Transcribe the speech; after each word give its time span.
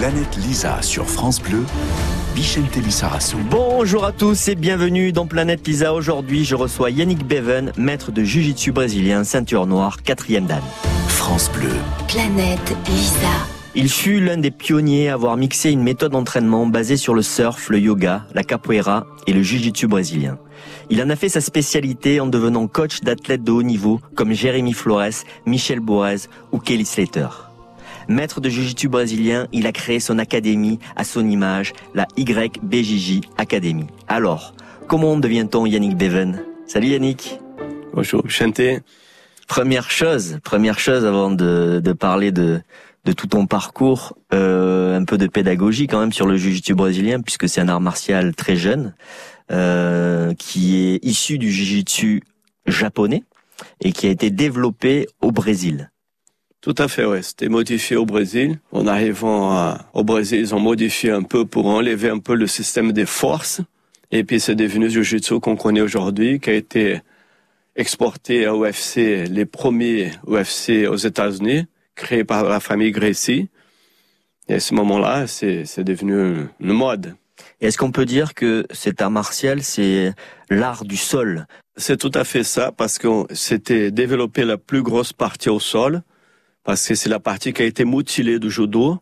Planète 0.00 0.38
Lisa 0.38 0.80
sur 0.80 1.10
France 1.10 1.42
Bleu, 1.42 1.62
Bichente 2.34 2.74
Lissarassou. 2.76 3.36
Bonjour 3.50 4.06
à 4.06 4.12
tous 4.12 4.48
et 4.48 4.54
bienvenue 4.54 5.12
dans 5.12 5.26
Planète 5.26 5.66
Lisa. 5.68 5.92
Aujourd'hui, 5.92 6.46
je 6.46 6.54
reçois 6.54 6.88
Yannick 6.88 7.22
Beven, 7.26 7.70
maître 7.76 8.10
de 8.10 8.24
Jiu-Jitsu 8.24 8.72
brésilien, 8.72 9.24
ceinture 9.24 9.66
noire, 9.66 10.02
quatrième 10.02 10.46
dan. 10.46 10.62
France 11.06 11.50
Bleu. 11.52 11.68
Planète 12.08 12.74
Lisa. 12.88 13.28
Il 13.74 13.90
fut 13.90 14.20
l'un 14.20 14.38
des 14.38 14.50
pionniers 14.50 15.10
à 15.10 15.14
avoir 15.14 15.36
mixé 15.36 15.70
une 15.70 15.82
méthode 15.82 16.12
d'entraînement 16.12 16.64
basée 16.64 16.96
sur 16.96 17.12
le 17.12 17.20
surf, 17.20 17.68
le 17.68 17.78
yoga, 17.78 18.24
la 18.34 18.42
capoeira 18.42 19.06
et 19.26 19.34
le 19.34 19.42
jiu-jitsu 19.42 19.86
brésilien. 19.86 20.38
Il 20.88 21.02
en 21.02 21.10
a 21.10 21.16
fait 21.16 21.28
sa 21.28 21.42
spécialité 21.42 22.20
en 22.20 22.26
devenant 22.26 22.66
coach 22.68 23.02
d'athlètes 23.02 23.44
de 23.44 23.52
haut 23.52 23.62
niveau 23.62 24.00
comme 24.14 24.32
Jérémy 24.32 24.72
Flores, 24.72 25.26
Michel 25.44 25.80
Bourez 25.80 26.20
ou 26.52 26.58
Kelly 26.58 26.86
Slater. 26.86 27.49
Maître 28.08 28.40
de 28.40 28.48
jiu-jitsu 28.48 28.88
brésilien, 28.88 29.46
il 29.52 29.66
a 29.66 29.72
créé 29.72 30.00
son 30.00 30.18
académie 30.18 30.78
à 30.96 31.04
son 31.04 31.28
image, 31.28 31.72
la 31.94 32.06
YBJJ 32.16 33.20
Academy. 33.38 33.86
Alors, 34.08 34.54
comment 34.88 35.16
devient-on 35.16 35.66
Yannick 35.66 35.96
Beven 35.96 36.42
Salut 36.66 36.88
Yannick 36.88 37.38
Bonjour, 37.92 38.22
chanté. 38.28 38.80
Première 39.48 39.90
chose, 39.90 40.38
première 40.44 40.78
chose 40.78 41.04
avant 41.04 41.30
de, 41.30 41.80
de 41.82 41.92
parler 41.92 42.30
de, 42.30 42.60
de 43.04 43.12
tout 43.12 43.26
ton 43.26 43.46
parcours, 43.46 44.16
euh, 44.32 44.96
un 44.96 45.04
peu 45.04 45.18
de 45.18 45.26
pédagogie 45.26 45.86
quand 45.86 46.00
même 46.00 46.12
sur 46.12 46.26
le 46.26 46.36
jiu-jitsu 46.36 46.74
brésilien, 46.74 47.20
puisque 47.20 47.48
c'est 47.48 47.60
un 47.60 47.68
art 47.68 47.80
martial 47.80 48.34
très 48.34 48.56
jeune, 48.56 48.94
euh, 49.50 50.34
qui 50.34 50.76
est 50.76 51.04
issu 51.04 51.38
du 51.38 51.50
jiu-jitsu 51.50 52.22
japonais 52.66 53.24
et 53.80 53.92
qui 53.92 54.06
a 54.06 54.10
été 54.10 54.30
développé 54.30 55.08
au 55.20 55.32
Brésil. 55.32 55.89
Tout 56.60 56.74
à 56.76 56.88
fait, 56.88 57.06
ouais. 57.06 57.22
C'était 57.22 57.48
modifié 57.48 57.96
au 57.96 58.04
Brésil. 58.04 58.58
En 58.72 58.86
arrivant 58.86 59.52
à- 59.52 59.86
au 59.94 60.04
Brésil, 60.04 60.40
ils 60.40 60.54
ont 60.54 60.60
modifié 60.60 61.10
un 61.10 61.22
peu 61.22 61.46
pour 61.46 61.66
enlever 61.66 62.10
un 62.10 62.18
peu 62.18 62.34
le 62.34 62.46
système 62.46 62.92
des 62.92 63.06
forces. 63.06 63.62
Et 64.10 64.24
puis 64.24 64.40
c'est 64.40 64.56
devenu 64.56 64.84
le 64.86 64.90
jiu-jitsu 64.90 65.40
qu'on 65.40 65.56
connaît 65.56 65.80
aujourd'hui, 65.80 66.40
qui 66.40 66.50
a 66.50 66.54
été 66.54 67.00
exporté 67.76 68.44
à 68.44 68.54
UFC, 68.54 69.24
les 69.28 69.46
premiers 69.46 70.10
UFC 70.26 70.86
aux 70.86 70.96
États-Unis, 70.96 71.66
créé 71.94 72.24
par 72.24 72.44
la 72.44 72.60
famille 72.60 72.90
Gracie. 72.90 73.48
Et 74.48 74.54
à 74.54 74.60
ce 74.60 74.74
moment-là, 74.74 75.26
c'est 75.26 75.64
c'est 75.64 75.84
devenu 75.84 76.46
une 76.60 76.72
mode. 76.72 77.14
Est-ce 77.60 77.78
qu'on 77.78 77.92
peut 77.92 78.04
dire 78.04 78.34
que 78.34 78.66
cet 78.70 79.00
art 79.00 79.10
martial, 79.10 79.62
c'est 79.62 80.12
l'art 80.50 80.84
du 80.84 80.96
sol? 80.96 81.46
C'est 81.76 81.96
tout 81.96 82.10
à 82.14 82.24
fait 82.24 82.42
ça, 82.42 82.72
parce 82.72 82.98
que 82.98 83.08
c'était 83.32 83.90
développer 83.90 84.44
la 84.44 84.58
plus 84.58 84.82
grosse 84.82 85.12
partie 85.12 85.48
au 85.48 85.60
sol, 85.60 86.02
parce 86.64 86.86
que 86.86 86.94
c'est 86.94 87.08
la 87.08 87.20
partie 87.20 87.52
qui 87.52 87.62
a 87.62 87.64
été 87.64 87.84
mutilée 87.84 88.38
du 88.38 88.50
judo. 88.50 88.98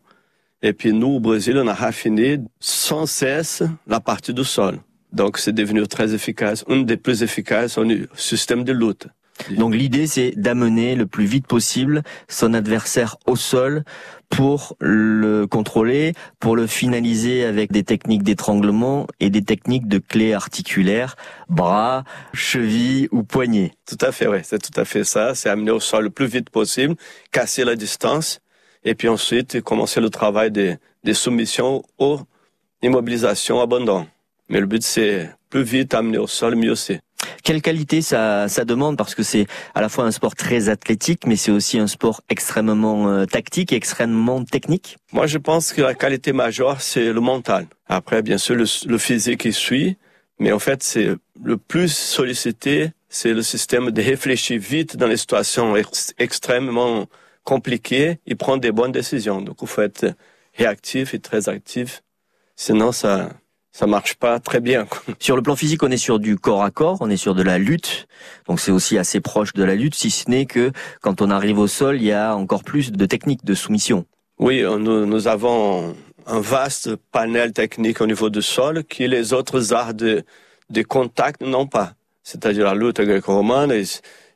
Et 0.61 0.73
puis 0.73 0.93
nous, 0.93 1.07
au 1.07 1.19
Brésil, 1.19 1.57
on 1.57 1.67
a 1.67 1.73
raffiné 1.73 2.39
sans 2.59 3.05
cesse 3.05 3.63
la 3.87 3.99
partie 3.99 4.33
du 4.33 4.43
sol. 4.43 4.79
Donc 5.11 5.37
c'est 5.37 5.53
devenu 5.53 5.87
très 5.87 6.13
efficace, 6.13 6.63
une 6.67 6.85
des 6.85 6.97
plus 6.97 7.23
efficaces 7.23 7.77
au 7.77 7.85
système 8.15 8.63
de 8.63 8.73
lutte. 8.73 9.07
Donc 9.51 9.73
l'idée, 9.73 10.07
c'est 10.07 10.31
d'amener 10.35 10.95
le 10.95 11.05
plus 11.05 11.25
vite 11.25 11.47
possible 11.47 12.03
son 12.27 12.53
adversaire 12.53 13.17
au 13.25 13.35
sol 13.35 13.83
pour 14.29 14.75
le 14.79 15.47
contrôler, 15.47 16.13
pour 16.39 16.55
le 16.55 16.67
finaliser 16.67 17.45
avec 17.45 17.71
des 17.71 17.83
techniques 17.83 18.23
d'étranglement 18.23 19.07
et 19.19 19.29
des 19.29 19.43
techniques 19.43 19.87
de 19.87 19.97
clés 19.97 20.33
articulaires, 20.33 21.15
bras, 21.49 22.03
chevilles 22.33 23.07
ou 23.11 23.23
poignets. 23.23 23.71
Tout 23.87 23.97
à 24.01 24.11
fait, 24.11 24.27
oui, 24.27 24.39
c'est 24.43 24.61
tout 24.61 24.79
à 24.79 24.85
fait 24.85 25.03
ça. 25.03 25.33
C'est 25.33 25.49
amener 25.49 25.71
au 25.71 25.79
sol 25.79 26.03
le 26.05 26.09
plus 26.09 26.27
vite 26.27 26.49
possible, 26.49 26.95
casser 27.31 27.63
la 27.63 27.75
distance, 27.75 28.39
et 28.83 28.95
puis 28.95 29.07
ensuite 29.07 29.61
commencer 29.61 29.99
le 29.99 30.09
travail 30.09 30.51
des, 30.51 30.77
des 31.03 31.13
soumissions 31.13 31.83
ou 31.99 32.17
immobilisation, 32.81 33.59
abandon. 33.61 34.07
Mais 34.49 34.59
le 34.59 34.65
but, 34.65 34.83
c'est 34.83 35.29
plus 35.49 35.63
vite 35.63 35.93
amener 35.93 36.17
au 36.17 36.27
sol, 36.27 36.55
mieux 36.55 36.75
c'est. 36.75 37.01
Quelle 37.43 37.61
qualité 37.61 38.01
ça, 38.01 38.47
demande 38.65 38.97
Parce 38.97 39.15
que 39.15 39.23
c'est 39.23 39.47
à 39.75 39.81
la 39.81 39.89
fois 39.89 40.05
un 40.05 40.11
sport 40.11 40.35
très 40.35 40.69
athlétique, 40.69 41.25
mais 41.25 41.35
c'est 41.35 41.51
aussi 41.51 41.79
un 41.79 41.87
sport 41.87 42.21
extrêmement 42.29 43.09
euh, 43.09 43.25
tactique 43.25 43.73
et 43.73 43.75
extrêmement 43.75 44.43
technique? 44.43 44.97
Moi, 45.13 45.27
je 45.27 45.37
pense 45.37 45.73
que 45.73 45.81
la 45.81 45.95
qualité 45.95 46.33
majeure, 46.33 46.81
c'est 46.81 47.11
le 47.11 47.21
mental. 47.21 47.65
Après, 47.87 48.21
bien 48.21 48.37
sûr, 48.37 48.55
le, 48.55 48.97
physique 48.97 49.41
qui 49.41 49.53
suit, 49.53 49.97
mais 50.39 50.51
en 50.51 50.59
fait, 50.59 50.83
c'est 50.83 51.09
le 51.43 51.57
plus 51.57 51.91
sollicité, 51.91 52.91
c'est 53.09 53.33
le 53.33 53.41
système 53.41 53.91
de 53.91 54.01
réfléchir 54.01 54.59
vite 54.59 54.97
dans 54.97 55.07
les 55.07 55.17
situations 55.17 55.75
ex- 55.75 56.13
extrêmement 56.19 57.07
compliquées 57.43 58.19
et 58.27 58.35
prendre 58.35 58.61
des 58.61 58.71
bonnes 58.71 58.91
décisions. 58.91 59.41
Donc, 59.41 59.57
il 59.61 59.67
faut 59.67 59.81
être 59.81 60.13
réactif 60.53 61.13
et 61.13 61.19
très 61.19 61.49
actif. 61.49 62.03
Sinon, 62.55 62.91
ça, 62.91 63.29
ça 63.71 63.87
marche 63.87 64.15
pas 64.15 64.39
très 64.39 64.59
bien. 64.59 64.87
Sur 65.19 65.35
le 65.35 65.41
plan 65.41 65.55
physique, 65.55 65.83
on 65.83 65.91
est 65.91 65.97
sur 65.97 66.19
du 66.19 66.37
corps 66.37 66.63
à 66.63 66.71
corps, 66.71 66.97
on 67.01 67.09
est 67.09 67.17
sur 67.17 67.35
de 67.35 67.43
la 67.43 67.57
lutte. 67.57 68.07
Donc 68.47 68.59
c'est 68.59 68.71
aussi 68.71 68.97
assez 68.97 69.19
proche 69.19 69.53
de 69.53 69.63
la 69.63 69.75
lutte, 69.75 69.95
si 69.95 70.09
ce 70.09 70.29
n'est 70.29 70.45
que 70.45 70.71
quand 71.01 71.21
on 71.21 71.29
arrive 71.29 71.59
au 71.59 71.67
sol, 71.67 71.97
il 71.97 72.05
y 72.05 72.11
a 72.11 72.35
encore 72.35 72.63
plus 72.63 72.91
de 72.91 73.05
techniques 73.05 73.45
de 73.45 73.53
soumission. 73.53 74.05
Oui, 74.39 74.63
euh, 74.63 74.77
nous, 74.77 75.05
nous 75.05 75.27
avons 75.27 75.95
un 76.25 76.39
vaste 76.39 76.95
panel 77.11 77.53
technique 77.53 78.01
au 78.01 78.07
niveau 78.07 78.29
du 78.29 78.41
sol 78.41 78.83
que 78.83 79.03
les 79.03 79.33
autres 79.33 79.73
arts 79.73 79.93
de, 79.93 80.23
de 80.69 80.81
contact 80.81 81.41
n'ont 81.41 81.67
pas. 81.67 81.93
C'est-à-dire 82.23 82.65
la 82.65 82.75
lutte 82.75 83.01
gréco-romaine, 83.01 83.71
ils, 83.71 83.87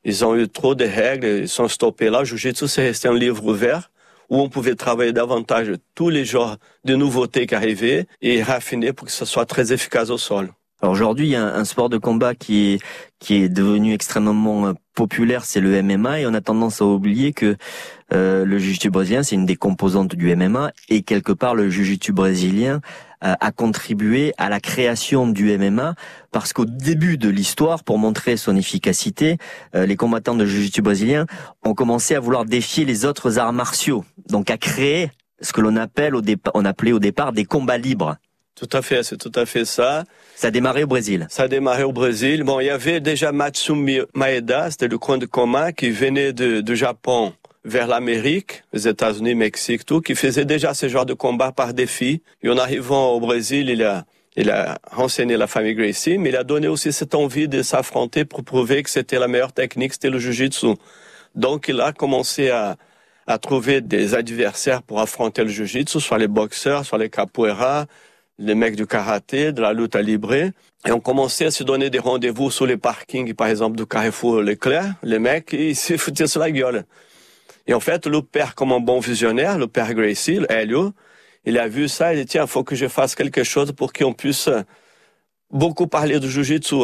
ils 0.04 0.26
ont 0.26 0.36
eu 0.36 0.50
trop 0.50 0.76
de 0.76 0.86
règles, 0.86 1.28
ils 1.44 1.50
sont 1.50 1.68
stoppés 1.68 2.10
là. 2.10 2.24
Jiu-Jitsu, 2.24 2.68
c'est 2.68 2.84
resté 2.88 3.08
un 3.08 3.14
livre 3.14 3.46
ouvert 3.46 3.90
où 4.30 4.40
on 4.40 4.50
pouvait 4.50 4.76
travailler 4.76 5.14
davantage 5.14 5.72
tous 5.96 6.10
les 6.10 6.26
genres 6.26 6.58
de 6.86 6.96
nouveautés 6.96 7.46
qui 7.46 7.56
arrivaient 7.56 8.08
et 8.22 8.44
raffiner 8.44 8.94
pour 8.94 9.08
que 9.08 9.14
ce 9.14 9.26
soit 9.26 9.46
très 9.46 9.74
efficace 9.74 10.10
au 10.10 10.18
sol. 10.18 10.52
Aujourd'hui, 10.82 11.28
il 11.28 11.32
y 11.32 11.36
a 11.36 11.44
un, 11.44 11.62
un 11.62 11.66
sport 11.66 11.88
de 11.88 11.98
combat 11.98 12.36
qui 12.36 12.74
est 12.74 12.80
qui 13.20 13.36
est 13.36 13.50
devenu 13.50 13.94
extrêmement 13.94 14.68
euh, 14.68 14.74
populaire, 14.94 15.46
c'est 15.46 15.62
le 15.62 15.82
MMA, 15.82 16.20
et 16.20 16.28
on 16.28 16.34
a 16.34 16.42
tendance 16.42 16.82
à 16.82 16.86
oublier 16.86 17.32
que 17.32 17.56
euh, 18.14 18.46
le 18.46 18.60
jiu-jitsu 18.60 18.92
brésilien, 18.92 19.24
c'est 19.24 19.36
une 19.36 19.46
des 19.46 19.56
composantes 19.56 20.16
du 20.16 20.36
MMA, 20.36 20.72
et 20.90 21.02
quelque 21.02 21.32
part 21.32 21.56
le 21.56 21.70
jiu-jitsu 21.70 22.12
brésilien 22.14 22.82
euh, 23.24 23.34
a 23.40 23.52
contribué 23.52 24.34
à 24.38 24.50
la 24.50 24.60
création 24.60 25.28
du 25.28 25.58
MMA, 25.58 25.96
parce 26.32 26.54
qu'au 26.54 26.66
début 26.66 27.18
de 27.18 27.30
l'histoire, 27.30 27.84
pour 27.84 27.98
montrer 27.98 28.38
son 28.38 28.56
efficacité, 28.56 29.38
euh, 29.76 29.86
les 29.86 29.96
combattants 29.96 30.36
de 30.36 30.46
jiu-jitsu 30.46 30.82
brésilien 30.82 31.26
ont 31.64 31.74
commencé 31.74 32.14
à 32.14 32.20
vouloir 32.20 32.46
défier 32.46 32.86
les 32.86 33.06
autres 33.06 33.40
arts 33.40 33.54
martiaux, 33.54 34.06
donc 34.30 34.52
à 34.52 34.58
créer 34.58 35.10
ce 35.42 35.52
que 35.52 35.62
l'on 35.62 35.76
appelle 35.76 36.16
au 36.16 36.22
départ, 36.22 36.54
on 36.56 36.66
appelait 36.66 36.92
au 36.92 37.00
départ 37.00 37.34
des 37.34 37.46
combats 37.46 37.78
libres. 37.78 38.18
Tout 38.56 38.70
à 38.72 38.84
fait, 38.84 39.02
c'est 39.02 39.18
tout 39.18 39.32
à 39.34 39.48
fait 39.48 39.66
ça. 39.66 40.04
Ça 40.36 40.48
a 40.48 40.52
démarré 40.52 40.84
au 40.84 40.88
Brésil. 40.88 41.26
Ça 41.30 41.44
a 41.44 41.48
démarré 41.48 41.82
au 41.82 41.92
Brésil. 41.92 42.44
Bon, 42.44 42.60
il 42.60 42.68
y 42.68 42.70
avait 42.70 43.00
déjà 43.00 43.32
Matsumi 43.32 44.00
Maeda, 44.14 44.70
c'était 44.70 44.88
le 44.88 45.00
coin 45.00 45.18
de 45.18 45.26
coma 45.26 45.72
qui 45.72 45.90
venait 45.90 46.34
de, 46.34 46.62
du 46.62 46.76
Japon 46.76 47.34
vers 47.66 47.88
l'Amérique, 47.88 48.64
les 48.74 48.88
États-Unis, 48.88 49.36
Mexique, 49.36 49.86
tout, 49.86 50.02
qui 50.02 50.16
faisait 50.16 50.46
déjà 50.46 50.74
ce 50.74 50.90
genre 50.90 51.06
de 51.06 51.14
combat 51.14 51.52
par 51.52 51.74
défi. 51.74 52.22
Et 52.42 52.50
en 52.50 52.58
arrivant 52.58 53.14
au 53.14 53.20
Brésil, 53.20 53.70
il 53.70 53.84
a, 53.84 54.06
il 54.36 54.50
a 54.50 54.80
renseigné 54.92 55.38
la 55.38 55.48
famille 55.48 55.76
Gracie, 55.76 56.18
mais 56.18 56.30
il 56.30 56.36
a 56.36 56.44
donné 56.44 56.68
aussi 56.68 56.92
cette 56.92 57.16
envie 57.16 57.48
de 57.48 57.62
s'affronter 57.62 58.26
pour 58.26 58.44
prouver 58.44 58.84
que 58.84 58.90
c'était 58.90 59.20
la 59.20 59.28
meilleure 59.28 59.54
technique, 59.54 59.94
c'était 59.94 60.10
le 60.10 60.20
Jiu-Jitsu. 60.20 60.76
Donc, 61.36 61.68
il 61.68 61.80
a 61.80 61.94
commencé 61.94 62.50
à, 62.50 62.76
à 63.28 63.38
trouver 63.38 63.82
des 63.82 64.14
adversaires 64.14 64.84
pour 64.84 65.00
affronter 65.00 65.44
le 65.44 65.50
Jiu-Jitsu, 65.50 66.00
soit 66.00 66.18
les 66.18 66.28
boxeurs, 66.28 66.86
soit 66.86 66.98
les 66.98 67.10
capoeira, 67.10 67.86
les 68.40 68.56
mecs 68.56 68.76
du 68.76 68.86
karaté, 68.86 69.52
de 69.52 69.62
la 69.62 69.74
lutte 69.74 69.96
à 69.96 70.02
libre. 70.02 70.34
Et 70.34 70.52
on 70.92 71.00
commençait 71.00 71.46
à 71.46 71.52
se 71.52 71.64
donner 71.64 71.90
des 71.90 72.00
rendez-vous 72.00 72.52
sur 72.52 72.66
les 72.66 72.78
parkings, 72.78 73.34
par 73.34 73.48
exemple, 73.48 73.78
du 73.78 73.86
Carrefour 73.86 74.42
Leclerc. 74.42 74.96
Les 75.02 75.20
mecs, 75.20 75.54
ils 75.54 75.76
se 75.78 75.96
foutaient 75.98 76.28
sur 76.28 76.42
la 76.42 76.52
gueule. 76.52 76.84
Et 77.68 77.74
en 77.74 77.80
fait, 77.80 78.08
le 78.08 78.22
père, 78.22 78.56
comme 78.56 78.72
un 78.72 78.80
bon 78.80 79.00
visionnaire, 79.00 79.58
le 79.58 79.68
père 79.68 79.94
Gracie, 79.94 80.40
Helio, 80.50 80.94
il 81.46 81.58
a 81.58 81.68
vu 81.68 81.88
ça, 81.88 82.14
il 82.14 82.20
dit, 82.20 82.26
tiens, 82.26 82.48
faut 82.48 82.64
que 82.64 82.76
je 82.76 82.88
fasse 82.88 83.16
quelque 83.16 83.44
chose 83.44 83.72
pour 83.72 83.94
qu'on 83.94 84.14
puisse 84.14 84.50
beaucoup 85.54 85.86
parler 85.88 86.20
du 86.20 86.30
jiu-jitsu. 86.30 86.76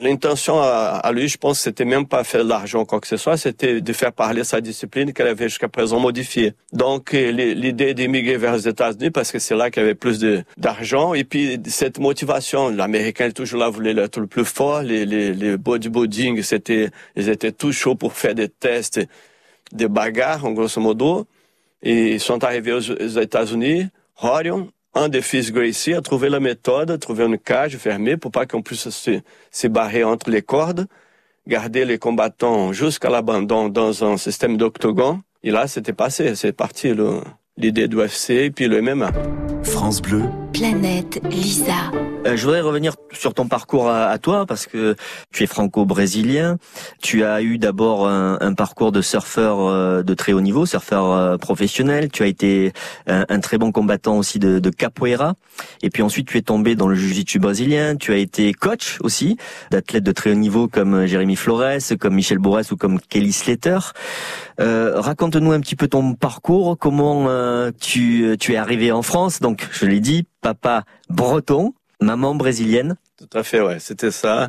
L'intention 0.00 0.60
à, 0.60 1.10
lui, 1.12 1.28
je 1.28 1.38
pense, 1.38 1.60
c'était 1.60 1.86
même 1.86 2.06
pas 2.06 2.22
faire 2.24 2.44
de 2.44 2.48
l'argent 2.48 2.82
ou 2.82 2.84
quoi 2.84 3.00
que 3.00 3.06
ce 3.06 3.16
soit, 3.16 3.36
c'était 3.36 3.80
de 3.80 3.92
faire 3.92 4.12
parler 4.12 4.44
sa 4.44 4.60
discipline 4.60 5.12
qu'elle 5.12 5.28
avait 5.28 5.48
jusqu'à 5.48 5.68
présent 5.68 5.98
modifiée. 5.98 6.52
Donc, 6.72 7.12
l'idée 7.12 7.94
d'émigrer 7.94 8.36
vers 8.36 8.54
les 8.54 8.68
États-Unis, 8.68 9.10
parce 9.10 9.32
que 9.32 9.38
c'est 9.38 9.56
là 9.56 9.70
qu'il 9.70 9.82
y 9.82 9.84
avait 9.84 9.94
plus 9.94 10.20
d'argent, 10.58 11.14
et 11.14 11.24
puis 11.24 11.58
cette 11.66 11.98
motivation, 11.98 12.68
l'Américain 12.68 13.30
toujours 13.30 13.60
là 13.60 13.70
voulait 13.70 13.96
être 13.98 14.20
le 14.20 14.26
plus 14.26 14.44
fort, 14.44 14.82
les, 14.82 15.06
les, 15.06 15.32
les 15.32 15.56
bodybuilding, 15.56 16.42
c'était, 16.42 16.90
ils 17.16 17.30
étaient 17.30 17.52
tout 17.52 17.72
chauds 17.72 17.94
pour 17.94 18.12
faire 18.12 18.34
des 18.34 18.48
tests, 18.48 19.00
des 19.72 19.88
bagarres, 19.88 20.44
en 20.44 20.52
grosso 20.52 20.80
modo, 20.80 21.26
et 21.82 22.18
sont 22.18 22.42
arrivés 22.44 22.72
aux, 22.72 22.90
aux 22.90 23.20
États-Unis, 23.20 23.88
Horion, 24.20 24.70
un 24.94 25.08
des 25.08 25.22
fils 25.22 25.52
Gracie 25.52 25.94
a 25.94 26.00
trouvé 26.00 26.28
la 26.28 26.40
méthode, 26.40 26.98
trouvé 26.98 27.24
une 27.24 27.38
cage 27.38 27.76
fermée 27.76 28.16
pour 28.16 28.32
pas 28.32 28.46
qu'on 28.46 28.62
puisse 28.62 28.88
se, 28.88 29.20
se 29.50 29.66
barrer 29.68 30.02
entre 30.02 30.30
les 30.30 30.42
cordes, 30.42 30.86
garder 31.46 31.84
les 31.84 31.98
combattants 31.98 32.72
jusqu'à 32.72 33.10
l'abandon 33.10 33.68
dans 33.68 34.04
un 34.04 34.16
système 34.16 34.56
d'octogone. 34.56 35.20
Et 35.42 35.50
là, 35.50 35.68
c'était 35.68 35.92
passé, 35.92 36.34
c'est 36.34 36.52
parti 36.52 36.92
l'idée 37.56 37.86
du 37.86 37.96
UFC 37.96 38.30
et 38.30 38.50
puis 38.50 38.66
le 38.66 38.82
MMA. 38.82 39.12
France 39.62 40.02
Bleu, 40.02 40.24
Planète 40.52 41.20
Lisa. 41.30 41.92
Euh, 42.26 42.36
je 42.36 42.44
voudrais 42.44 42.60
revenir 42.60 42.94
sur 43.12 43.32
ton 43.32 43.46
parcours 43.46 43.88
à, 43.88 44.06
à 44.06 44.18
toi 44.18 44.44
parce 44.46 44.66
que 44.66 44.96
tu 45.32 45.44
es 45.44 45.46
franco-brésilien. 45.46 46.56
Tu 47.00 47.22
as 47.22 47.42
eu 47.42 47.58
d'abord 47.58 48.08
un, 48.08 48.38
un 48.40 48.54
parcours 48.54 48.90
de 48.90 49.00
surfeur 49.00 49.60
euh, 49.60 50.02
de 50.02 50.14
très 50.14 50.32
haut 50.32 50.40
niveau, 50.40 50.66
surfeur 50.66 51.12
euh, 51.12 51.36
professionnel. 51.36 52.10
Tu 52.10 52.22
as 52.22 52.26
été 52.26 52.72
un, 53.06 53.24
un 53.28 53.40
très 53.40 53.58
bon 53.58 53.70
combattant 53.72 54.18
aussi 54.18 54.38
de, 54.38 54.58
de 54.58 54.70
capoeira. 54.70 55.34
Et 55.82 55.90
puis 55.90 56.02
ensuite, 56.02 56.26
tu 56.28 56.38
es 56.38 56.42
tombé 56.42 56.74
dans 56.74 56.88
le 56.88 56.96
jiu-jitsu 56.96 57.38
brésilien. 57.38 57.96
Tu 57.96 58.12
as 58.12 58.16
été 58.16 58.52
coach 58.52 58.98
aussi 59.02 59.36
d'athlètes 59.70 60.04
de 60.04 60.12
très 60.12 60.32
haut 60.32 60.34
niveau 60.34 60.66
comme 60.66 61.06
Jérémy 61.06 61.36
Flores, 61.36 61.78
comme 62.00 62.14
Michel 62.14 62.38
Bourès 62.38 62.70
ou 62.72 62.76
comme 62.76 63.00
Kelly 63.00 63.32
Slater. 63.32 63.78
Euh, 64.60 65.00
Raconte-nous 65.00 65.52
un 65.52 65.60
petit 65.60 65.76
peu 65.76 65.86
ton 65.86 66.14
parcours, 66.14 66.76
comment 66.78 67.26
euh, 67.28 67.70
tu, 67.80 68.36
tu 68.40 68.54
es 68.54 68.56
arrivé 68.56 68.90
en 68.90 69.02
France? 69.02 69.38
Donc, 69.38 69.68
je 69.70 69.86
l'ai 69.86 70.00
dit, 70.00 70.26
papa 70.40 70.84
breton, 71.08 71.74
maman 72.00 72.34
brésilienne. 72.34 72.96
Tout 73.18 73.38
à 73.38 73.42
fait, 73.42 73.60
ouais, 73.60 73.78
c'était 73.80 74.10
ça. 74.10 74.48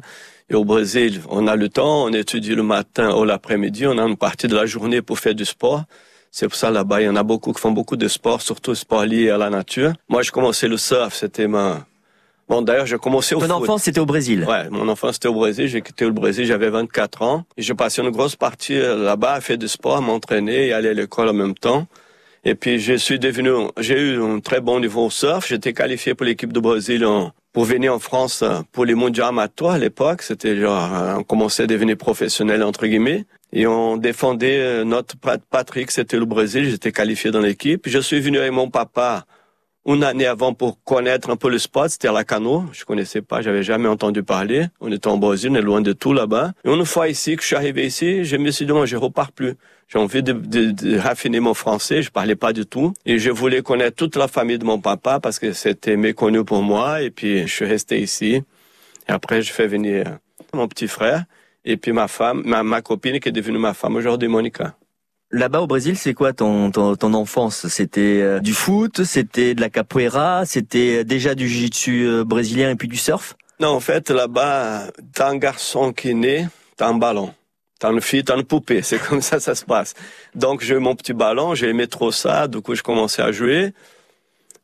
Et 0.50 0.56
au 0.56 0.66
Brésil, 0.66 1.22
on 1.30 1.48
a 1.48 1.56
le 1.56 1.70
temps, 1.70 2.06
on 2.06 2.14
étudie 2.14 2.56
le 2.56 2.64
matin 2.64 3.16
ou 3.16 3.24
l'après-midi, 3.24 3.86
on 3.88 3.98
a 3.98 4.04
une 4.04 4.18
partie 4.18 4.48
de 4.48 4.56
la 4.56 4.66
journée 4.66 5.02
pour 5.02 5.20
faire 5.20 5.36
du 5.36 5.46
sport. 5.46 5.84
C'est 6.32 6.48
pour 6.48 6.56
ça 6.56 6.70
là-bas, 6.70 7.02
il 7.02 7.06
y 7.06 7.10
en 7.10 7.16
a 7.16 7.24
beaucoup 7.24 7.54
qui 7.54 7.60
font 7.60 7.72
beaucoup 7.72 7.96
de 7.98 8.08
sport, 8.08 8.42
surtout 8.42 8.76
sport 8.76 9.06
lié 9.06 9.30
à 9.30 9.38
la 9.38 9.50
nature. 9.50 9.94
Moi, 10.08 10.22
j'ai 10.22 10.32
commencé 10.32 10.68
le 10.68 10.78
surf, 10.78 11.16
c'était 11.16 11.48
ma... 11.48 11.86
Bon, 12.48 12.64
d'ailleurs, 12.64 12.88
j'ai 12.88 12.98
commencé 12.98 13.36
au 13.36 13.40
Ton 13.40 13.52
enfance, 13.52 13.84
c'était 13.84 14.00
au 14.00 14.08
Brésil. 14.08 14.44
Ouais, 14.48 14.68
mon 14.72 14.88
enfance 14.90 15.14
c'était 15.14 15.28
au 15.28 15.36
Brésil. 15.36 15.68
J'ai 15.68 15.84
quitté 15.84 16.06
le 16.06 16.12
Brésil, 16.12 16.46
j'avais 16.46 16.72
24 16.72 17.22
ans. 17.22 17.46
Et 17.58 17.62
j'ai 17.62 17.76
passé 17.76 18.02
une 18.02 18.10
grosse 18.10 18.36
partie 18.36 18.76
euh, 18.76 18.96
là-bas 19.04 19.34
à 19.34 19.42
faire 19.42 19.60
du 19.60 19.68
sport, 19.68 20.02
m'entraîner 20.02 20.68
et 20.68 20.74
aller 20.74 20.90
à 20.90 20.94
l'école 20.94 21.30
en 21.30 21.34
même 21.34 21.54
temps. 21.54 21.86
Et 22.46 22.56
puis 22.56 22.80
je 22.80 22.94
suis 22.94 23.20
devenu, 23.20 23.52
j'ai 23.80 24.00
eu 24.00 24.22
un 24.22 24.40
très 24.40 24.62
bon 24.62 24.80
niveau 24.80 25.06
au 25.06 25.10
surf. 25.10 25.48
J'étais 25.48 25.74
qualifié 25.74 26.14
pour 26.14 26.26
l'équipe 26.26 26.54
du 26.54 26.62
Brésil 26.62 27.06
pour 27.52 27.66
venir 27.66 27.94
en 27.94 28.00
France 28.00 28.42
euh, 28.44 28.62
pour 28.72 28.86
les 28.86 28.96
mondiaux 28.96 29.26
amateurs 29.26 29.72
à 29.72 29.78
l'époque. 29.80 30.22
C'était 30.22 30.56
genre, 30.56 30.94
euh, 30.94 31.16
on 31.18 31.24
commençait 31.24 31.64
à 31.64 31.68
devenir 31.68 31.98
professionnel 31.98 32.64
entre 32.64 32.86
guillemets. 32.88 33.26
Et 33.52 33.66
on 33.68 33.98
défendait 33.98 34.60
euh, 34.60 34.84
notre 34.84 35.18
pat- 35.18 35.42
Patrick, 35.50 35.92
c'était 35.92 36.18
le 36.18 36.26
Brésil. 36.26 36.70
J'étais 36.70 36.92
qualifié 36.92 37.32
dans 37.32 37.42
l'équipe. 37.42 37.90
Je 37.90 38.00
suis 38.00 38.20
venu 38.22 38.38
avec 38.38 38.52
mon 38.52 38.70
papa 38.70 39.26
une 39.86 40.04
année 40.04 40.28
avant 40.28 40.54
pour 40.54 40.84
connaître 40.84 41.32
un 41.32 41.36
peu 41.36 41.50
le 41.50 41.58
sport, 41.58 41.90
c'était 41.90 42.10
à 42.10 42.12
la 42.12 42.24
canoë. 42.24 42.66
Je 42.74 42.86
connaissais 42.86 43.24
pas, 43.24 43.42
j'avais 43.42 43.64
jamais 43.64 43.88
entendu 43.88 44.22
parler. 44.22 44.68
On 44.82 44.92
était 44.92 45.08
en 45.08 45.18
Brésil, 45.18 45.50
on 45.52 45.56
est 45.56 45.62
loin 45.62 45.82
de 45.82 45.94
tout 45.94 46.14
là-bas. 46.14 46.52
Et 46.64 46.70
une 46.70 46.86
fois 46.86 47.08
ici, 47.10 47.36
que 47.36 47.42
je 47.42 47.48
suis 47.48 47.56
arrivé 47.56 47.88
ici, 47.88 48.24
je 48.24 48.36
me 48.38 48.52
suis 48.52 48.66
dit, 48.68 48.72
moi, 48.72 48.86
je 48.86 48.98
repars 48.98 49.32
plus. 49.32 49.54
J'ai 49.92 49.98
envie 49.98 50.22
de, 50.22 50.34
de, 50.34 50.70
de 50.70 50.98
raffiner 51.00 51.40
mon 51.40 51.56
français, 51.56 52.04
je 52.04 52.12
parlais 52.12 52.36
pas 52.36 52.54
du 52.54 52.66
tout. 52.66 52.94
Et 53.08 53.18
je 53.18 53.32
voulais 53.32 53.64
connaître 53.64 53.96
toute 53.96 54.16
la 54.16 54.28
famille 54.28 54.60
de 54.60 54.66
mon 54.66 54.80
papa 54.80 55.20
parce 55.20 55.40
que 55.40 55.52
c'était 55.52 55.98
méconnu 55.98 56.46
pour 56.46 56.62
moi. 56.62 57.02
Et 57.02 57.10
puis, 57.10 57.48
je 57.48 57.52
suis 57.52 57.66
resté 57.66 58.00
ici. 58.00 58.44
Et 59.08 59.12
après, 59.12 59.42
je 59.42 59.52
fais 59.52 59.66
venir 59.66 60.20
mon 60.54 60.68
petit 60.68 60.88
frère 60.88 61.26
et 61.66 61.76
puis 61.76 61.92
ma 61.92 62.08
femme, 62.08 62.44
ma, 62.46 62.62
ma 62.62 62.82
copine 62.82 63.20
qui 63.20 63.30
est 63.30 63.32
devenue 63.32 63.58
ma 63.58 63.74
femme 63.74 63.96
aujourd'hui, 63.96 64.30
Monica. 64.30 64.76
Là-bas 65.32 65.62
au 65.62 65.68
Brésil, 65.68 65.98
c'est 65.98 66.14
quoi 66.14 66.34
ton, 66.34 66.72
ton, 66.72 66.96
ton 66.96 67.14
enfance? 67.14 67.68
C'était 67.68 68.22
euh, 68.22 68.40
du 68.40 68.54
foot, 68.54 69.04
c'était 69.04 69.54
de 69.54 69.62
la 69.62 69.70
capoeira, 69.70 70.46
c'était 70.46 71.04
déjà 71.04 71.36
du 71.36 71.48
jiu-jitsu 71.48 72.08
euh, 72.08 72.24
brésilien 72.24 72.72
et 72.72 72.76
puis 72.76 72.88
du 72.88 72.98
surf? 72.98 73.36
Non, 73.60 73.70
en 73.70 73.80
fait, 73.80 74.10
là-bas, 74.10 74.88
t'as 75.14 75.30
un 75.30 75.38
garçon 75.38 75.94
qui 75.94 76.12
est 76.12 76.14
né, 76.16 76.48
t'as 76.78 76.88
un 76.88 76.96
ballon. 76.96 77.34
T'as 77.80 77.92
une 77.92 78.02
fille, 78.02 78.24
t'as 78.24 78.36
une 78.36 78.44
poupée. 78.44 78.82
C'est 78.82 79.00
comme 79.08 79.22
ça, 79.22 79.40
ça 79.40 79.56
se 79.56 79.66
passe. 79.66 79.94
Donc, 80.36 80.62
j'ai 80.62 80.76
eu 80.76 80.80
mon 80.80 80.96
petit 80.96 81.14
ballon, 81.14 81.56
j'ai 81.56 81.70
aimé 81.70 81.88
trop 81.88 82.12
ça. 82.12 82.48
Du 82.48 82.62
coup, 82.62 82.76
je 82.76 82.84
commençais 82.84 83.22
à 83.22 83.32
jouer. 83.32 83.74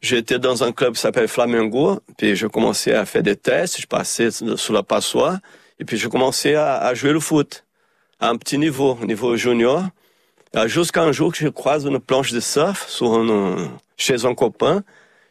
J'étais 0.01 0.37
dans 0.37 0.63
un 0.63 0.71
club 0.71 0.93
qui 0.93 0.99
s'appelle 0.99 1.29
Flamengo. 1.29 1.99
Puis, 2.17 2.35
je 2.35 2.47
commençais 2.47 2.93
à 2.93 3.05
faire 3.05 3.23
des 3.23 3.37
tests. 3.37 3.79
Je 3.79 3.87
passais 3.87 4.29
sous 4.31 4.73
la 4.73 4.83
passoire. 4.83 5.39
Et 5.79 5.85
puis, 5.85 5.97
je 5.97 6.09
commençais 6.09 6.55
à, 6.55 6.93
jouer 6.93 7.13
le 7.13 7.21
foot. 7.21 7.65
À 8.19 8.29
un 8.29 8.35
petit 8.35 8.57
niveau, 8.57 8.97
au 9.01 9.05
niveau 9.05 9.35
junior. 9.37 9.83
Ah, 10.53 10.67
Jusqu'à 10.67 11.03
un 11.03 11.11
jour 11.11 11.31
que 11.31 11.37
je 11.37 11.47
croise 11.47 11.85
une 11.85 11.99
planche 11.99 12.31
de 12.31 12.39
surf 12.39 12.87
sur 12.89 13.25
chez 13.97 14.25
un 14.25 14.35
copain. 14.35 14.83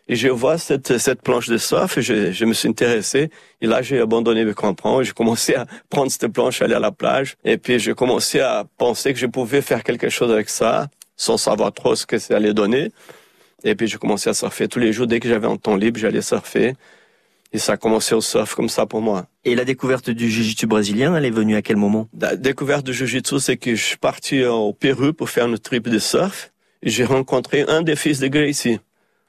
Et 0.07 0.17
je 0.17 0.29
vois 0.29 0.59
cette, 0.59 0.99
cette 0.99 1.23
planche 1.23 1.49
de 1.49 1.57
surf 1.57 1.97
et 1.97 2.03
je, 2.03 2.31
je 2.31 2.45
me 2.45 2.53
suis 2.53 2.69
intéressé. 2.69 3.31
Et 3.63 3.67
là, 3.67 3.81
j'ai 3.81 4.01
abandonné 4.01 4.45
mes 4.45 4.53
crampons 4.53 5.03
j'ai 5.03 5.13
commencé 5.13 5.55
à 5.55 5.67
prendre 5.89 6.11
cette 6.11 6.29
planche, 6.29 6.61
aller 6.61 6.75
à 6.75 6.81
la 6.81 6.93
plage. 6.93 7.37
Et 7.45 7.57
puis, 7.57 7.79
j'ai 7.79 7.95
commencé 7.95 8.41
à 8.41 8.65
penser 8.77 9.15
que 9.15 9.19
je 9.19 9.27
pouvais 9.27 9.63
faire 9.63 9.83
quelque 9.83 10.11
chose 10.11 10.31
avec 10.31 10.51
ça, 10.51 10.89
sans 11.17 11.39
savoir 11.39 11.73
trop 11.73 11.95
ce 11.95 12.05
que 12.07 12.19
ça 12.19 12.37
allait 12.37 12.53
donner. 12.53 12.91
Et 13.65 13.75
puis, 13.75 13.87
j'ai 13.87 13.97
commencé 13.97 14.29
à 14.29 14.35
surfer 14.35 14.69
tous 14.69 14.79
les 14.79 14.93
jours. 14.93 15.07
Dès 15.07 15.21
que 15.21 15.29
j'avais 15.29 15.47
un 15.47 15.57
temps 15.57 15.77
libre, 15.77 15.99
j'allais 15.99 16.21
surfer. 16.21 16.75
Et 17.55 17.59
ça 17.59 17.75
a 17.75 17.77
commencé 17.79 18.15
au 18.15 18.21
surf 18.21 18.55
comme 18.57 18.69
ça 18.69 18.85
pour 18.85 19.01
moi. 19.01 19.27
Et 19.45 19.55
la 19.55 19.65
découverte 19.65 20.11
du 20.11 20.29
jiu-jitsu 20.29 20.67
brésilien, 20.67 21.15
elle 21.15 21.25
est 21.25 21.31
venue 21.31 21.55
à 21.55 21.63
quel 21.63 21.77
moment? 21.77 22.09
La 22.21 22.35
découverte 22.35 22.85
du 22.85 22.93
Jiu-Jitsu, 22.93 23.39
c'est 23.39 23.57
que 23.57 23.77
je 23.77 23.83
suis 23.83 23.97
parti 23.97 24.43
euh, 24.43 24.51
au 24.53 24.73
Pérou 24.73 25.13
pour 25.13 25.31
faire 25.31 25.47
une 25.47 25.57
trip 25.57 25.89
de 25.89 26.01
surf. 26.01 26.53
Et 26.83 26.91
j'ai 26.91 27.05
rencontré 27.05 27.65
un 27.69 27.83
des 27.83 27.95
fils 27.95 28.19
de 28.19 28.27
Gracie, 28.27 28.81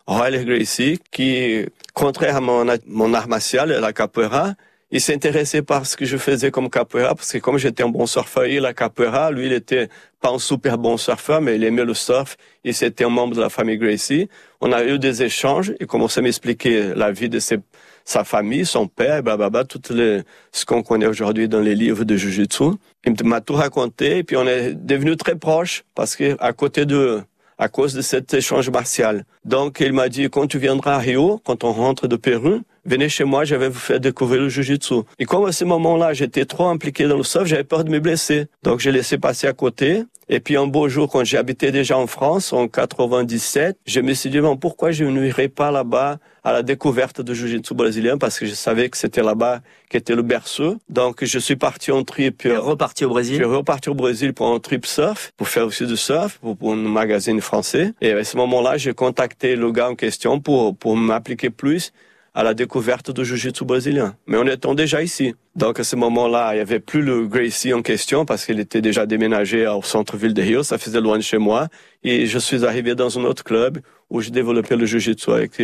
Royal 0.08 0.46
Gracie, 0.46 1.00
qui, 1.12 1.66
contraire 1.94 2.36
à 2.36 2.42
mon, 2.42 3.14
art 3.14 3.28
martial, 3.28 3.70
la 3.70 3.94
capoeira, 3.94 4.54
il 4.92 5.02
s'intéressait 5.02 5.64
par 5.64 5.86
ce 5.86 5.98
que 5.98 6.06
je 6.06 6.18
faisais 6.18 6.52
comme 6.52 6.70
capoeira, 6.70 7.16
parce 7.16 7.32
que 7.32 7.40
comme 7.40 7.58
j'étais 7.58 7.84
un 7.84 7.90
bon 7.90 8.06
surfeur, 8.06 8.44
et 8.44 8.60
la 8.60 8.74
capoeira, 8.74 9.32
lui, 9.32 9.48
il 9.48 9.54
était 9.54 9.90
pas 10.22 10.30
un 10.30 10.38
super 10.38 10.78
bon 10.78 10.98
surfeur, 10.98 11.42
mais 11.42 11.56
il 11.56 11.64
aimait 11.64 11.86
le 11.86 11.96
surf, 11.96 12.38
et 12.64 12.72
c'était 12.72 13.04
un 13.04 13.10
membre 13.10 13.36
de 13.36 13.42
la 13.42 13.50
famille 13.50 13.78
Gracie. 13.78 14.30
On 14.62 14.72
a 14.72 14.86
eu 14.86 15.00
des 15.00 15.24
échanges, 15.24 15.74
il 15.80 15.88
commençait 15.88 16.20
à 16.20 16.24
m'expliquer 16.24 16.94
la 16.96 17.12
vie 17.12 17.30
de 17.30 17.40
sa 17.40 18.24
famille, 18.24 18.66
son 18.66 18.88
père, 18.88 19.24
blablabla, 19.24 19.64
tout 19.64 19.82
les, 19.90 20.22
ce 20.52 20.66
qu'on 20.66 20.84
connaît 20.84 21.08
aujourd'hui 21.08 21.50
dans 21.50 21.62
les 21.62 21.74
livres 21.74 22.04
de 22.04 22.16
Jiu-Jitsu. 22.16 22.76
Il 23.06 23.16
m'a 23.24 23.42
tout 23.42 23.56
raconté, 23.56 24.20
et 24.20 24.24
puis 24.24 24.38
on 24.38 24.48
est 24.48 24.74
devenus 24.76 25.18
très 25.18 25.36
proches, 25.36 25.84
parce 25.96 26.16
que 26.16 26.38
à 26.40 26.54
côté 26.54 26.86
de, 26.86 27.22
à 27.58 27.70
cause 27.70 27.94
de 27.94 28.02
cet 28.02 28.34
échange 28.34 28.70
martial. 28.70 29.26
Donc, 29.46 29.80
il 29.80 29.94
m'a 29.94 30.10
dit, 30.10 30.30
quand 30.30 30.48
tu 30.48 30.60
viendras 30.60 30.96
à 30.96 30.98
Rio, 31.00 31.42
quand 31.46 31.64
on 31.64 31.72
rentre 31.72 32.08
de 32.08 32.16
Pérou, 32.16 32.62
venez 32.86 33.10
chez 33.10 33.24
moi, 33.24 33.44
je 33.46 33.56
vais 33.56 33.70
vous 33.70 33.80
faire 33.80 34.00
découvrir 34.00 34.42
le 34.42 34.50
Jiu-Jitsu. 34.50 35.02
Et 35.20 35.26
comme 35.26 35.46
à 35.46 35.52
ce 35.52 35.66
moment-là, 35.66 36.14
j'étais 36.14 36.46
trop 36.46 36.68
impliqué 36.68 37.08
dans 37.08 37.18
le 37.18 37.24
surf, 37.24 37.46
j'avais 37.46 37.64
peur 37.64 37.84
de 37.84 37.90
me 37.90 38.00
blesser. 38.00 38.46
Donc, 38.64 38.80
j'ai 38.80 38.92
laissé 38.92 39.18
passer 39.18 39.48
à 39.48 39.54
côté. 39.54 40.04
Et 40.28 40.40
puis, 40.40 40.58
un 40.58 40.66
beau 40.66 40.90
jour, 40.90 41.10
quand 41.10 41.24
habité 41.34 41.72
déjà 41.72 41.98
en 41.98 42.08
France, 42.08 42.52
en 42.54 42.68
97, 42.68 43.78
je 43.86 44.00
me 44.00 44.14
suis 44.14 44.30
dit, 44.30 44.40
bon, 44.40 44.58
pourquoi 44.58 44.92
je 44.92 45.04
n'irais 45.04 45.50
pas 45.50 45.70
là-bas 45.70 46.18
à 46.44 46.52
la 46.52 46.64
découverte 46.64 47.22
du 47.22 47.36
Jiu-Jitsu 47.36 47.76
brésilien? 47.76 48.18
Parce 48.18 48.40
que 48.40 48.46
je 48.46 48.54
savais 48.54 48.90
que 48.90 48.98
c'était 48.98 49.22
là-bas 49.22 49.62
qu'était 49.90 50.16
le 50.16 50.24
berceau. 50.24 50.78
Donc, 50.90 51.24
je 51.24 51.40
suis 51.40 51.56
parti 51.56 51.92
en 51.92 52.04
trip. 52.04 52.40
Tu 52.40 52.50
es 52.50 52.58
reparti 52.58 53.06
au 53.06 53.10
Je 53.10 53.14
Brésil 53.14 53.36
suis 53.36 53.44
reparti 53.46 53.90
au 53.90 53.94
Brésil 53.96 54.34
pour 54.34 54.48
un 54.48 54.60
trip 54.60 54.86
surf, 54.86 55.32
pour 55.38 55.48
faire 55.48 55.68
aussi 55.68 55.86
du 55.86 55.98
surf, 55.98 56.40
pour, 56.40 56.58
pour 56.58 56.74
un 56.74 56.78
magazine 56.78 57.40
français. 57.40 57.94
Et 58.02 58.12
à 58.12 58.24
ce 58.24 58.36
moment-là, 58.38 58.78
j'ai 58.78 58.94
contacté 58.94 59.56
le 59.56 59.72
gars 59.72 59.90
en 59.90 59.96
question 59.96 60.40
pour, 60.40 60.76
pour 60.76 60.96
m'appliquer 60.98 61.52
plus 61.52 61.92
à 62.36 62.44
la 62.44 62.54
découverte 62.54 63.12
du 63.12 63.24
jiu-jitsu 63.24 63.64
brésilien. 63.64 64.16
Mais 64.28 64.38
on 64.38 64.46
étant 64.46 64.76
déjà 64.76 65.02
ici. 65.02 65.34
Donc 65.56 65.80
à 65.80 65.86
ce 65.86 65.96
moment-là, 65.96 66.54
il 66.54 66.58
y 66.58 66.62
avait 66.62 66.82
plus 66.82 67.02
le 67.02 67.28
Gracie 67.28 67.74
en 67.74 67.82
question 67.82 68.26
parce 68.26 68.46
qu'il 68.46 68.60
était 68.60 68.82
déjà 68.82 69.06
déménagé 69.06 69.66
au 69.68 69.82
centre-ville 69.82 70.34
de 70.34 70.42
Rio, 70.42 70.62
ça 70.62 70.78
faisait 70.78 71.00
loin 71.00 71.18
de 71.18 71.24
chez 71.24 71.38
moi. 71.38 71.70
Et 72.04 72.26
je 72.26 72.38
suis 72.38 72.66
arrivé 72.66 72.94
dans 72.94 73.18
un 73.18 73.24
autre 73.24 73.44
club 73.46 73.80
où 74.10 74.20
j'ai 74.22 74.32
développé 74.32 74.76
le 74.76 74.86
jiu-jitsu 74.86 75.32
avec 75.32 75.64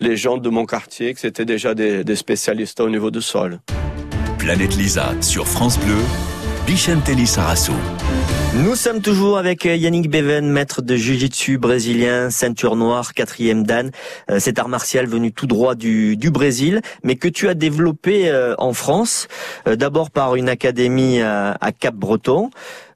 les 0.00 0.16
gens 0.16 0.38
de 0.38 0.48
mon 0.48 0.64
quartier 0.64 1.14
qui 1.14 1.26
étaient 1.26 1.44
déjà 1.44 1.74
des, 1.74 2.02
des 2.02 2.16
spécialistes 2.16 2.80
au 2.80 2.88
niveau 2.88 3.10
du 3.10 3.20
sol. 3.20 3.60
Planète 4.38 4.74
Lisa 4.76 5.12
sur 5.20 5.46
France 5.46 5.78
Bleu, 5.78 6.00
Bichentelli 6.66 7.26
Sarasso. 7.26 7.72
Nous 8.54 8.74
sommes 8.74 9.00
toujours 9.00 9.38
avec 9.38 9.64
euh, 9.64 9.76
Yannick 9.76 10.10
Beven, 10.10 10.48
maître 10.50 10.82
de 10.82 10.96
jiu-jitsu 10.96 11.58
brésilien, 11.58 12.30
ceinture 12.30 12.74
noire, 12.76 13.14
quatrième 13.14 13.64
dan. 13.64 13.90
Euh, 14.30 14.40
Cet 14.40 14.58
art 14.58 14.68
martial 14.68 15.06
venu 15.06 15.32
tout 15.32 15.46
droit 15.46 15.74
du, 15.74 16.16
du 16.16 16.30
Brésil, 16.30 16.80
mais 17.04 17.16
que 17.16 17.28
tu 17.28 17.48
as 17.48 17.54
développé 17.54 18.28
euh, 18.28 18.54
en 18.58 18.72
France, 18.72 19.28
d'abord 19.66 20.10
par 20.10 20.34
une 20.34 20.48
académie 20.48 21.20
à, 21.20 21.56
à 21.60 21.72
Cap-Breton, 21.72 22.50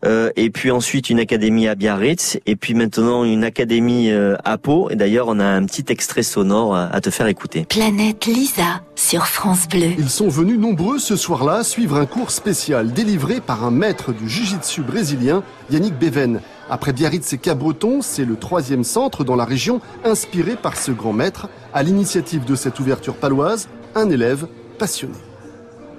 euh, 0.05 0.31
et 0.37 0.51
puis 0.51 0.71
ensuite 0.71 1.11
une 1.11 1.19
académie 1.19 1.69
à 1.69 1.75
Biarritz, 1.75 2.39
et 2.47 2.57
puis 2.57 2.75
maintenant 2.75 3.25
une 3.25 3.45
académie 3.45 4.11
euh, 4.11 4.37
à 4.45 4.59
Pau. 4.59 4.91
Et 4.91 4.97
d'ailleurs, 4.97 5.29
on 5.29 5.39
a 5.41 5.47
un 5.47 5.65
petit 5.65 5.85
extrait 5.89 6.23
sonore 6.23 6.75
à, 6.75 6.87
à 6.87 7.01
te 7.01 7.11
faire 7.11 7.27
écouter. 7.27 7.67
Planète 7.69 8.27
Lisa 8.27 8.83
sur 8.95 9.27
France 9.27 9.69
Bleu. 9.69 9.93
Ils 9.99 10.11
sont 10.11 10.29
venus 10.29 10.59
nombreux 10.59 10.99
ce 10.99 11.17
soir-là 11.17 11.65
suivre 11.65 11.97
un 11.97 12.07
cours 12.07 12.31
spécial 12.31 12.93
délivré 12.93 13.41
par 13.41 13.65
un 13.65 13.71
maître 13.71 14.13
du 14.13 14.29
jiu-jitsu 14.29 14.83
brésilien, 14.83 15.43
Yannick 15.71 15.99
Beven. 15.99 16.41
Après 16.71 16.93
Biarritz 16.93 17.33
et 17.33 17.39
Cabreton, 17.39 18.01
c'est 18.01 18.25
le 18.25 18.37
troisième 18.37 18.85
centre 18.85 19.25
dans 19.25 19.37
la 19.37 19.45
région 19.45 19.81
inspiré 20.05 20.57
par 20.57 20.77
ce 20.77 20.93
grand 20.93 21.13
maître. 21.13 21.49
À 21.75 21.83
l'initiative 21.83 22.45
de 22.45 22.55
cette 22.55 22.81
ouverture 22.81 23.15
paloise, 23.15 23.69
un 23.95 24.09
élève 24.09 24.47
passionné. 24.79 25.15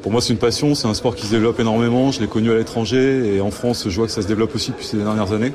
Pour 0.05 0.11
moi, 0.11 0.21
c'est 0.21 0.33
une 0.33 0.39
passion, 0.39 0.75
c'est 0.75 0.87
un 0.87 0.93
sport 0.93 1.15
qui 1.15 1.25
se 1.25 1.31
développe 1.31 1.59
énormément. 1.59 2.11
Je 2.11 2.19
l'ai 2.19 2.27
connu 2.27 2.51
à 2.51 2.55
l'étranger 2.55 3.33
et 3.33 3.41
en 3.41 3.49
France, 3.49 3.89
je 3.89 3.95
vois 3.95 4.05
que 4.05 4.13
ça 4.13 4.21
se 4.21 4.27
développe 4.27 4.53
aussi 4.53 4.69
depuis 4.69 4.85
ces 4.85 4.97
dernières 4.97 5.31
années. 5.33 5.51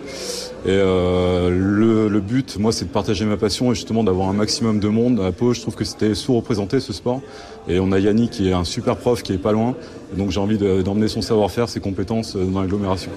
Et 0.66 0.70
euh, 0.70 1.50
le, 1.50 2.20
but, 2.20 2.58
moi, 2.58 2.72
c'est 2.72 2.86
de 2.86 2.90
partager 2.90 3.24
ma 3.24 3.36
passion 3.36 3.70
et 3.70 3.76
justement 3.76 4.02
d'avoir 4.02 4.28
un 4.28 4.32
maximum 4.32 4.80
de 4.80 4.88
monde 4.88 5.20
à 5.20 5.30
Pau. 5.30 5.54
Je 5.54 5.60
trouve 5.60 5.76
que 5.76 5.84
c'était 5.84 6.16
sous-représenté 6.16 6.80
ce 6.80 6.92
sport. 6.92 7.20
Et 7.68 7.78
on 7.78 7.92
a 7.92 8.00
Yannick 8.00 8.32
qui 8.32 8.48
est 8.48 8.52
un 8.52 8.64
super 8.64 8.96
prof 8.96 9.22
qui 9.22 9.32
est 9.32 9.38
pas 9.38 9.52
loin. 9.52 9.76
donc 10.16 10.32
j'ai 10.32 10.40
envie 10.40 10.58
d'emmener 10.58 11.06
son 11.06 11.22
savoir-faire, 11.22 11.68
ses 11.68 11.78
compétences 11.78 12.34
euh, 12.34 12.44
dans 12.44 12.60
l'agglomération. 12.60 13.12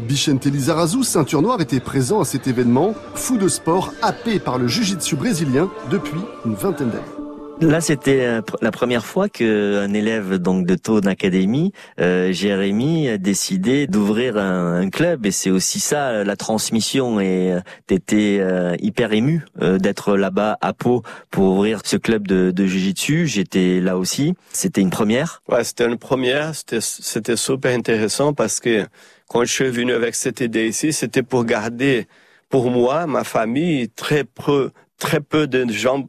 Bichente 0.00 0.44
Lizarazu, 0.46 1.04
ceinture 1.04 1.40
noire, 1.40 1.60
était 1.60 1.78
présent 1.78 2.20
à 2.20 2.24
cet 2.24 2.48
événement, 2.48 2.94
fou 3.14 3.36
de 3.38 3.46
sport, 3.46 3.92
happé 4.02 4.40
par 4.40 4.58
le 4.58 4.66
jiu-jitsu 4.66 5.14
brésilien 5.14 5.70
depuis 5.88 6.18
une 6.44 6.54
vingtaine 6.54 6.90
d'années. 6.90 7.27
Là, 7.60 7.80
c'était 7.80 8.20
euh, 8.20 8.40
la 8.62 8.70
première 8.70 9.04
fois 9.04 9.28
qu'un 9.28 9.92
élève 9.92 10.36
donc 10.36 10.64
de 10.64 10.76
Tone 10.76 11.08
Academy, 11.08 11.72
euh, 12.00 12.30
Jérémy, 12.30 13.08
a 13.08 13.18
décidé 13.18 13.88
d'ouvrir 13.88 14.36
un, 14.36 14.88
club. 14.90 15.26
Et 15.26 15.32
c'est 15.32 15.50
aussi 15.50 15.80
ça, 15.80 16.22
la 16.22 16.36
transmission. 16.36 17.18
Et 17.18 17.52
euh, 17.52 17.60
t'étais 17.88 18.38
euh, 18.40 18.76
hyper 18.78 19.12
ému 19.12 19.44
d'être 19.60 20.16
là-bas 20.16 20.56
à 20.60 20.72
Pau 20.72 21.02
pour 21.30 21.56
ouvrir 21.56 21.80
ce 21.84 21.96
club 21.96 22.28
de, 22.28 22.52
de 22.52 22.64
Jiu-Jitsu. 22.64 23.26
J'étais 23.26 23.80
là 23.80 23.98
aussi. 23.98 24.34
C'était 24.52 24.80
une 24.80 24.90
première. 24.90 25.42
Ouais, 25.48 25.64
c'était 25.64 25.86
une 25.86 25.98
première. 25.98 26.52
C'était 26.54 27.36
super 27.36 27.76
intéressant 27.76 28.34
parce 28.34 28.60
que 28.60 28.86
quand 29.28 29.44
je 29.44 29.52
suis 29.52 29.70
venu 29.70 29.92
avec 29.92 30.14
cette 30.14 30.40
idée 30.40 30.68
ici, 30.68 30.92
c'était 30.92 31.24
pour 31.24 31.44
garder 31.44 32.06
pour 32.48 32.70
moi, 32.70 33.06
ma 33.06 33.24
famille, 33.24 33.88
très 33.90 34.24
peu, 34.24 34.70
très 34.98 35.20
peu 35.20 35.46
de 35.46 35.70
gens, 35.72 36.08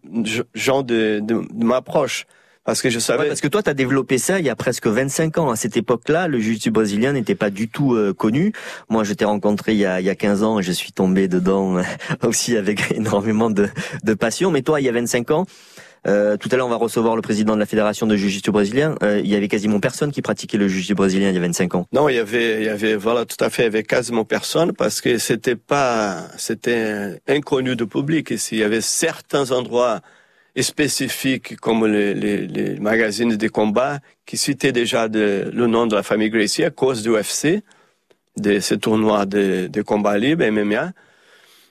gens 0.53 0.81
de, 0.81 1.19
de, 1.22 1.41
de 1.51 1.65
m'approche. 1.65 2.25
Parce 2.65 2.84
que 2.84 2.89
je 2.91 3.00
savais. 3.00 3.27
parce 3.27 3.41
que 3.41 3.48
toi, 3.48 3.63
tu 3.63 3.69
as 3.69 3.74
développé 3.74 4.19
ça 4.19 4.38
il 4.39 4.46
y 4.46 4.50
a 4.50 4.55
presque 4.55 4.86
25 4.86 5.39
ans. 5.39 5.50
À 5.50 5.55
cette 5.55 5.75
époque-là, 5.75 6.27
le 6.27 6.39
jiu-jitsu 6.39 6.69
brésilien 6.69 7.13
n'était 7.13 7.34
pas 7.34 7.50
du 7.50 7.67
tout 7.67 7.96
euh, 7.96 8.13
connu. 8.13 8.53
Moi, 8.89 9.03
je 9.03 9.13
t'ai 9.13 9.25
rencontré 9.25 9.74
il 9.74 9.79
y, 9.79 9.86
a, 9.86 10.00
il 10.01 10.05
y 10.05 10.10
a 10.10 10.15
15 10.15 10.43
ans 10.43 10.60
et 10.60 10.63
je 10.63 10.72
suis 10.72 10.91
tombé 10.91 11.27
dedans 11.27 11.81
aussi 12.24 12.58
avec 12.58 12.91
énormément 12.91 13.50
de, 13.50 13.69
de 14.03 14.13
passion. 14.13 14.51
Mais 14.51 14.62
toi, 14.62 14.81
il 14.81 14.84
y 14.84 14.89
a 14.89 14.91
25 14.91 15.31
ans, 15.31 15.46
euh, 16.07 16.37
tout 16.37 16.49
à 16.51 16.55
l'heure, 16.55 16.67
on 16.67 16.69
va 16.69 16.77
recevoir 16.77 17.15
le 17.15 17.21
président 17.21 17.55
de 17.55 17.59
la 17.59 17.65
fédération 17.65 18.07
de 18.07 18.15
jiu-jitsu 18.15 18.51
brésilien. 18.51 18.95
Euh, 19.03 19.19
il 19.19 19.29
y 19.29 19.35
avait 19.35 19.47
quasiment 19.47 19.79
personne 19.79 20.11
qui 20.11 20.21
pratiquait 20.21 20.57
le 20.57 20.67
jiu-jitsu 20.67 20.95
brésilien 20.95 21.29
il 21.29 21.35
y 21.35 21.37
a 21.37 21.41
25 21.41 21.75
ans. 21.75 21.87
Non, 21.91 22.07
il 22.09 22.15
y 22.15 22.19
avait, 22.19 22.61
il 22.61 22.65
y 22.65 22.69
avait, 22.69 22.95
voilà, 22.95 23.25
tout 23.25 23.43
à 23.43 23.49
fait, 23.49 23.63
il 23.63 23.65
y 23.65 23.67
avait 23.67 23.83
quasiment 23.83 24.25
personne 24.25 24.73
parce 24.73 25.01
que 25.01 25.17
c'était 25.17 25.55
pas, 25.55 26.27
c'était 26.37 27.19
inconnu 27.27 27.75
du 27.75 27.85
public 27.85 28.31
ici. 28.31 28.55
Il 28.55 28.59
y 28.59 28.63
avait 28.63 28.81
certains 28.81 29.51
endroits 29.51 29.99
spécifiques 30.61 31.57
comme 31.57 31.85
les, 31.85 32.77
magazines 32.79 33.35
de 33.35 33.47
combat 33.47 33.99
qui 34.25 34.37
citaient 34.37 34.71
déjà 34.71 35.07
le 35.07 35.67
nom 35.67 35.87
de 35.87 35.95
la 35.95 36.03
famille 36.03 36.29
Gracie 36.29 36.63
à 36.63 36.69
cause 36.69 37.01
du 37.01 37.11
UFC, 37.11 37.61
de 38.37 38.59
ce 38.59 38.75
tournoi 38.75 39.25
de, 39.25 39.67
de 39.67 39.81
combat 39.81 40.17
libre, 40.17 40.45
MMA. 40.49 40.91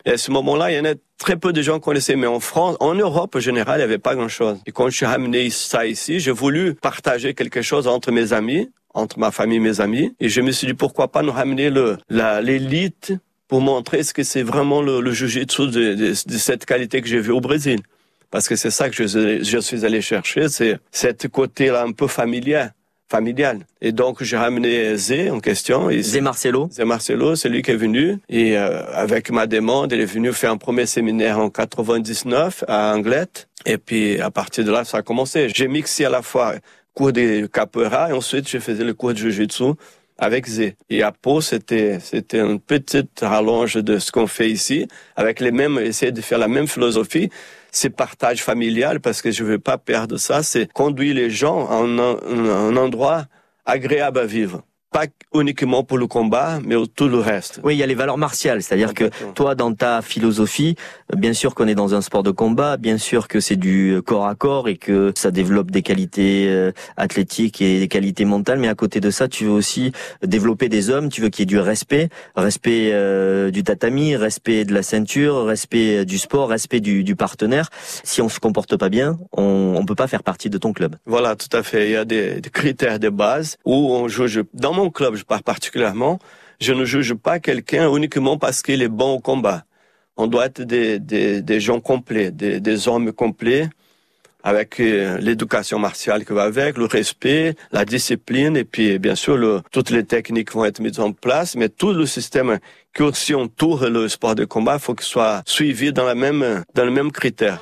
Et 0.08 0.12
à 0.12 0.16
ce 0.16 0.30
moment-là, 0.30 0.72
il 0.72 0.76
y 0.78 0.80
en 0.80 0.86
a 0.86 0.94
très 1.18 1.36
peu 1.36 1.52
de 1.52 1.60
gens 1.60 1.80
connaissaient, 1.80 2.16
mais 2.16 2.26
en 2.26 2.40
France, 2.40 2.78
en 2.80 2.94
Europe 2.94 3.36
en 3.36 3.40
général, 3.40 3.74
il 3.76 3.80
n'y 3.80 3.84
avait 3.84 3.98
pas 3.98 4.14
grand-chose. 4.14 4.56
Et 4.64 4.72
quand 4.72 4.88
je 4.88 4.96
suis 4.96 5.04
ramené 5.04 5.50
ça 5.50 5.84
ici, 5.84 6.18
j'ai 6.18 6.30
voulu 6.30 6.72
partager 6.72 7.34
quelque 7.34 7.60
chose 7.60 7.86
entre 7.86 8.10
mes 8.10 8.32
amis, 8.32 8.70
entre 8.94 9.18
ma 9.18 9.30
famille 9.30 9.58
et 9.58 9.60
mes 9.60 9.82
amis, 9.82 10.14
et 10.18 10.30
je 10.30 10.40
me 10.40 10.50
suis 10.50 10.66
dit 10.66 10.72
pourquoi 10.72 11.08
pas 11.08 11.20
nous 11.20 11.30
ramener 11.30 11.70
l'élite 12.08 13.12
pour 13.48 13.60
montrer 13.60 14.02
ce 14.02 14.14
que 14.14 14.22
c'est 14.22 14.42
vraiment 14.42 14.80
le, 14.80 15.02
le 15.02 15.12
jiu-jitsu 15.12 15.66
de, 15.66 15.92
de, 15.92 16.14
cette 16.14 16.64
qualité 16.64 17.02
que 17.02 17.08
j'ai 17.08 17.20
vu 17.20 17.32
au 17.32 17.42
Brésil. 17.42 17.80
Parce 18.30 18.48
que 18.48 18.56
c'est 18.56 18.70
ça 18.70 18.88
que 18.88 19.06
je, 19.06 19.42
je 19.42 19.58
suis 19.58 19.84
allé 19.84 20.00
chercher, 20.00 20.48
c'est 20.48 20.78
cette 20.90 21.28
côté-là 21.28 21.82
un 21.82 21.92
peu 21.92 22.06
familier 22.06 22.68
familial. 23.08 23.60
Et 23.80 23.92
donc, 23.92 24.22
j'ai 24.22 24.36
ramené 24.36 24.96
Zé 24.96 25.30
en 25.30 25.40
question. 25.40 25.90
Et 25.90 26.02
Zé 26.02 26.20
Marcelo. 26.20 26.68
Zé 26.70 26.84
Marcelo, 26.84 27.36
c'est 27.36 27.48
lui 27.48 27.62
qui 27.62 27.70
est 27.70 27.76
venu. 27.76 28.18
Et 28.28 28.58
euh, 28.58 28.82
avec 28.92 29.30
ma 29.30 29.46
demande, 29.46 29.92
il 29.92 30.00
est 30.00 30.04
venu 30.04 30.32
faire 30.32 30.52
un 30.52 30.56
premier 30.56 30.86
séminaire 30.86 31.38
en 31.38 31.50
99 31.50 32.64
à 32.68 32.94
Anglette. 32.94 33.48
Et 33.66 33.78
puis, 33.78 34.20
à 34.20 34.30
partir 34.30 34.64
de 34.64 34.70
là, 34.70 34.84
ça 34.84 34.98
a 34.98 35.02
commencé. 35.02 35.48
J'ai 35.48 35.68
mixé 35.68 36.04
à 36.04 36.10
la 36.10 36.22
fois 36.22 36.54
cours 36.94 37.12
de 37.12 37.46
capoeira 37.46 38.10
et 38.10 38.12
ensuite, 38.12 38.48
je 38.48 38.58
faisais 38.58 38.84
le 38.84 38.94
cours 38.94 39.12
de 39.12 39.18
jiu-jitsu 39.18 39.74
avec 40.18 40.46
Zé. 40.46 40.76
Et 40.90 41.02
à 41.02 41.12
Pau, 41.12 41.40
c'était, 41.40 42.00
c'était 42.00 42.40
une 42.40 42.58
petite 42.58 43.20
rallonge 43.20 43.74
de 43.76 43.98
ce 43.98 44.10
qu'on 44.10 44.26
fait 44.26 44.50
ici, 44.50 44.88
avec 45.14 45.38
les 45.38 45.52
mêmes, 45.52 45.78
essayer 45.78 46.10
de 46.10 46.20
faire 46.20 46.38
la 46.38 46.48
même 46.48 46.66
philosophie, 46.66 47.30
c'est 47.70 47.90
partage 47.90 48.42
familial 48.42 49.00
parce 49.00 49.22
que 49.22 49.30
je 49.30 49.44
veux 49.44 49.58
pas 49.58 49.78
perdre 49.78 50.16
ça, 50.16 50.42
c'est 50.42 50.72
conduire 50.72 51.14
les 51.14 51.30
gens 51.30 51.68
à 51.68 51.76
un 51.76 52.76
endroit 52.76 53.26
agréable 53.66 54.18
à 54.18 54.26
vivre 54.26 54.62
pas 54.90 55.04
uniquement 55.34 55.84
pour 55.84 55.98
le 55.98 56.06
combat, 56.06 56.60
mais 56.64 56.74
tout 56.96 57.08
le 57.08 57.18
reste. 57.18 57.60
Oui, 57.62 57.74
il 57.74 57.78
y 57.78 57.82
a 57.82 57.86
les 57.86 57.94
valeurs 57.94 58.16
martiales, 58.16 58.62
c'est-à-dire 58.62 58.94
que 58.94 59.10
toi, 59.34 59.54
dans 59.54 59.74
ta 59.74 60.00
philosophie, 60.00 60.76
bien 61.14 61.34
sûr 61.34 61.54
qu'on 61.54 61.68
est 61.68 61.74
dans 61.74 61.94
un 61.94 62.00
sport 62.00 62.22
de 62.22 62.30
combat, 62.30 62.76
bien 62.78 62.96
sûr 62.96 63.28
que 63.28 63.38
c'est 63.40 63.56
du 63.56 64.00
corps 64.06 64.26
à 64.26 64.34
corps 64.34 64.68
et 64.68 64.76
que 64.76 65.12
ça 65.14 65.30
développe 65.30 65.70
des 65.70 65.82
qualités 65.82 66.46
euh, 66.48 66.72
athlétiques 66.96 67.60
et 67.60 67.80
des 67.80 67.88
qualités 67.88 68.24
mentales, 68.24 68.58
mais 68.58 68.68
à 68.68 68.74
côté 68.74 69.00
de 69.00 69.10
ça, 69.10 69.28
tu 69.28 69.44
veux 69.44 69.50
aussi 69.50 69.92
développer 70.22 70.68
des 70.70 70.88
hommes, 70.88 71.10
tu 71.10 71.20
veux 71.20 71.28
qu'il 71.28 71.42
y 71.42 71.44
ait 71.44 71.46
du 71.46 71.58
respect, 71.58 72.08
respect 72.34 72.90
euh, 72.92 73.50
du 73.50 73.62
tatami, 73.64 74.16
respect 74.16 74.64
de 74.64 74.72
la 74.72 74.82
ceinture, 74.82 75.44
respect 75.44 76.06
du 76.06 76.16
sport, 76.16 76.48
respect 76.48 76.80
du, 76.80 77.04
du 77.04 77.14
partenaire. 77.14 77.68
Si 78.04 78.22
on 78.22 78.30
se 78.30 78.40
comporte 78.40 78.76
pas 78.76 78.88
bien, 78.88 79.18
on, 79.32 79.74
on 79.76 79.84
peut 79.84 79.94
pas 79.94 80.08
faire 80.08 80.22
partie 80.22 80.48
de 80.48 80.56
ton 80.56 80.72
club. 80.72 80.96
Voilà, 81.04 81.36
tout 81.36 81.54
à 81.54 81.62
fait. 81.62 81.88
Il 81.88 81.92
y 81.92 81.96
a 81.96 82.06
des, 82.06 82.40
des 82.40 82.50
critères 82.50 82.98
de 82.98 83.10
base 83.10 83.58
où 83.64 83.74
on 83.74 84.08
juge 84.08 84.42
dans 84.54 84.77
mon 84.78 84.90
club, 84.90 85.16
je 85.16 85.24
parle 85.24 85.42
particulièrement, 85.42 86.18
je 86.60 86.72
ne 86.72 86.84
juge 86.84 87.14
pas 87.14 87.40
quelqu'un 87.40 87.92
uniquement 87.94 88.38
parce 88.38 88.62
qu'il 88.62 88.82
est 88.82 88.88
bon 88.88 89.14
au 89.14 89.20
combat. 89.20 89.64
On 90.16 90.26
doit 90.26 90.46
être 90.46 90.62
des, 90.62 90.98
des, 90.98 91.60
gens 91.60 91.80
complets, 91.80 92.30
des, 92.30 92.88
hommes 92.88 93.12
complets, 93.12 93.68
avec 94.42 94.80
euh, 94.80 95.18
l'éducation 95.18 95.78
martiale 95.78 96.24
qui 96.24 96.32
va 96.32 96.44
avec, 96.44 96.76
le 96.78 96.86
respect, 96.86 97.54
la 97.72 97.84
discipline, 97.84 98.56
et 98.56 98.64
puis 98.64 98.98
bien 98.98 99.14
sûr, 99.14 99.62
toutes 99.70 99.90
les 99.90 100.04
techniques 100.04 100.52
vont 100.52 100.64
être 100.64 100.80
mises 100.80 101.00
en 101.00 101.12
place, 101.12 101.56
mais 101.56 101.68
tout 101.68 101.92
le 101.92 102.06
système 102.06 102.58
qui 102.94 103.02
aussi 103.02 103.34
entoure 103.34 103.86
le 103.86 104.08
sport 104.08 104.34
de 104.34 104.44
combat, 104.44 104.74
il 104.74 104.80
faut 104.80 104.94
qu'il 104.94 105.06
soit 105.06 105.42
suivi 105.44 105.92
dans, 105.92 106.04
la 106.04 106.14
même, 106.14 106.64
dans 106.74 106.84
le 106.84 106.90
même 106.90 107.12
critère. 107.12 107.60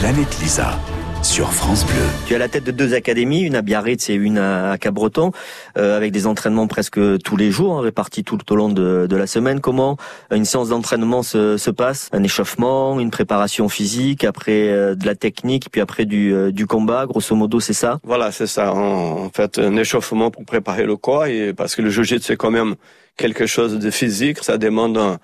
Planète 0.00 0.38
Lisa 0.40 0.78
sur 1.22 1.52
France 1.52 1.84
Bleu. 1.84 2.02
Tu 2.26 2.34
as 2.34 2.38
la 2.38 2.48
tête 2.48 2.64
de 2.64 2.70
deux 2.70 2.94
académies, 2.94 3.42
une 3.42 3.54
à 3.54 3.62
Biarritz 3.62 4.08
et 4.08 4.14
une 4.14 4.38
à 4.38 4.76
Cabreton, 4.78 5.32
euh, 5.76 5.96
avec 5.96 6.12
des 6.12 6.26
entraînements 6.26 6.66
presque 6.66 6.98
tous 7.22 7.36
les 7.36 7.50
jours, 7.50 7.78
hein, 7.78 7.82
répartis 7.82 8.24
tout 8.24 8.38
au 8.50 8.56
long 8.56 8.68
de, 8.68 9.06
de, 9.08 9.16
la 9.16 9.26
semaine. 9.26 9.60
Comment 9.60 9.96
une 10.30 10.44
séance 10.44 10.70
d'entraînement 10.70 11.22
se, 11.22 11.56
se, 11.56 11.70
passe? 11.70 12.08
Un 12.12 12.22
échauffement, 12.22 12.98
une 12.98 13.10
préparation 13.10 13.68
physique, 13.68 14.24
après 14.24 14.68
euh, 14.68 14.94
de 14.94 15.06
la 15.06 15.14
technique, 15.14 15.70
puis 15.70 15.80
après 15.80 16.04
du, 16.04 16.32
euh, 16.32 16.52
du 16.52 16.66
combat, 16.66 17.06
grosso 17.06 17.34
modo, 17.34 17.60
c'est 17.60 17.74
ça? 17.74 17.98
Voilà, 18.04 18.32
c'est 18.32 18.46
ça. 18.46 18.72
En, 18.72 19.24
en, 19.24 19.30
fait, 19.30 19.58
un 19.58 19.76
échauffement 19.76 20.30
pour 20.30 20.44
préparer 20.44 20.84
le 20.84 20.96
corps, 20.96 21.26
et 21.26 21.52
parce 21.52 21.76
que 21.76 21.82
le 21.82 21.90
jiu-jitsu, 21.90 22.26
c'est 22.28 22.36
quand 22.36 22.50
même 22.50 22.76
quelque 23.16 23.46
chose 23.46 23.78
de 23.78 23.90
physique, 23.90 24.38
ça 24.42 24.58
demande 24.58 24.96
un, 24.96 25.18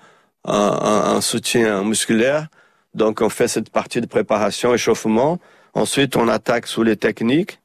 un, 0.45 1.15
un 1.15 1.21
soutien 1.21 1.83
musculaire. 1.83 2.47
Donc, 2.93 3.21
on 3.21 3.29
fait 3.29 3.47
cette 3.47 3.69
partie 3.69 4.01
de 4.01 4.07
préparation, 4.07 4.73
échauffement. 4.73 5.39
Ensuite, 5.77 6.15
on 6.15 6.27
attaque 6.27 6.65
sous 6.65 6.81
les 6.81 6.97
techniques. 6.97 7.59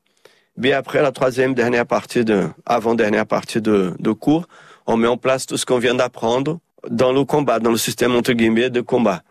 Puis 0.61 0.75
après, 0.75 1.01
la 1.01 1.13
troisième 1.13 1.55
dernière 1.55 1.87
partie 1.87 2.27
de, 2.27 2.47
avant-dernière 2.67 3.25
partie 3.25 3.63
de, 3.63 3.95
de 3.99 4.13
cours, 4.13 4.47
on 4.87 4.99
met 4.99 5.09
en 5.09 5.17
place 5.17 5.47
tout 5.47 5.57
ce 5.57 5.65
qu'on 5.65 5.79
vient 5.79 5.95
d'apprendre 5.95 6.61
dans 6.91 7.11
le 7.11 7.25
combat, 7.25 7.59
dans 7.59 7.71
le 7.71 7.79
système 7.79 8.15
entre 8.15 8.35
guillemets 8.35 8.69
de 8.69 8.83
combat. 8.83 9.23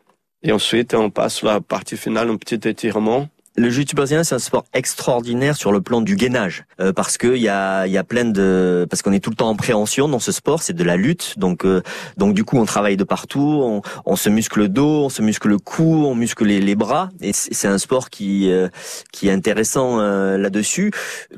Et 0.42 0.52
ensuite, 0.52 0.96
on 0.96 1.12
passe 1.12 1.44
la 1.44 1.62
partie 1.62 1.96
finale, 1.96 2.32
un 2.32 2.38
petit 2.38 2.68
étirement 2.68 3.30
le 3.58 3.70
jiu-jitsu 3.70 3.96
brésilien, 3.96 4.24
c'est 4.24 4.36
un 4.36 4.40
sport 4.40 4.64
extraordinaire 4.74 5.58
sur 5.58 5.72
le 5.72 5.82
plan 5.82 6.02
du 6.02 6.16
gainage, 6.16 6.64
euh, 6.80 6.94
parce 6.94 7.18
que 7.18 7.36
y 7.36 7.50
a, 7.50 7.86
y 7.86 7.98
a 7.98 8.04
plein 8.04 8.24
de, 8.24 8.88
parce 8.90 9.02
qu'on 9.02 9.12
est 9.12 9.20
tout 9.20 9.30
le 9.30 9.36
temps 9.36 9.50
en 9.50 9.56
préhension 9.56 10.08
dans 10.08 10.20
ce 10.20 10.32
sport, 10.32 10.62
c'est 10.62 10.74
de 10.74 10.84
la 10.84 10.96
lutte, 10.96 11.38
donc 11.38 11.66
euh, 11.66 11.82
donc 12.16 12.34
du 12.34 12.46
coup 12.46 12.58
on 12.58 12.66
travaille 12.66 12.96
de 12.96 13.04
partout, 13.04 13.62
on, 13.64 13.82
on, 14.06 14.16
se 14.16 14.30
muscle 14.30 14.60
le 14.60 14.70
dos, 14.70 15.04
on 15.06 15.10
se 15.10 15.22
muscle 15.22 15.50
le 15.50 15.58
cou, 15.58 16.06
on 16.06 16.16
muscle 16.16 16.46
les, 16.46 16.62
les 16.62 16.76
bras, 16.76 17.10
et 17.20 17.34
c'est 17.34 17.68
un 17.68 17.78
sport 17.78 18.10
qui 18.10 18.50
euh, 18.50 18.70
qui 19.12 19.28
est 19.28 19.32
intéressant 19.32 19.98
là-dessus, 20.02 20.92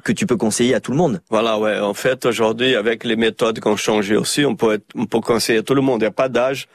que 0.04 0.12
tu 0.12 0.26
peux 0.26 0.38
conseiller 0.38 0.76
à 0.76 0.80
tout 0.80 0.92
le 0.92 0.98
monde. 0.98 1.22
Voilà, 1.30 1.58
ouais. 1.58 1.80
En 1.80 1.94
fait, 1.94 2.26
aujourd'hui, 2.26 2.76
avec 2.76 3.04
les 3.04 3.16
méthodes 3.16 3.60
qui 3.60 3.68
ont 3.68 3.76
changé 3.76 4.16
aussi, 4.16 4.46
on 4.46 4.56
peut 4.56 4.74
être, 4.74 4.86
on 4.96 5.06
peut 5.06 5.20
conseiller 5.20 5.60
à 5.60 5.64
tout 5.64 5.76
le 5.76 5.82
monde. 5.82 6.02
Il 6.02 6.04
n'y 6.04 6.08
a 6.08 6.12
pas 6.12 6.30
d'âge 6.30 6.68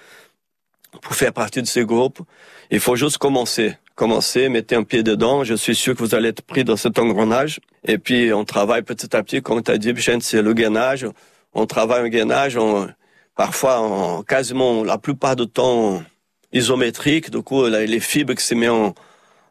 pour 1.02 1.14
faire 1.14 1.32
partie 1.32 1.62
de 1.62 1.66
ces 1.66 1.84
groupes. 1.84 2.20
Il 2.70 2.80
faut 2.80 2.96
juste 2.96 3.18
commencer 3.18 3.76
commencez, 3.98 4.48
mettez 4.48 4.76
un 4.76 4.84
pied 4.84 5.02
dedans. 5.02 5.42
Je 5.42 5.54
suis 5.54 5.74
sûr 5.74 5.94
que 5.94 5.98
vous 5.98 6.14
allez 6.14 6.28
être 6.28 6.42
pris 6.42 6.62
dans 6.62 6.76
cet 6.76 7.00
engrenage. 7.00 7.58
Et 7.84 7.98
puis, 7.98 8.32
on 8.32 8.44
travaille 8.44 8.82
petit 8.82 9.14
à 9.14 9.22
petit. 9.24 9.42
Comme 9.42 9.60
tu 9.60 9.72
as 9.72 9.76
dit, 9.76 9.92
c'est 10.20 10.40
le 10.40 10.52
gainage. 10.54 11.04
On 11.52 11.66
travaille 11.66 12.06
un 12.06 12.08
gainage, 12.08 12.56
on, 12.56 12.88
parfois, 13.34 13.80
en, 13.80 14.22
quasiment 14.22 14.84
la 14.84 14.98
plupart 14.98 15.34
du 15.34 15.48
temps 15.48 16.02
isométrique. 16.52 17.30
Du 17.30 17.42
coup, 17.42 17.66
les 17.66 18.00
fibres 18.00 18.34
qui 18.34 18.44
se 18.44 18.54
mettent 18.54 18.70
en, 18.70 18.94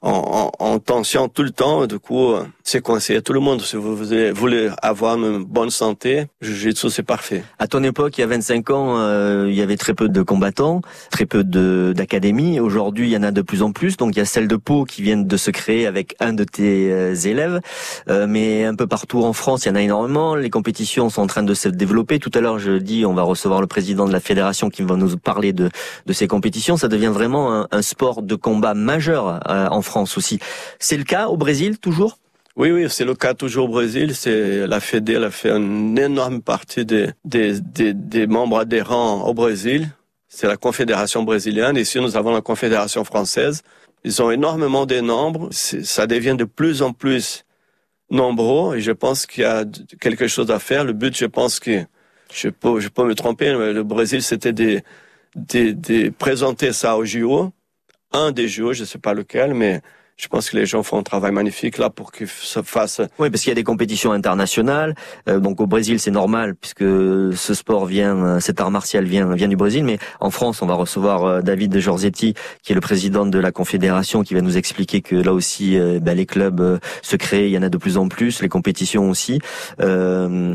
en, 0.01 0.51
en, 0.57 0.79
tension 0.79 1.27
tout 1.27 1.43
le 1.43 1.51
temps. 1.51 1.85
Du 1.85 1.99
coup, 1.99 2.33
c'est 2.67 2.81
conseillé 2.81 3.19
à 3.19 3.21
tout 3.21 3.31
le 3.31 3.39
monde. 3.39 3.61
Si 3.61 3.77
vous 3.77 3.95
voulez 3.95 4.69
avoir 4.81 5.15
une 5.15 5.45
bonne 5.45 5.69
santé, 5.69 6.25
Jiu-Jitsu, 6.41 6.89
c'est 6.89 7.01
parfait. 7.01 7.43
À 7.59 7.67
ton 7.67 7.81
époque, 7.81 8.17
il 8.17 8.21
y 8.21 8.23
a 8.25 8.27
25 8.27 8.69
ans, 8.71 8.97
euh, 8.97 9.45
il 9.47 9.55
y 9.55 9.61
avait 9.61 9.77
très 9.77 9.93
peu 9.93 10.09
de 10.09 10.21
combattants, 10.21 10.81
très 11.09 11.25
peu 11.25 11.45
d'académies. 11.45 12.59
Aujourd'hui, 12.59 13.07
il 13.07 13.13
y 13.13 13.17
en 13.17 13.23
a 13.23 13.31
de 13.31 13.41
plus 13.41 13.61
en 13.61 13.71
plus. 13.71 13.95
Donc, 13.95 14.17
il 14.17 14.19
y 14.19 14.21
a 14.21 14.25
celle 14.25 14.49
de 14.49 14.57
Pau 14.57 14.83
qui 14.83 15.01
vient 15.01 15.15
de 15.15 15.37
se 15.37 15.49
créer 15.49 15.87
avec 15.87 16.17
un 16.19 16.33
de 16.33 16.43
tes 16.43 16.91
euh, 16.91 17.15
élèves. 17.15 17.61
Euh, 18.09 18.27
mais 18.27 18.65
un 18.65 18.75
peu 18.75 18.85
partout 18.85 19.23
en 19.23 19.31
France, 19.31 19.63
il 19.63 19.69
y 19.69 19.71
en 19.71 19.75
a 19.75 19.81
énormément. 19.81 20.35
Les 20.35 20.49
compétitions 20.49 21.09
sont 21.09 21.21
en 21.21 21.27
train 21.27 21.43
de 21.43 21.53
se 21.53 21.69
développer. 21.69 22.19
Tout 22.19 22.31
à 22.33 22.41
l'heure, 22.41 22.59
je 22.59 22.73
dis, 22.73 23.05
on 23.05 23.13
va 23.13 23.23
recevoir 23.23 23.61
le 23.61 23.67
président 23.67 24.05
de 24.05 24.11
la 24.11 24.19
fédération 24.19 24.69
qui 24.69 24.81
va 24.81 24.97
nous 24.97 25.15
parler 25.15 25.53
de, 25.53 25.69
ces 26.11 26.27
compétitions. 26.27 26.75
Ça 26.75 26.89
devient 26.89 27.11
vraiment 27.13 27.65
un 27.71 27.81
sport 27.81 28.23
de 28.23 28.35
combat 28.35 28.73
majeur 28.73 29.39
en 29.47 29.81
France 29.81 30.17
aussi. 30.17 30.39
C'est 30.79 30.97
le 30.97 31.05
cas 31.05 31.27
au 31.27 31.37
Brésil, 31.37 31.77
toujours? 31.79 32.17
Oui, 32.57 32.71
oui, 32.71 32.87
c'est 32.89 33.05
le 33.05 33.13
cas 33.13 33.35
toujours 33.35 33.65
au 33.65 33.71
Brésil. 33.71 34.15
C'est 34.15 34.65
la 34.65 34.79
Fédé 34.79 35.15
a 35.15 35.29
fait 35.29 35.51
une 35.51 35.97
énorme 35.97 36.41
partie 36.41 36.85
des, 36.85 37.11
des, 37.23 37.61
des, 37.61 38.25
membres 38.25 38.57
adhérents 38.57 39.27
au 39.27 39.33
Brésil. 39.35 39.89
C'est 40.27 40.47
la 40.47 40.57
Confédération 40.57 41.21
brésilienne. 41.21 41.77
Ici, 41.77 41.99
nous 41.99 42.17
avons 42.17 42.33
la 42.33 42.41
Confédération 42.41 43.03
française. 43.03 43.61
Ils 44.03 44.23
ont 44.23 44.31
énormément 44.31 44.87
de 44.87 44.99
nombres. 45.01 45.49
Ça 45.51 46.07
devient 46.07 46.35
de 46.35 46.45
plus 46.45 46.81
en 46.81 46.93
plus 46.93 47.45
nombreux 48.09 48.77
et 48.77 48.81
je 48.81 48.91
pense 48.91 49.27
qu'il 49.27 49.43
y 49.43 49.45
a 49.45 49.63
quelque 50.01 50.27
chose 50.27 50.49
à 50.49 50.57
faire. 50.57 50.83
Le 50.83 50.93
but, 50.93 51.15
je 51.15 51.27
pense 51.27 51.59
que 51.59 51.85
je 52.33 52.49
peux, 52.49 52.79
je 52.79 52.89
peux 52.89 53.05
me 53.05 53.13
tromper, 53.13 53.51
le 53.51 53.83
Brésil, 53.83 54.23
c'était 54.23 54.53
de, 54.53 54.81
de, 55.35 55.73
de 55.73 56.09
présenter 56.09 56.73
ça 56.73 56.97
au 56.97 57.05
JO. 57.05 57.51
Un 58.13 58.31
des 58.31 58.47
JO, 58.47 58.73
je 58.73 58.81
ne 58.81 58.85
sais 58.85 58.97
pas 58.97 59.13
lequel, 59.13 59.53
mais 59.53 59.81
je 60.17 60.27
pense 60.27 60.49
que 60.49 60.57
les 60.57 60.65
gens 60.65 60.81
font 60.81 60.97
un 60.97 61.03
travail 61.03 61.31
magnifique 61.31 61.77
là 61.77 61.89
pour 61.89 62.11
que 62.11 62.25
ça 62.25 62.63
fasse. 62.63 63.01
Oui, 63.19 63.29
parce 63.29 63.43
qu'il 63.43 63.51
y 63.51 63.51
a 63.51 63.55
des 63.55 63.63
compétitions 63.63 64.11
internationales. 64.11 64.95
Euh, 65.29 65.39
donc 65.39 65.61
au 65.61 65.67
Brésil, 65.67 65.99
c'est 65.99 66.11
normal 66.11 66.55
puisque 66.55 66.83
ce 66.83 67.53
sport 67.53 67.85
vient, 67.85 68.17
euh, 68.17 68.39
cet 68.39 68.59
art 68.59 68.71
martial 68.71 69.05
vient 69.05 69.33
vient 69.35 69.47
du 69.47 69.55
Brésil. 69.55 69.83
Mais 69.83 69.99
en 70.19 70.31
France, 70.31 70.61
on 70.61 70.65
va 70.65 70.73
recevoir 70.73 71.23
euh, 71.23 71.41
David 71.41 71.71
de 71.71 71.79
Giorzetti, 71.79 72.33
qui 72.63 72.71
est 72.71 72.75
le 72.75 72.81
président 72.81 73.25
de 73.25 73.39
la 73.39 73.51
confédération, 73.51 74.23
qui 74.23 74.33
va 74.33 74.41
nous 74.41 74.57
expliquer 74.57 75.01
que 75.01 75.15
là 75.15 75.33
aussi, 75.33 75.77
ben, 76.01 76.17
les 76.17 76.25
clubs 76.25 76.79
se 77.01 77.15
créent. 77.15 77.47
Il 77.47 77.51
y 77.51 77.57
en 77.57 77.63
a 77.63 77.69
de 77.69 77.77
plus 77.77 77.97
en 77.97 78.07
plus, 78.07 78.41
les 78.41 78.49
compétitions 78.49 79.09
aussi. 79.09 79.39
Euh, 79.79 80.53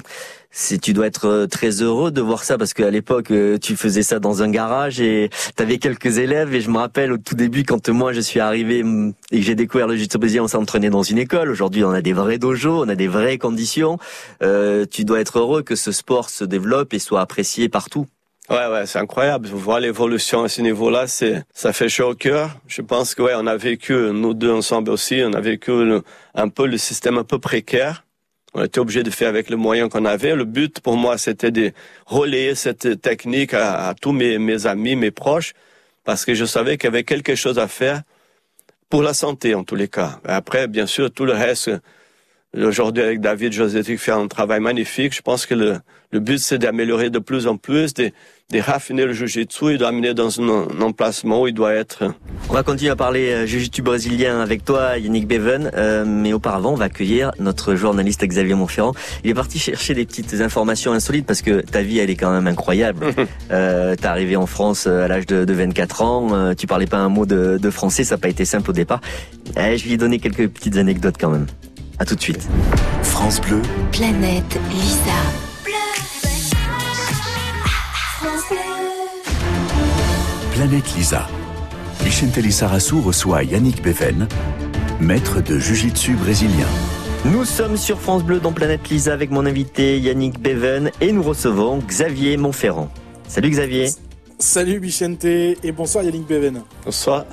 si 0.52 0.78
tu 0.78 0.92
dois 0.92 1.06
être 1.06 1.26
euh, 1.26 1.46
très 1.46 1.82
heureux 1.82 2.10
de 2.10 2.20
voir 2.20 2.44
ça 2.44 2.58
parce 2.58 2.74
qu'à 2.74 2.90
l'époque 2.90 3.30
euh, 3.30 3.58
tu 3.58 3.74
faisais 3.74 4.02
ça 4.02 4.20
dans 4.20 4.42
un 4.42 4.50
garage 4.50 5.00
et 5.00 5.30
tu 5.56 5.62
avais 5.62 5.78
quelques 5.78 6.18
élèves. 6.18 6.54
Et 6.54 6.60
je 6.60 6.70
me 6.70 6.76
rappelle 6.76 7.10
au 7.10 7.18
tout 7.18 7.34
début 7.34 7.64
quand 7.64 7.88
moi 7.88 8.12
je 8.12 8.20
suis 8.20 8.38
arrivé 8.38 8.82
mm, 8.82 9.14
et 9.32 9.40
que 9.40 9.44
j'ai 9.44 9.54
découvert 9.54 9.88
le 9.88 9.96
jiu-jitsu 9.96 10.18
brésilien 10.18 10.44
on 10.44 10.48
s'entraînait 10.48 10.90
dans 10.90 11.02
une 11.02 11.18
école. 11.18 11.50
Aujourd'hui 11.50 11.82
on 11.84 11.90
a 11.90 12.02
des 12.02 12.12
vrais 12.12 12.38
dojos 12.38 12.84
on 12.84 12.88
a 12.88 12.94
des 12.94 13.08
vraies 13.08 13.38
conditions. 13.38 13.98
Euh, 14.42 14.84
tu 14.88 15.04
dois 15.04 15.20
être 15.20 15.38
heureux 15.38 15.62
que 15.62 15.74
ce 15.74 15.90
sport 15.90 16.28
se 16.28 16.44
développe 16.44 16.92
et 16.92 16.98
soit 16.98 17.22
apprécié 17.22 17.68
partout. 17.70 18.06
Ouais, 18.50 18.66
ouais, 18.66 18.86
c'est 18.86 18.98
incroyable. 18.98 19.48
Voir 19.48 19.80
l'évolution 19.80 20.42
à 20.42 20.48
ce 20.48 20.60
niveau-là, 20.60 21.06
c'est, 21.06 21.44
ça 21.54 21.72
fait 21.72 21.88
chaud 21.88 22.10
au 22.10 22.14
cœur. 22.14 22.50
Je 22.66 22.82
pense 22.82 23.14
que 23.14 23.22
ouais, 23.22 23.32
on 23.36 23.46
a 23.46 23.56
vécu, 23.56 23.94
nous 24.12 24.34
deux 24.34 24.50
ensemble 24.50 24.90
aussi, 24.90 25.22
on 25.24 25.32
a 25.32 25.40
vécu 25.40 25.70
un 26.34 26.48
peu 26.48 26.66
le 26.66 26.76
système 26.76 27.16
un 27.16 27.24
peu 27.24 27.38
précaire 27.38 28.04
on 28.54 28.64
était 28.64 28.80
obligé 28.80 29.02
de 29.02 29.10
faire 29.10 29.28
avec 29.28 29.50
le 29.50 29.56
moyen 29.56 29.88
qu'on 29.88 30.04
avait. 30.04 30.36
Le 30.36 30.44
but 30.44 30.80
pour 30.80 30.96
moi, 30.96 31.18
c'était 31.18 31.50
de 31.50 31.72
relayer 32.06 32.54
cette 32.54 33.00
technique 33.00 33.54
à, 33.54 33.94
tous 34.00 34.12
mes, 34.12 34.38
mes, 34.38 34.66
amis, 34.66 34.96
mes 34.96 35.10
proches, 35.10 35.54
parce 36.04 36.24
que 36.24 36.34
je 36.34 36.44
savais 36.44 36.76
qu'il 36.76 36.84
y 36.84 36.88
avait 36.88 37.04
quelque 37.04 37.34
chose 37.34 37.58
à 37.58 37.68
faire 37.68 38.02
pour 38.90 39.02
la 39.02 39.14
santé 39.14 39.54
en 39.54 39.64
tous 39.64 39.76
les 39.76 39.88
cas. 39.88 40.20
Après, 40.24 40.68
bien 40.68 40.86
sûr, 40.86 41.10
tout 41.10 41.24
le 41.24 41.32
reste, 41.32 41.70
aujourd'hui 42.56 43.02
avec 43.02 43.20
David 43.20 43.52
Josetti 43.52 43.96
fait 43.96 44.12
un 44.12 44.28
travail 44.28 44.60
magnifique. 44.60 45.14
Je 45.14 45.22
pense 45.22 45.46
que 45.46 45.54
le, 45.54 45.76
le 46.10 46.20
but, 46.20 46.38
c'est 46.38 46.58
d'améliorer 46.58 47.08
de 47.08 47.18
plus 47.18 47.46
en 47.46 47.56
plus, 47.56 47.94
de, 47.94 48.10
de 48.50 48.60
raffiner 48.60 49.06
le 49.06 49.14
jiu-jitsu 49.14 49.74
et 49.74 49.78
d'amener 49.78 50.12
dans 50.12 50.40
un, 50.40 50.80
emplacement 50.82 51.42
où 51.42 51.48
il 51.48 51.54
doit 51.54 51.72
être. 51.72 52.12
On 52.50 52.52
va 52.52 52.62
continuer 52.62 52.90
à 52.90 52.96
parler 52.96 53.30
euh, 53.30 53.46
jiu-jitsu 53.46 53.80
brésilien 53.80 54.40
avec 54.40 54.64
toi, 54.64 54.98
Yannick 54.98 55.26
Beven, 55.26 55.70
euh, 55.74 56.04
mais 56.06 56.34
auparavant, 56.34 56.72
on 56.72 56.76
va 56.76 56.84
accueillir 56.84 57.32
notre 57.38 57.74
journaliste 57.74 58.22
Xavier 58.26 58.54
Montferrand. 58.54 58.92
Il 59.24 59.30
est 59.30 59.34
parti 59.34 59.58
chercher 59.58 59.94
des 59.94 60.04
petites 60.04 60.34
informations 60.34 60.92
insolites 60.92 61.26
parce 61.26 61.40
que 61.40 61.60
ta 61.62 61.80
vie, 61.80 61.98
elle 61.98 62.10
est 62.10 62.16
quand 62.16 62.32
même 62.32 62.46
incroyable. 62.46 63.06
euh, 63.50 63.96
T'es 63.96 64.06
arrivé 64.06 64.36
en 64.36 64.46
France 64.46 64.84
euh, 64.86 65.04
à 65.04 65.08
l'âge 65.08 65.26
de, 65.26 65.46
de, 65.46 65.52
24 65.54 66.02
ans, 66.02 66.28
euh, 66.32 66.54
tu 66.54 66.66
parlais 66.66 66.86
pas 66.86 66.98
un 66.98 67.08
mot 67.08 67.24
de, 67.24 67.58
de 67.60 67.70
français, 67.70 68.04
ça 68.04 68.16
n'a 68.16 68.20
pas 68.20 68.28
été 68.28 68.44
simple 68.44 68.70
au 68.70 68.74
départ. 68.74 69.00
Eh, 69.56 69.78
je 69.78 69.86
lui 69.86 69.94
ai 69.94 69.96
donné 69.96 70.18
quelques 70.18 70.48
petites 70.48 70.76
anecdotes 70.76 71.16
quand 71.18 71.30
même. 71.30 71.46
À 71.98 72.04
tout 72.04 72.14
de 72.16 72.20
suite. 72.20 72.48
France 73.02 73.40
Bleu. 73.40 73.62
Planète 73.92 74.58
Lisa. 74.70 75.12
Planète 80.52 80.94
Lisa. 80.96 81.28
Vicente 82.00 82.36
Lissarassou 82.36 83.00
reçoit 83.00 83.42
Yannick 83.44 83.82
Beven, 83.82 84.26
maître 85.00 85.40
de 85.40 85.58
Jiu-Jitsu 85.58 86.14
brésilien. 86.14 86.66
Nous 87.24 87.44
sommes 87.44 87.76
sur 87.76 88.00
France 88.00 88.24
Bleu 88.24 88.40
dans 88.40 88.52
Planète 88.52 88.88
Lisa 88.88 89.12
avec 89.12 89.30
mon 89.30 89.46
invité 89.46 89.98
Yannick 90.00 90.40
Beven 90.40 90.90
et 91.00 91.12
nous 91.12 91.22
recevons 91.22 91.78
Xavier 91.78 92.36
Montferrand. 92.36 92.90
Salut 93.28 93.50
Xavier. 93.50 93.90
Salut 94.42 94.80
Vicente 94.80 95.24
et 95.24 95.72
bonsoir 95.72 96.02
Yannick 96.02 96.26
Beven. 96.26 96.64
Bonsoir. 96.84 97.26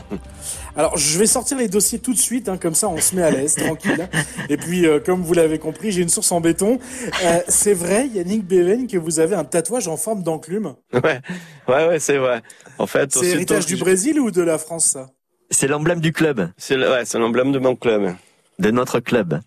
Alors 0.75 0.95
je 0.95 1.17
vais 1.17 1.25
sortir 1.25 1.57
les 1.57 1.67
dossiers 1.67 1.97
tout 1.97 2.13
de 2.13 2.19
suite, 2.19 2.47
hein, 2.47 2.57
comme 2.57 2.75
ça 2.75 2.87
on 2.87 3.01
se 3.01 3.15
met 3.15 3.23
à 3.23 3.31
l'aise, 3.31 3.55
tranquille. 3.55 4.07
Et 4.47 4.57
puis 4.57 4.85
euh, 4.85 4.99
comme 4.99 5.23
vous 5.23 5.33
l'avez 5.33 5.57
compris, 5.57 5.91
j'ai 5.91 6.03
une 6.03 6.09
source 6.09 6.31
en 6.31 6.39
béton. 6.39 6.77
Euh, 7.23 7.39
c'est 7.47 7.73
vrai 7.73 8.07
Yannick 8.09 8.45
Beven 8.45 8.85
que 8.85 8.97
vous 8.97 9.19
avez 9.19 9.35
un 9.35 9.43
tatouage 9.43 9.87
en 9.87 9.97
forme 9.97 10.21
d'enclume 10.21 10.75
Ouais, 10.93 11.19
ouais, 11.67 11.87
ouais, 11.87 11.99
c'est 11.99 12.19
vrai. 12.19 12.43
En 12.77 12.85
fait, 12.85 13.11
c'est 13.11 13.25
héritage 13.25 13.65
du 13.65 13.77
Brésil 13.77 14.19
ou 14.19 14.29
de 14.29 14.43
la 14.43 14.59
France 14.59 14.85
ça? 14.85 15.07
C'est 15.49 15.67
l'emblème 15.67 16.01
du 16.01 16.13
club. 16.13 16.51
C'est 16.57 16.77
ouais, 16.77 17.05
c'est 17.05 17.17
l'emblème 17.17 17.51
de 17.51 17.57
mon 17.57 17.75
club. 17.75 18.13
De 18.59 18.69
notre 18.69 18.99
club. 18.99 19.39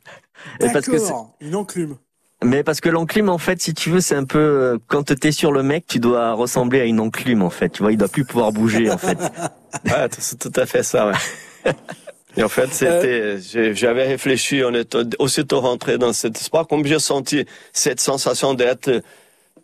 D'accord, 0.59 1.37
une 1.41 1.55
enclume. 1.55 1.97
Mais 2.45 2.63
parce 2.63 2.81
que 2.81 2.89
l'enclume, 2.89 3.29
en 3.29 3.39
fait, 3.39 3.61
si 3.61 3.75
tu 3.75 3.91
veux, 3.91 4.01
c'est 4.01 4.15
un 4.15 4.25
peu 4.25 4.39
euh, 4.39 4.79
quand 4.87 5.05
t'es 5.15 5.33
sur 5.33 5.53
le 5.53 5.63
mec, 5.63 5.87
tu 5.87 5.99
dois 5.99 6.33
ressembler 6.33 6.81
à 6.81 6.85
une 6.85 7.01
enclume, 7.01 7.43
en 7.43 7.51
fait. 7.51 7.71
Tu 7.71 7.83
vois, 7.83 7.93
il 7.93 7.99
doit 7.99 8.09
plus 8.09 8.25
pouvoir 8.25 8.53
bouger, 8.53 8.91
en 8.91 8.99
fait. 8.99 9.19
ah, 9.91 10.09
c'est 10.19 10.39
tout 10.39 10.53
à 10.61 10.67
fait 10.67 10.83
ça. 10.83 11.09
Ouais. 11.09 11.73
Et 12.37 12.43
en 12.43 12.49
fait, 12.49 12.73
c'était, 12.73 13.37
euh. 13.57 13.75
j'avais 13.75 14.07
réfléchi, 14.07 14.63
on 14.65 14.73
est 14.73 14.97
aussitôt 15.19 15.61
rentré 15.61 15.99
dans 15.99 16.15
cet 16.15 16.39
sport, 16.39 16.67
comme 16.67 16.85
j'ai 16.87 16.99
senti 16.99 17.45
cette 17.75 18.01
sensation 18.01 18.55
d'être 18.55 19.03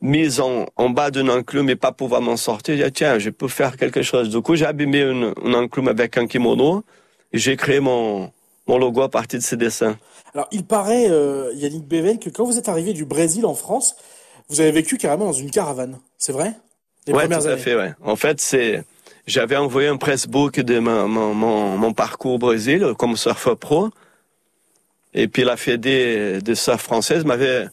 mise 0.03 0.38
en, 0.41 0.67
en 0.77 0.91
bas 0.91 1.11
d'une 1.11 1.31
enclume 1.31 1.71
et 1.71 1.77
pas 1.77 1.93
pouvoir 1.93 2.21
m'en 2.21 2.37
sortir. 2.37 2.77
J'ai 2.77 2.85
dit, 2.85 2.93
tiens, 2.93 3.19
je 3.19 3.31
peux 3.31 3.49
faire 3.49 3.77
quelque 3.77 4.03
chose. 4.03 4.29
Du 4.29 4.41
coup, 4.43 4.55
j'ai 4.55 4.67
abîmé 4.67 5.01
une, 5.01 5.33
une 5.45 5.55
enclume 5.55 5.88
avec 5.88 6.19
un 6.19 6.27
kimono 6.27 6.85
et 7.33 7.38
j'ai 7.38 7.57
créé 7.57 7.81
mon, 7.81 8.31
mon 8.69 8.79
logo 8.79 9.03
à 9.03 9.09
partir 9.09 9.41
de 9.41 9.45
ces 9.45 9.57
dessins. 9.57 9.99
Alors, 10.35 10.47
il 10.53 10.65
paraît, 10.65 11.11
euh, 11.11 11.51
Yannick 11.55 11.89
Bevel, 11.89 12.19
que 12.19 12.31
quand 12.31 12.45
vous 12.45 12.59
êtes 12.59 12.69
arrivé 12.69 12.93
du 12.93 13.05
Brésil 13.05 13.47
en 13.47 13.55
France, 13.55 13.97
vous 14.49 14.61
avez 14.61 14.71
vécu 14.71 14.99
carrément 14.99 15.25
dans 15.25 15.33
une 15.33 15.51
caravane. 15.51 15.99
C'est 16.19 16.33
vrai? 16.33 16.53
Les 17.07 17.15
ouais, 17.15 17.27
tout 17.27 17.35
à 17.35 17.57
fait, 17.57 17.75
ouais. 17.75 17.95
En 18.05 18.17
fait, 18.17 18.41
c'est, 18.41 18.85
j'avais 19.27 19.57
envoyé 19.57 19.89
un 19.89 19.97
pressbook 19.97 20.61
de 20.61 20.79
mon, 20.79 21.09
mon, 21.09 21.35
mon, 21.35 21.93
parcours 21.93 22.35
au 22.35 22.39
Brésil 22.39 22.93
comme 22.99 23.17
surfeur 23.17 23.57
pro. 23.57 23.89
Et 25.15 25.27
puis 25.27 25.43
la 25.43 25.57
Fédé 25.57 26.41
de 26.43 26.55
surf 26.55 26.83
française 26.83 27.25
m'avait, 27.25 27.67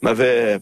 m'avait 0.00 0.60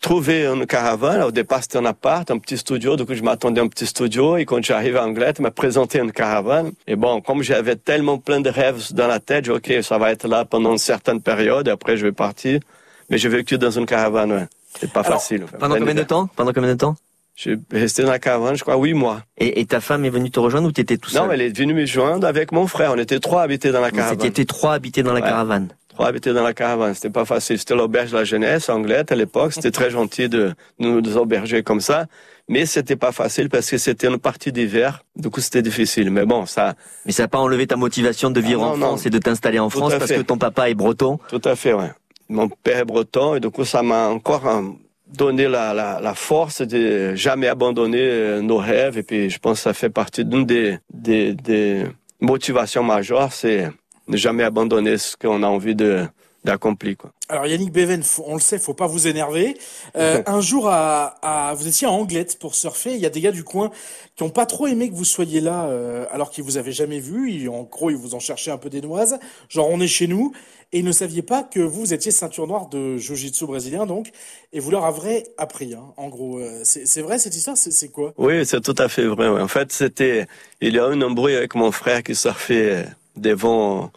trouvé 0.00 0.46
une 0.46 0.66
caravane. 0.66 1.22
Au 1.22 1.30
départ, 1.30 1.62
c'était 1.62 1.78
un 1.78 1.84
appart, 1.84 2.30
un 2.30 2.38
petit 2.38 2.58
studio. 2.58 2.96
Du 2.96 3.04
coup, 3.04 3.14
je 3.14 3.22
m'attendais 3.22 3.60
à 3.60 3.64
un 3.64 3.68
petit 3.68 3.86
studio. 3.86 4.36
Et 4.36 4.44
quand 4.44 4.62
j'arrive 4.62 4.96
à 4.96 5.04
Angleterre, 5.04 5.42
m'a 5.42 5.50
présenté 5.50 5.98
une 5.98 6.12
caravane. 6.12 6.72
Et 6.86 6.96
bon, 6.96 7.20
comme 7.20 7.42
j'avais 7.42 7.76
tellement 7.76 8.18
plein 8.18 8.40
de 8.40 8.50
rêves 8.50 8.92
dans 8.92 9.06
la 9.06 9.20
tête, 9.20 9.44
j'ai 9.44 9.52
dit, 9.58 9.76
OK, 9.76 9.84
ça 9.84 9.98
va 9.98 10.10
être 10.10 10.26
là 10.26 10.44
pendant 10.44 10.72
une 10.72 10.78
certaine 10.78 11.20
période. 11.20 11.68
Et 11.68 11.70
après, 11.70 11.96
je 11.96 12.06
vais 12.06 12.12
partir. 12.12 12.60
Mais 13.08 13.18
j'ai 13.18 13.28
vécu 13.28 13.58
dans 13.58 13.70
une 13.70 13.86
caravane, 13.86 14.32
ouais. 14.32 14.46
C'est 14.78 14.92
pas 14.92 15.02
facile. 15.02 15.46
Pendant 15.58 15.76
combien 15.76 15.94
de 15.94 16.02
temps? 16.02 16.28
Pendant 16.36 16.52
combien 16.52 16.70
de 16.70 16.78
temps? 16.78 16.94
J'ai 17.34 17.56
resté 17.72 18.02
dans 18.02 18.10
la 18.10 18.18
caravane, 18.18 18.54
je 18.54 18.62
crois, 18.62 18.76
huit 18.76 18.92
mois. 18.92 19.22
Et, 19.38 19.60
et 19.60 19.66
ta 19.66 19.80
femme 19.80 20.04
est 20.04 20.10
venue 20.10 20.30
te 20.30 20.38
rejoindre 20.38 20.68
ou 20.68 20.72
t'étais 20.72 20.98
tout 20.98 21.10
seul? 21.10 21.22
Non, 21.26 21.32
elle 21.32 21.40
est 21.40 21.56
venue 21.56 21.72
me 21.72 21.86
joindre 21.86 22.26
avec 22.26 22.52
mon 22.52 22.66
frère. 22.66 22.92
On 22.92 22.98
était 22.98 23.18
trois 23.18 23.42
habités 23.42 23.72
dans 23.72 23.80
la 23.80 23.90
caravane. 23.90 24.18
C'était 24.20 24.44
trois 24.44 24.74
habités 24.74 25.02
dans 25.02 25.14
la 25.14 25.22
caravane 25.22 25.68
habiter 26.06 26.32
dans 26.32 26.42
la 26.42 26.54
caravane. 26.54 26.94
C'était 26.94 27.10
pas 27.10 27.24
facile. 27.24 27.58
C'était 27.58 27.74
l'auberge 27.74 28.12
de 28.12 28.16
la 28.16 28.24
jeunesse 28.24 28.68
anglaise 28.68 29.04
à 29.10 29.14
l'époque. 29.14 29.52
C'était 29.52 29.70
très 29.70 29.90
gentil 29.90 30.28
de 30.28 30.52
nous 30.78 31.16
auberger 31.16 31.62
comme 31.62 31.80
ça. 31.80 32.06
Mais 32.48 32.66
c'était 32.66 32.96
pas 32.96 33.12
facile 33.12 33.48
parce 33.48 33.70
que 33.70 33.78
c'était 33.78 34.08
une 34.08 34.18
partie 34.18 34.50
d'hiver. 34.50 35.04
Du 35.14 35.30
coup, 35.30 35.40
c'était 35.40 35.62
difficile. 35.62 36.10
Mais 36.10 36.26
bon, 36.26 36.46
ça. 36.46 36.74
Mais 37.06 37.12
ça 37.12 37.24
n'a 37.24 37.28
pas 37.28 37.38
enlevé 37.38 37.66
ta 37.66 37.76
motivation 37.76 38.30
de 38.30 38.40
vivre 38.40 38.64
ah, 38.64 38.70
en 38.70 38.76
France 38.76 39.06
et 39.06 39.10
de 39.10 39.18
t'installer 39.18 39.58
en 39.58 39.70
France 39.70 39.94
parce 39.96 40.10
que 40.10 40.22
ton 40.22 40.36
papa 40.36 40.68
est 40.68 40.74
breton? 40.74 41.18
Tout 41.28 41.42
à 41.44 41.54
fait, 41.54 41.72
ouais. 41.72 41.92
Mon 42.28 42.48
père 42.48 42.78
est 42.78 42.84
breton 42.84 43.36
et 43.36 43.40
du 43.40 43.50
coup, 43.50 43.64
ça 43.64 43.82
m'a 43.82 44.08
encore 44.08 44.46
euh, 44.48 44.62
donné 45.06 45.48
la, 45.48 45.74
la, 45.74 46.00
la, 46.00 46.14
force 46.14 46.62
de 46.62 47.14
jamais 47.14 47.48
abandonner 47.48 48.02
euh, 48.02 48.40
nos 48.40 48.58
rêves. 48.58 48.98
Et 48.98 49.02
puis, 49.02 49.30
je 49.30 49.38
pense 49.38 49.58
que 49.58 49.62
ça 49.62 49.72
fait 49.72 49.90
partie 49.90 50.24
d'une 50.24 50.44
des, 50.44 50.78
des, 50.92 51.34
des 51.34 51.84
motivations 52.20 52.82
majeures, 52.82 53.32
c'est 53.32 53.68
ne 54.10 54.16
jamais 54.16 54.44
abandonner 54.44 54.98
ce 54.98 55.16
qu'on 55.16 55.42
a 55.42 55.46
envie 55.46 55.74
de 55.74 56.06
d'accomplir. 56.44 56.96
Quoi. 56.96 57.12
Alors 57.28 57.46
Yannick 57.46 57.72
Beven, 57.72 58.02
on 58.24 58.34
le 58.34 58.40
sait, 58.40 58.58
faut 58.58 58.74
pas 58.74 58.86
vous 58.86 59.06
énerver. 59.06 59.56
Euh, 59.96 60.22
un 60.26 60.40
jour, 60.40 60.68
à, 60.68 61.16
à, 61.22 61.54
vous 61.54 61.68
étiez 61.68 61.86
à 61.86 61.90
Anglette 61.90 62.38
pour 62.38 62.54
surfer. 62.54 62.94
Il 62.94 63.00
y 63.00 63.06
a 63.06 63.10
des 63.10 63.20
gars 63.20 63.32
du 63.32 63.44
coin 63.44 63.70
qui 64.16 64.22
ont 64.22 64.30
pas 64.30 64.46
trop 64.46 64.66
aimé 64.66 64.88
que 64.88 64.94
vous 64.94 65.04
soyez 65.04 65.40
là, 65.40 65.66
euh, 65.66 66.06
alors 66.10 66.30
qu'ils 66.30 66.44
vous 66.44 66.56
avaient 66.56 66.72
jamais 66.72 66.98
vu. 66.98 67.30
Ils, 67.30 67.48
en 67.48 67.64
gros, 67.64 67.90
ils 67.90 67.96
vous 67.96 68.14
ont 68.14 68.20
cherché 68.20 68.50
un 68.50 68.56
peu 68.56 68.70
des 68.70 68.80
noises. 68.80 69.18
Genre, 69.48 69.68
on 69.68 69.80
est 69.80 69.88
chez 69.88 70.06
nous. 70.06 70.32
Et 70.72 70.78
ils 70.78 70.84
ne 70.84 70.92
saviez 70.92 71.22
pas 71.22 71.42
que 71.42 71.58
vous, 71.58 71.92
étiez 71.92 72.12
ceinture 72.12 72.46
noire 72.46 72.68
de 72.68 72.96
jiu-jitsu 72.96 73.44
brésilien, 73.44 73.86
donc. 73.86 74.12
Et 74.52 74.60
vous 74.60 74.70
leur 74.70 74.84
avez 74.84 75.24
appris, 75.36 75.74
hein, 75.74 75.92
en 75.96 76.08
gros. 76.08 76.38
Euh, 76.38 76.60
c'est 76.62 77.02
vrai 77.02 77.18
cette 77.18 77.34
histoire? 77.34 77.56
C'est 77.56 77.88
quoi? 77.88 78.14
Oui, 78.16 78.46
c'est 78.46 78.60
tout 78.60 78.76
à 78.78 78.88
fait 78.88 79.04
vrai. 79.04 79.28
En 79.28 79.48
fait, 79.48 79.72
c'était... 79.72 80.26
Il 80.60 80.72
y 80.72 80.78
a 80.78 80.88
eu 80.88 80.92
un 80.92 81.02
embrouille 81.02 81.34
avec 81.34 81.56
mon 81.56 81.72
frère 81.72 82.04
qui 82.04 82.14
surfait 82.14 82.86
devant 83.16 83.90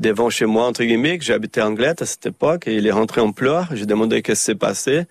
devant 0.00 0.30
chez 0.30 0.46
moi, 0.46 0.66
entre 0.66 0.82
guillemets, 0.82 1.18
que 1.18 1.24
j'habitais 1.24 1.60
en 1.60 1.68
Anglette 1.68 2.02
à 2.02 2.06
cette 2.06 2.26
époque, 2.26 2.66
et 2.66 2.74
il 2.74 2.86
est 2.86 2.92
rentré 2.92 3.20
en 3.20 3.32
pleurs. 3.32 3.68
J'ai 3.72 3.86
demandé 3.86 4.22
qu'est-ce 4.22 4.40
qui 4.40 4.46
s'est 4.46 4.54
passé. 4.54 5.04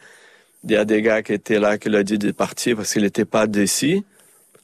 Il 0.63 0.71
y 0.71 0.75
a 0.75 0.84
des 0.84 1.02
gars 1.02 1.21
qui 1.21 1.34
étaient 1.34 1.60
là 1.60 1.78
qui 1.78 1.89
l'ont 1.89 2.02
dit 2.02 2.17
de 2.17 2.32
partir 2.32 2.75
parce 2.75 2.91
qu'il 2.91 3.04
n'était 3.04 3.25
pas 3.25 3.47
d'ici. 3.47 4.04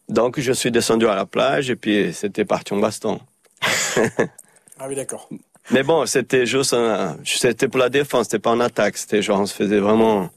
Donc, 0.09 0.39
je 0.39 0.51
suis 0.51 0.71
descendu 0.71 1.07
à 1.07 1.15
la 1.15 1.25
plage 1.25 1.69
et 1.69 1.75
puis 1.75 2.11
c'était 2.13 2.43
parti 2.43 2.73
en 2.73 2.77
baston. 2.77 3.19
ah 4.79 4.87
oui, 4.87 4.95
d'accord. 4.95 5.29
Mais 5.71 5.83
bon, 5.83 6.05
c'était 6.05 6.45
juste 6.45 6.73
un, 6.73 7.17
c'était 7.23 7.67
pour 7.67 7.79
la 7.79 7.89
défense, 7.89 8.25
c'était 8.25 8.39
pas 8.39 8.51
en 8.51 8.59
attaque. 8.59 8.97
C'était 8.97 9.21
genre, 9.21 9.39
on 9.39 9.45
se 9.45 9.53
faisait 9.53 9.79
vraiment 9.79 10.29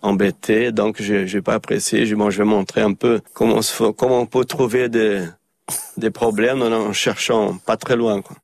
embêter. 0.00 0.72
Donc, 0.72 1.00
j'ai, 1.00 1.26
j'ai 1.26 1.42
pas 1.42 1.54
apprécié. 1.54 2.06
J'ai, 2.06 2.14
bon, 2.14 2.30
je 2.30 2.38
vais 2.38 2.48
montrer 2.48 2.80
un 2.80 2.94
peu 2.94 3.20
comment, 3.34 3.60
comment 3.96 4.20
on 4.20 4.26
peut 4.26 4.44
trouver 4.44 4.88
des, 4.88 5.24
des 5.96 6.10
problèmes 6.10 6.62
en 6.62 6.92
cherchant 6.92 7.58
pas 7.66 7.76
très 7.76 7.96
loin. 7.96 8.22
Quoi. 8.22 8.36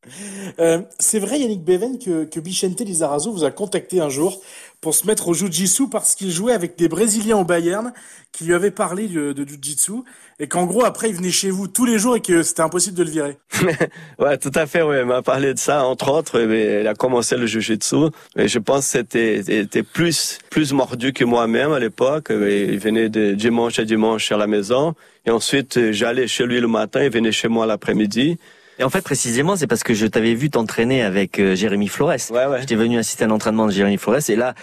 Euh, 0.58 0.82
c'est 0.98 1.18
vrai, 1.18 1.40
Yannick 1.40 1.64
Beven, 1.64 1.98
que, 1.98 2.24
que 2.24 2.40
Bichente 2.40 2.80
Lizarazo 2.80 3.32
vous 3.32 3.44
a 3.44 3.50
contacté 3.50 4.00
un 4.00 4.08
jour 4.08 4.40
pour 4.80 4.94
se 4.94 5.06
mettre 5.06 5.28
au 5.28 5.34
Jiu-Jitsu 5.34 5.88
parce 5.88 6.14
qu'il 6.14 6.30
jouait 6.30 6.52
avec 6.52 6.78
des 6.78 6.88
Brésiliens 6.88 7.38
au 7.38 7.44
Bayern 7.44 7.92
qui 8.30 8.44
lui 8.44 8.54
avaient 8.54 8.70
parlé 8.70 9.08
de, 9.08 9.32
de 9.32 9.48
Jiu-Jitsu 9.48 10.04
et 10.38 10.46
qu'en 10.46 10.66
gros 10.66 10.84
après 10.84 11.08
il 11.08 11.16
venait 11.16 11.32
chez 11.32 11.50
vous 11.50 11.66
tous 11.66 11.84
les 11.84 11.98
jours 11.98 12.14
et 12.14 12.20
que 12.20 12.44
c'était 12.44 12.62
impossible 12.62 12.96
de 12.96 13.02
le 13.02 13.10
virer. 13.10 13.38
ouais, 14.20 14.38
tout 14.38 14.52
à 14.54 14.66
fait. 14.66 14.82
Ouais, 14.82 15.00
il 15.00 15.06
m'a 15.06 15.22
parlé 15.22 15.52
de 15.52 15.58
ça 15.58 15.84
entre 15.84 16.12
autres. 16.12 16.38
Mais 16.40 16.82
il 16.82 16.86
a 16.86 16.94
commencé 16.94 17.36
le 17.36 17.46
Jiu-Jitsu 17.46 18.10
et 18.36 18.46
je 18.46 18.58
pense 18.60 18.84
que 18.84 18.98
c'était 18.98 19.60
était 19.60 19.82
plus 19.82 20.38
plus 20.50 20.72
mordu 20.72 21.12
que 21.12 21.24
moi-même 21.24 21.72
à 21.72 21.80
l'époque. 21.80 22.28
Il 22.30 22.78
venait 22.78 23.08
de 23.08 23.32
dimanche 23.32 23.80
à 23.80 23.84
dimanche 23.84 24.30
à 24.30 24.36
la 24.36 24.46
maison 24.46 24.94
et 25.28 25.30
ensuite 25.30 25.92
j'allais 25.92 26.26
chez 26.26 26.46
lui 26.46 26.58
le 26.58 26.68
matin, 26.68 27.04
il 27.04 27.10
venait 27.10 27.32
chez 27.32 27.48
moi 27.48 27.66
l'après-midi. 27.66 28.38
Et 28.78 28.84
en 28.84 28.88
fait, 28.88 29.02
précisément, 29.02 29.56
c'est 29.56 29.66
parce 29.66 29.82
que 29.82 29.92
je 29.92 30.06
t'avais 30.06 30.34
vu 30.34 30.48
t'entraîner 30.48 31.02
avec 31.02 31.38
euh, 31.38 31.54
Jérémy 31.54 31.88
Flores. 31.88 32.12
Ouais, 32.30 32.46
ouais. 32.46 32.60
J'étais 32.60 32.76
venu 32.76 32.96
assister 32.96 33.24
à 33.24 33.26
l'entraînement 33.26 33.66
de 33.66 33.72
Jérémy 33.72 33.98
Flores. 33.98 34.30
Et 34.30 34.36
là, 34.36 34.54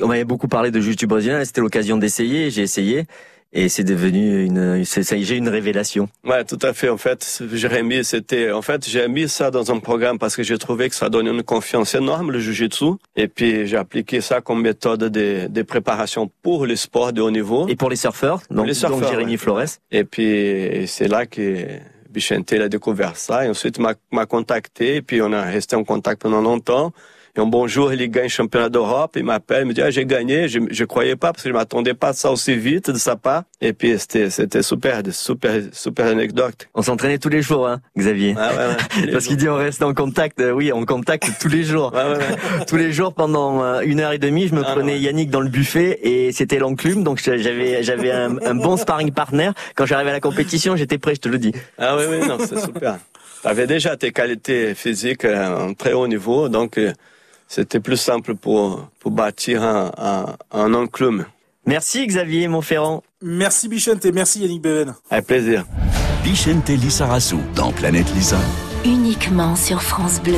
on 0.00 0.06
m'avait 0.06 0.24
beaucoup 0.24 0.48
parlé 0.48 0.70
de 0.70 0.80
jiu-jitsu 0.80 1.06
brésilien. 1.06 1.44
C'était 1.44 1.60
l'occasion 1.60 1.98
d'essayer. 1.98 2.50
J'ai 2.50 2.62
essayé. 2.62 3.04
Et 3.56 3.68
c'est 3.68 3.84
devenu 3.84 4.44
une, 4.44 4.84
j'ai 4.84 5.36
une 5.36 5.48
révélation. 5.48 6.08
Ouais, 6.24 6.44
tout 6.44 6.58
à 6.62 6.72
fait. 6.72 6.88
En 6.88 6.96
fait, 6.96 7.42
Jérémy, 7.52 8.04
c'était, 8.04 8.50
en 8.50 8.62
fait, 8.62 8.88
j'ai 8.88 9.06
mis 9.06 9.28
ça 9.28 9.52
dans 9.52 9.70
un 9.70 9.78
programme 9.78 10.18
parce 10.18 10.34
que 10.34 10.42
j'ai 10.42 10.58
trouvé 10.58 10.88
que 10.88 10.96
ça 10.96 11.08
donnait 11.08 11.30
une 11.30 11.44
confiance 11.44 11.94
énorme, 11.94 12.32
le 12.32 12.40
jiu-jitsu. 12.40 12.96
Et 13.14 13.28
puis, 13.28 13.68
j'ai 13.68 13.76
appliqué 13.76 14.20
ça 14.20 14.40
comme 14.40 14.60
méthode 14.60 15.04
de, 15.04 15.46
de 15.48 15.62
préparation 15.62 16.28
pour 16.42 16.66
les 16.66 16.74
sports 16.74 17.12
de 17.12 17.22
haut 17.22 17.30
niveau. 17.30 17.68
Et 17.68 17.76
pour 17.76 17.90
les 17.90 17.96
surfeurs. 17.96 18.40
Donc, 18.50 18.66
les 18.66 18.74
surfeurs, 18.74 18.98
donc 18.98 19.08
Jérémy 19.08 19.36
Flores. 19.36 19.78
Et 19.92 20.02
puis, 20.02 20.84
c'est 20.88 21.06
là 21.06 21.24
que, 21.24 21.78
Bichente 22.14 22.52
a 22.52 22.68
découvert 22.68 23.16
ça 23.16 23.44
et 23.44 23.48
ensuite 23.48 23.78
m'a 23.78 24.26
contacté, 24.26 25.02
puis 25.02 25.20
on 25.20 25.32
a 25.32 25.42
resté 25.42 25.74
en 25.74 25.82
contact 25.82 26.22
pendant 26.22 26.40
longtemps. 26.40 26.92
Et 27.36 27.40
un 27.40 27.46
bon 27.46 27.66
jour, 27.66 27.92
il 27.92 28.10
gagne 28.10 28.24
le 28.24 28.28
championnat 28.28 28.68
d'Europe, 28.68 29.14
il 29.16 29.24
m'appelle, 29.24 29.62
il 29.62 29.66
me 29.66 29.74
dit, 29.74 29.82
ah, 29.82 29.90
j'ai 29.90 30.06
gagné, 30.06 30.46
je, 30.46 30.60
je 30.70 30.84
croyais 30.84 31.16
pas 31.16 31.32
parce 31.32 31.42
que 31.42 31.48
je 31.48 31.54
m'attendais 31.54 31.94
pas 31.94 32.08
à 32.08 32.12
ça 32.12 32.30
aussi 32.30 32.54
vite 32.54 32.90
de 32.90 32.98
sa 32.98 33.16
part. 33.16 33.42
Et 33.60 33.72
puis, 33.72 33.98
c'était, 33.98 34.30
c'était 34.30 34.62
super, 34.62 35.02
super, 35.10 35.60
super 35.72 36.06
anecdote. 36.06 36.68
On 36.74 36.82
s'entraînait 36.82 37.18
tous 37.18 37.30
les 37.30 37.42
jours, 37.42 37.66
hein, 37.66 37.80
Xavier. 37.98 38.36
Ah, 38.38 38.50
ouais, 38.52 39.02
ouais, 39.02 39.06
parce 39.12 39.26
qu'il 39.26 39.36
dit, 39.36 39.48
on 39.48 39.56
reste 39.56 39.82
en 39.82 39.94
contact, 39.94 40.40
euh, 40.40 40.52
oui, 40.52 40.70
en 40.70 40.84
contact 40.84 41.28
tous 41.40 41.48
les 41.48 41.64
jours. 41.64 41.92
tous 42.68 42.76
les 42.76 42.92
jours 42.92 43.14
pendant 43.14 43.64
euh, 43.64 43.80
une 43.80 43.98
heure 43.98 44.12
et 44.12 44.18
demie, 44.18 44.46
je 44.46 44.54
me 44.54 44.62
ah, 44.64 44.72
prenais 44.72 45.00
Yannick 45.00 45.30
dans 45.30 45.40
le 45.40 45.48
buffet 45.48 45.98
et 46.02 46.30
c'était 46.30 46.60
l'enclume, 46.60 47.02
donc 47.02 47.20
j'avais, 47.20 47.82
j'avais 47.82 48.12
un, 48.12 48.36
un, 48.46 48.54
bon 48.54 48.76
sparring 48.76 49.10
partner. 49.10 49.50
Quand 49.74 49.86
j'arrivais 49.86 50.10
à 50.10 50.14
la 50.14 50.20
compétition, 50.20 50.76
j'étais 50.76 50.98
prêt, 50.98 51.16
je 51.16 51.20
te 51.20 51.28
le 51.28 51.38
dis. 51.38 51.52
Ah 51.78 51.96
oui, 51.96 52.04
oui, 52.08 52.28
non, 52.28 52.38
c'est 52.38 52.60
super. 52.60 52.98
Tu 53.42 53.50
avais 53.50 53.66
déjà 53.66 53.94
tes 53.94 54.10
qualités 54.10 54.74
physiques 54.74 55.26
à 55.26 55.54
un 55.58 55.74
très 55.74 55.92
haut 55.92 56.08
niveau, 56.08 56.48
donc 56.48 56.80
c'était 57.48 57.80
plus 57.80 57.96
simple 57.96 58.34
pour, 58.34 58.88
pour 59.00 59.10
bâtir 59.10 59.62
un, 59.62 59.92
un, 59.96 60.36
un 60.52 60.74
enclume. 60.74 61.26
Merci 61.66 62.06
Xavier 62.06 62.46
Montferrand. 62.48 63.02
Merci 63.22 63.68
Bichente 63.68 64.04
et 64.04 64.12
merci 64.12 64.40
Yannick 64.40 64.62
Beven. 64.62 64.94
Avec 65.10 65.26
plaisir. 65.26 65.64
Bichente 66.22 66.68
Lissarazu 66.68 67.36
dans 67.54 67.72
Planète 67.72 68.12
Lisa. 68.14 68.38
Uniquement 68.84 69.56
sur 69.56 69.80
France 69.80 70.20
Bleu. 70.22 70.36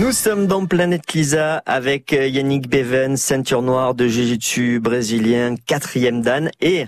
Nous 0.00 0.10
sommes 0.10 0.48
dans 0.48 0.66
Planète 0.66 1.12
Lisa 1.12 1.58
avec 1.64 2.12
euh, 2.12 2.26
Yannick 2.26 2.68
Beven, 2.68 3.16
ceinture 3.16 3.62
noire 3.62 3.94
de 3.94 4.08
Jiu-Jitsu 4.08 4.80
brésilien, 4.80 5.54
quatrième 5.64 6.20
dan. 6.20 6.50
Et 6.60 6.86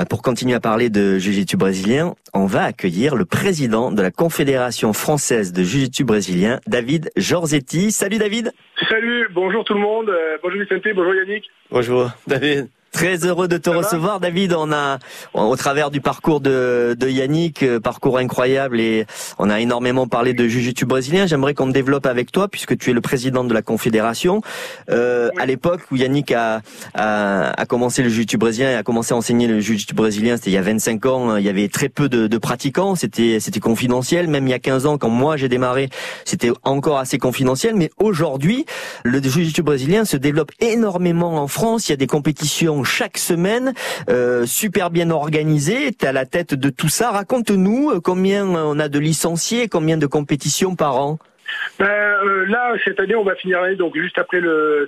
euh, 0.00 0.06
pour 0.06 0.22
continuer 0.22 0.54
à 0.54 0.60
parler 0.60 0.88
de 0.88 1.18
Jiu-Jitsu 1.18 1.58
brésilien, 1.58 2.14
on 2.32 2.46
va 2.46 2.64
accueillir 2.64 3.16
le 3.16 3.26
président 3.26 3.92
de 3.92 4.00
la 4.00 4.10
Confédération 4.10 4.94
française 4.94 5.52
de 5.52 5.62
Jiu-Jitsu 5.62 6.04
brésilien, 6.04 6.58
David 6.66 7.10
Jorzetti. 7.16 7.92
Salut 7.92 8.16
David. 8.16 8.52
Salut, 8.88 9.28
bonjour 9.32 9.64
tout 9.64 9.74
le 9.74 9.80
monde. 9.80 10.08
Euh, 10.10 10.38
bonjour 10.42 10.60
Vicente, 10.60 10.82
bonjour 10.94 11.14
Yannick. 11.14 11.44
Bonjour 11.70 12.10
David. 12.26 12.68
Très 12.96 13.26
heureux 13.26 13.46
de 13.46 13.58
te 13.58 13.68
recevoir, 13.68 14.20
David. 14.20 14.54
On 14.54 14.72
a, 14.72 14.98
au 15.34 15.54
travers 15.54 15.90
du 15.90 16.00
parcours 16.00 16.40
de, 16.40 16.96
de 16.98 17.08
Yannick, 17.10 17.62
euh, 17.62 17.78
parcours 17.78 18.16
incroyable 18.16 18.80
et 18.80 19.04
on 19.38 19.50
a 19.50 19.60
énormément 19.60 20.06
parlé 20.06 20.32
de 20.32 20.48
jiu-jitsu 20.48 20.86
brésilien. 20.86 21.26
J'aimerais 21.26 21.52
qu'on 21.52 21.66
développe 21.66 22.06
avec 22.06 22.32
toi, 22.32 22.48
puisque 22.48 22.78
tu 22.78 22.88
es 22.88 22.94
le 22.94 23.02
président 23.02 23.44
de 23.44 23.52
la 23.52 23.60
confédération. 23.60 24.40
Euh, 24.88 25.28
À 25.38 25.44
l'époque 25.44 25.82
où 25.92 25.96
Yannick 25.96 26.32
a, 26.32 26.62
a, 26.94 27.50
a 27.50 27.66
commencé 27.66 28.02
le 28.02 28.08
jiu-jitsu 28.08 28.38
brésilien 28.38 28.70
et 28.70 28.76
a 28.76 28.82
commencé 28.82 29.12
à 29.12 29.16
enseigner 29.18 29.46
le 29.46 29.60
jiu-jitsu 29.60 29.94
brésilien, 29.94 30.38
c'était 30.38 30.48
il 30.48 30.54
y 30.54 30.56
a 30.56 30.62
25 30.62 31.04
ans. 31.04 31.28
Hein. 31.28 31.38
Il 31.38 31.44
y 31.44 31.50
avait 31.50 31.68
très 31.68 31.90
peu 31.90 32.08
de, 32.08 32.28
de 32.28 32.38
pratiquants. 32.38 32.94
C'était, 32.94 33.40
c'était 33.40 33.60
confidentiel. 33.60 34.26
Même 34.26 34.46
il 34.46 34.52
y 34.52 34.54
a 34.54 34.58
15 34.58 34.86
ans, 34.86 34.96
quand 34.96 35.10
moi 35.10 35.36
j'ai 35.36 35.50
démarré, 35.50 35.90
c'était 36.24 36.50
encore 36.62 36.96
assez 36.96 37.18
confidentiel. 37.18 37.74
Mais 37.74 37.90
aujourd'hui, 37.98 38.64
le 39.04 39.20
jiu-jitsu 39.20 39.62
brésilien 39.62 40.06
se 40.06 40.16
développe 40.16 40.52
énormément 40.60 41.42
en 41.42 41.46
France. 41.46 41.90
Il 41.90 41.92
y 41.92 41.92
a 41.92 41.98
des 41.98 42.06
compétitions 42.06 42.84
chaque 42.86 43.18
semaine, 43.18 43.74
euh, 44.08 44.46
super 44.46 44.90
bien 44.90 45.10
organisé. 45.10 45.92
Tu 45.92 46.06
à 46.06 46.12
la 46.12 46.24
tête 46.24 46.54
de 46.54 46.70
tout 46.70 46.88
ça. 46.88 47.10
Raconte-nous 47.10 47.90
euh, 47.90 48.00
combien 48.02 48.46
on 48.46 48.78
a 48.78 48.88
de 48.88 48.98
licenciés, 48.98 49.68
combien 49.68 49.98
de 49.98 50.06
compétitions 50.06 50.76
par 50.76 50.96
an? 50.96 51.18
Ben, 51.78 51.86
euh, 51.86 52.46
là, 52.46 52.72
cette 52.84 52.98
année, 52.98 53.14
on 53.14 53.22
va 53.22 53.34
finir 53.36 53.60
l'année, 53.60 53.76
donc 53.76 53.96
juste 53.96 54.18
après 54.18 54.40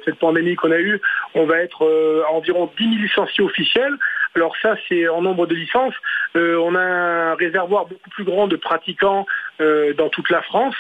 cette 0.05 0.19
pandémie 0.19 0.57
qu'on 0.57 0.73
a 0.73 0.79
eue, 0.79 1.01
on 1.35 1.47
va 1.47 1.59
être 1.59 1.85
à 2.27 2.33
environ 2.33 2.71
10 2.79 2.85
000 2.85 2.97
licenciés 3.03 3.45
officiels. 3.45 3.95
Alors 4.35 4.55
ça, 4.61 4.75
c'est 4.89 5.09
en 5.09 5.23
nombre 5.23 5.47
de 5.47 5.55
licences. 5.55 5.95
on 6.35 6.75
a 6.75 6.81
un 6.81 7.35
réservoir 7.35 7.87
beaucoup 7.87 8.11
plus 8.11 8.25
grand 8.25 8.49
de 8.49 8.57
pratiquants 8.57 9.27
dans 9.61 10.09
toute 10.09 10.31
la 10.31 10.43
France. 10.43 10.75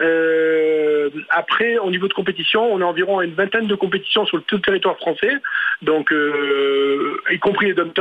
Euh, 0.00 1.10
après, 1.30 1.78
au 1.78 1.90
niveau 1.90 2.08
de 2.08 2.14
compétition, 2.14 2.72
on 2.72 2.80
a 2.80 2.84
environ 2.84 3.20
une 3.20 3.34
vingtaine 3.34 3.66
de 3.66 3.74
compétitions 3.74 4.26
sur 4.26 4.42
tout 4.44 4.56
le 4.56 4.62
territoire 4.62 4.96
français, 4.96 5.32
donc 5.82 6.12
euh, 6.12 7.20
y 7.30 7.38
compris 7.38 7.66
les 7.66 7.74
dom 7.74 7.92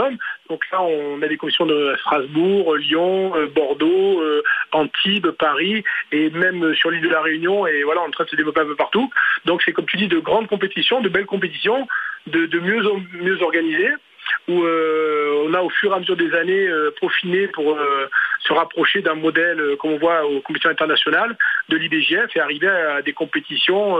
Donc 0.50 0.64
là, 0.72 0.82
on 0.82 1.22
a 1.22 1.28
des 1.28 1.38
compétitions 1.38 1.66
de 1.66 1.96
Strasbourg, 2.00 2.76
Lyon, 2.76 3.36
euh, 3.36 3.48
Bordeaux, 3.48 4.22
euh, 4.22 4.42
Antibes, 4.72 5.30
Paris, 5.32 5.84
et 6.12 6.30
même 6.32 6.74
sur 6.76 6.90
l'île 6.90 7.04
de 7.04 7.10
la 7.10 7.22
Réunion. 7.22 7.68
Et 7.68 7.84
voilà, 7.84 8.02
on 8.02 8.06
est 8.06 8.08
en 8.08 8.12
train 8.12 8.24
de 8.26 8.30
se 8.30 8.36
développer 8.36 8.62
un 8.62 8.66
peu 8.66 8.76
partout. 8.76 9.12
Donc 9.46 9.62
c'est 9.64 9.74
comme 9.74 9.86
tu 9.86 9.98
dis, 9.98 10.08
de 10.08 10.20
grandes 10.20 10.48
compétitions, 10.48 11.02
de 11.02 11.10
belles 11.10 11.26
compétitions, 11.26 11.88
de, 12.28 12.46
de 12.46 12.60
mieux 12.60 12.82
mieux 13.22 13.42
organisées 13.42 13.94
où 14.48 14.64
euh, 14.64 15.46
on 15.46 15.54
a 15.54 15.62
au 15.62 15.70
fur 15.70 15.92
et 15.92 15.96
à 15.96 16.00
mesure 16.00 16.18
des 16.18 16.34
années 16.34 16.68
euh, 16.68 16.92
peaufiné 17.00 17.48
pour 17.48 17.76
euh, 17.76 18.10
se 18.42 18.54
rapprocher 18.54 19.02
d'un 19.02 19.16
modèle 19.16 19.62
comme 19.80 19.92
on 19.92 19.98
voit 19.98 20.26
aux 20.26 20.42
compétitions 20.42 20.70
internationales 20.70 21.38
de 21.70 21.78
l'IBGF 21.78 22.36
et 22.36 22.40
arriver 22.40 22.68
à 22.68 23.02
des 23.02 23.14
compétitions 23.14 23.98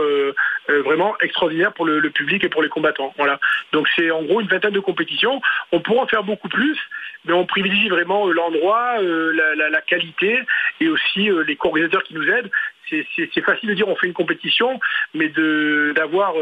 vraiment 0.68 1.16
extraordinaires 1.20 1.72
pour 1.72 1.86
le, 1.86 2.10
public 2.10 2.44
et 2.44 2.48
pour 2.48 2.62
les 2.62 2.68
combattants. 2.68 3.14
Voilà. 3.16 3.40
Donc 3.72 3.88
c'est 3.96 4.10
en 4.10 4.22
gros 4.22 4.40
une 4.40 4.48
vingtaine 4.48 4.72
de 4.72 4.80
compétitions. 4.80 5.40
On 5.72 5.80
pourra 5.80 6.02
en 6.02 6.06
faire 6.06 6.24
beaucoup 6.24 6.48
plus, 6.48 6.78
mais 7.24 7.32
on 7.32 7.46
privilégie 7.46 7.88
vraiment 7.88 8.26
l'endroit, 8.26 9.00
la, 9.00 9.70
la, 9.70 9.80
qualité 9.80 10.40
et 10.80 10.88
aussi 10.88 11.30
les 11.46 11.56
co-organisateurs 11.56 12.02
qui 12.02 12.14
nous 12.14 12.28
aident. 12.28 12.50
C'est 12.90 13.44
facile 13.44 13.70
de 13.70 13.74
dire 13.74 13.88
on 13.88 13.96
fait 13.96 14.06
une 14.06 14.12
compétition, 14.12 14.78
mais 15.14 15.28
d'avoir 15.94 16.34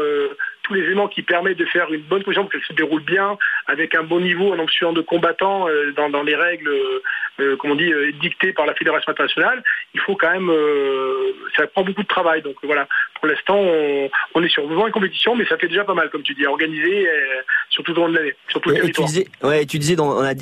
tous 0.63 0.73
les 0.73 0.81
éléments 0.81 1.07
qui 1.07 1.21
permettent 1.21 1.57
de 1.57 1.65
faire 1.65 1.91
une 1.93 2.01
bonne 2.01 2.23
position 2.23 2.43
pour 2.43 2.51
qu'elle 2.51 2.63
se 2.63 2.73
déroule 2.73 3.03
bien, 3.03 3.37
avec 3.67 3.95
un 3.95 4.03
bon 4.03 4.19
niveau 4.19 4.53
en 4.53 4.59
option 4.59 4.93
de 4.93 5.01
combattants 5.01 5.67
dans, 5.95 6.09
dans, 6.09 6.23
les 6.23 6.35
règles, 6.35 6.69
euh, 7.39 7.55
comme 7.57 7.71
on 7.71 7.75
dit, 7.75 7.91
dictées 8.21 8.53
par 8.53 8.65
la 8.65 8.73
Fédération 8.73 9.11
internationale, 9.11 9.63
il 9.93 9.99
faut 9.99 10.15
quand 10.15 10.31
même, 10.31 10.51
ça 11.55 11.67
prend 11.67 11.83
beaucoup 11.83 12.03
de 12.03 12.07
travail. 12.07 12.41
Donc 12.41 12.55
voilà, 12.63 12.87
pour 13.15 13.27
l'instant, 13.27 13.59
on, 14.35 14.43
est 14.43 14.49
sur 14.49 14.63
une 14.63 14.91
compétition, 14.91 15.35
mais 15.35 15.45
ça 15.45 15.57
fait 15.57 15.67
déjà 15.67 15.83
pas 15.83 15.93
mal, 15.93 16.09
comme 16.09 16.23
tu 16.23 16.33
dis, 16.33 16.45
organisé 16.45 17.07
sur 17.73 17.83
tout 17.83 17.91
au 17.93 17.95
long 17.95 18.09
de 18.09 18.15
l'année, 18.15 18.33
sur 18.49 18.61
tout 18.61 18.69
le 18.69 18.75
territoire. 18.75 19.07
Tu 19.07 19.13
disais, 19.13 19.27
ouais, 19.43 19.65
tu 19.65 19.79
disais, 19.79 19.95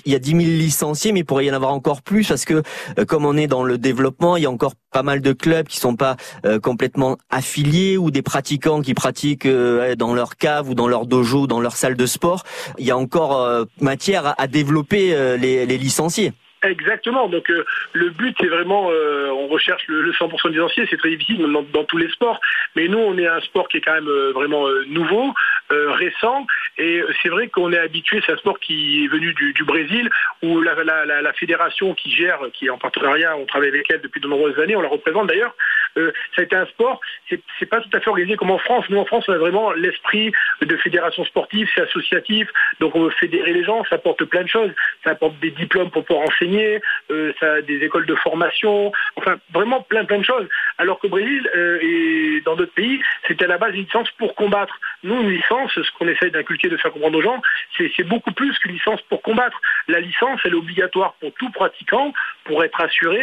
il 0.06 0.12
y 0.12 0.16
a 0.16 0.20
10 0.20 0.30
000 0.30 0.40
licenciés, 0.42 1.12
mais 1.12 1.22
il 1.22 1.26
pourrait 1.26 1.46
y 1.46 1.52
en 1.52 1.54
avoir 1.54 1.72
encore 1.72 2.02
plus 2.02 2.28
parce 2.28 2.46
que 2.46 2.62
comme 3.06 3.26
on 3.26 3.38
est 3.38 3.48
dans 3.48 3.64
le 3.64 3.78
développement, 3.78 4.38
il 4.38 4.44
y 4.44 4.46
a 4.46 4.52
encore 4.52 4.74
pas 4.92 5.04
mal 5.04 5.22
de 5.22 5.32
clubs 5.32 5.68
qui 5.68 5.78
sont 5.78 5.96
pas 5.96 6.18
complètement 6.62 7.18
affiliés 7.30 7.98
ou 7.98 8.12
des 8.12 8.22
pratiquants 8.22 8.82
qui 8.82 8.94
pratiquent 8.94 9.46
euh, 9.46 9.96
dans 9.96 10.14
leur 10.14 10.38
cave 10.38 10.70
ou 10.70 10.76
dans 10.76 10.88
leur 10.88 11.06
dojo 11.06 11.42
ou 11.42 11.48
dans 11.48 11.60
leur 11.60 11.74
salle 11.74 11.96
de 11.96 12.06
sport. 12.06 12.44
Il 12.78 12.86
y 12.86 12.92
a 12.92 12.98
encore 12.98 13.42
euh, 13.42 13.66
matière 13.80 14.36
à 14.38 14.48
développer 14.48 15.14
euh, 15.14 15.38
les, 15.38 15.66
les 15.66 15.78
licenciés. 15.78 16.34
Exactement. 16.64 17.28
Donc 17.28 17.50
euh, 17.50 17.66
le 17.94 18.10
but 18.10 18.36
c'est 18.40 18.48
vraiment, 18.48 18.90
euh, 18.92 19.30
on 19.32 19.48
recherche 19.48 19.82
le, 19.88 20.02
le 20.02 20.12
100% 20.12 20.50
licencié, 20.50 20.86
c'est 20.90 20.98
très 20.98 21.10
difficile 21.10 21.40
dans, 21.40 21.64
dans, 21.64 21.84
tous 21.86 21.98
les 21.98 22.10
sports. 22.10 22.40
Mais 22.76 22.88
nous 22.88 23.00
on 23.00 23.18
est 23.18 23.28
un 23.28 23.42
sport 23.42 23.68
qui 23.68 23.78
est 23.78 23.82
quand 23.82 23.94
même 23.94 24.08
euh, 24.08 24.32
vraiment 24.32 24.68
nouveau, 24.88 25.34
récent, 25.72 26.46
et 26.78 27.02
c'est 27.22 27.30
vrai 27.30 27.48
qu'on 27.48 27.72
est 27.72 27.78
habitué. 27.78 28.22
C'est 28.26 28.34
un 28.34 28.38
sport 28.38 28.60
qui 28.60 29.06
est 29.06 29.08
venu 29.08 29.34
du, 29.34 29.64
Brésil, 29.64 30.10
où 30.42 30.62
la, 30.62 31.34
fédération 31.34 31.94
qui 31.94 32.12
gère, 32.12 32.40
qui 32.54 32.66
est 32.66 32.70
en 32.70 32.78
partenariat, 32.78 33.36
on 33.38 33.46
travaille 33.46 33.70
avec 33.70 33.90
elle 33.90 34.02
depuis 34.02 34.22
de 34.22 34.28
nombreuses 34.28 34.60
années, 34.60 34.76
on 34.76 34.82
la 34.82 34.90
représente 34.90 35.28
d'ailleurs. 35.28 35.56
ça 35.96 36.02
a 36.40 36.42
été 36.42 36.56
un 36.56 36.66
sport, 36.68 37.00
c'est 37.30 37.66
pas 37.66 37.82
tout 37.82 37.90
à 37.94 38.00
fait 38.00 38.10
organisé 38.10 38.36
comme 38.38 38.52
en 38.52 38.58
France. 38.58 38.86
Nous 38.90 38.98
en 38.98 39.06
France 39.06 39.26
on 39.28 39.34
a 39.34 39.38
vraiment 39.38 39.72
l'esprit 39.72 40.32
de 40.62 40.78
fédération 40.78 41.24
sportive, 41.26 41.70
c'est 41.74 41.82
associatif, 41.82 42.50
donc 42.80 42.96
on 42.96 43.04
veut 43.04 43.12
fédérer 43.12 43.54
les 43.54 43.64
gens, 43.64 43.84
ça 43.90 43.96
apporte 43.96 44.24
plein 44.26 44.44
de 44.44 44.50
choses, 44.50 44.72
ça 45.04 45.12
apporte 45.12 45.40
des 45.40 45.52
diplômes 45.52 45.92
pour 45.92 46.06
pouvoir 46.06 46.28
enseigner 46.28 46.82
euh, 47.12 47.34
ça 47.40 47.54
a 47.54 47.62
des 47.62 47.84
écoles 47.84 48.06
de 48.06 48.16
formation, 48.16 48.92
enfin 49.16 49.36
vraiment 49.54 49.82
plein 49.82 50.06
plein 50.06 50.20
de 50.20 50.26
choses. 50.26 50.48
Alors 50.78 51.00
qu'au 51.00 51.10
Brésil 51.10 51.50
euh, 51.56 51.80
et 51.82 52.42
dans 52.46 52.56
d'autres 52.56 52.74
pays, 52.74 53.02
c'était 53.28 53.46
à 53.46 53.48
la 53.48 53.58
base 53.58 53.74
une 53.74 53.84
licence 53.84 54.10
pour 54.12 54.36
combattre. 54.36 54.80
Nous, 55.04 55.20
une 55.22 55.32
licence, 55.32 55.61
ce 55.70 55.92
qu'on 55.98 56.08
essaye 56.08 56.32
d'inculquer, 56.32 56.70
de 56.70 56.78
faire 56.78 56.92
comprendre 56.92 57.18
aux 57.18 57.22
gens, 57.22 57.42
c'est 57.78 58.04
beaucoup 58.04 58.32
plus 58.32 58.58
qu'une 58.60 58.74
licence 58.74 59.02
pour 59.04 59.22
combattre. 59.22 59.60
La 59.88 60.00
licence, 60.00 60.40
elle 60.46 60.54
est 60.54 60.56
obligatoire 60.56 61.14
pour 61.20 61.34
tout 61.34 61.50
pratiquant, 61.50 62.14
pour 62.46 62.64
être 62.64 62.80
assuré, 62.82 63.22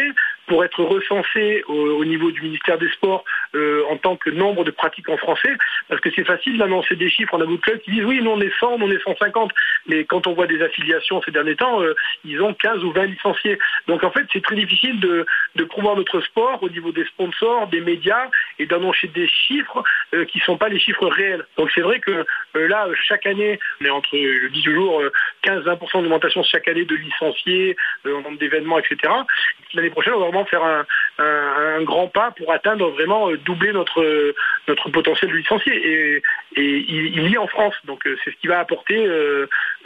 pour 0.49 0.65
être 0.65 0.83
recensé 0.83 1.63
au, 1.67 2.03
niveau 2.03 2.31
du 2.31 2.41
ministère 2.41 2.77
des 2.79 2.89
Sports 2.89 3.23
euh, 3.55 3.83
en 3.89 3.97
tant 3.97 4.15
que 4.15 4.31
nombre 4.31 4.63
de 4.63 4.71
pratiquants 4.71 5.17
français, 5.17 5.55
parce 5.87 6.01
que 6.01 6.09
c'est 6.15 6.25
facile 6.25 6.57
d'annoncer 6.57 6.95
des 6.95 7.09
chiffres. 7.09 7.33
On 7.33 7.41
a 7.41 7.45
beaucoup 7.45 7.57
de 7.57 7.61
clubs 7.61 7.79
qui 7.81 7.91
disent 7.91 8.05
oui, 8.05 8.19
nous 8.21 8.31
on 8.31 8.41
est 8.41 8.51
100, 8.59 8.79
nous 8.79 8.87
on 8.87 8.91
est 8.91 9.01
150, 9.03 9.51
mais 9.87 10.05
quand 10.05 10.25
on 10.25 10.33
voit 10.33 10.47
des 10.47 10.61
affiliations 10.61 11.21
ces 11.21 11.31
derniers 11.31 11.55
temps, 11.55 11.81
euh, 11.81 11.93
ils 12.25 12.41
ont 12.41 12.53
15 12.53 12.83
ou 12.83 12.91
20 12.91 13.05
licenciés. 13.05 13.59
Donc 13.87 14.03
en 14.03 14.11
fait, 14.11 14.25
c'est 14.33 14.43
très 14.43 14.55
difficile 14.55 14.99
de, 14.99 15.25
de 15.55 15.63
promouvoir 15.63 15.97
notre 15.97 16.19
sport 16.21 16.61
au 16.63 16.69
niveau 16.69 16.91
des 16.91 17.05
sponsors, 17.05 17.67
des 17.67 17.81
médias, 17.81 18.27
et 18.57 18.65
d'annoncer 18.65 19.07
des 19.07 19.27
chiffres 19.27 19.83
euh, 20.15 20.25
qui 20.25 20.39
ne 20.39 20.43
sont 20.43 20.57
pas 20.57 20.69
les 20.69 20.79
chiffres 20.79 21.07
réels. 21.07 21.45
Donc 21.57 21.69
c'est 21.75 21.81
vrai 21.81 21.99
que 21.99 22.25
là, 22.55 22.87
chaque 23.07 23.27
année, 23.27 23.59
on 23.81 23.85
est 23.85 23.89
entre, 23.89 24.09
je 24.13 24.47
dis 24.47 24.63
toujours, 24.63 25.03
15-20% 25.43 26.01
d'augmentation 26.01 26.41
chaque 26.43 26.67
année 26.67 26.85
de 26.85 26.95
licenciés, 26.95 27.77
en 28.05 28.21
nombre 28.21 28.39
d'événements, 28.39 28.79
etc. 28.79 29.08
L'année 29.73 29.89
prochaine, 29.91 30.13
on 30.13 30.19
va 30.19 30.25
vraiment 30.25 30.45
faire 30.45 30.63
un, 30.63 31.83
grand 31.83 32.07
pas 32.07 32.31
pour 32.31 32.51
atteindre 32.51 32.89
vraiment 32.89 33.29
doubler 33.45 33.71
notre 33.71 34.33
notre 34.69 34.89
potentiel 34.89 35.31
de 35.31 35.35
licencié. 35.35 35.73
Et, 35.75 36.23
il, 36.55 37.29
y 37.29 37.33
est 37.33 37.37
en 37.37 37.47
France. 37.47 37.75
Donc 37.85 38.01
c'est 38.23 38.31
ce 38.31 38.35
qui 38.37 38.47
va 38.47 38.59
apporter 38.59 39.05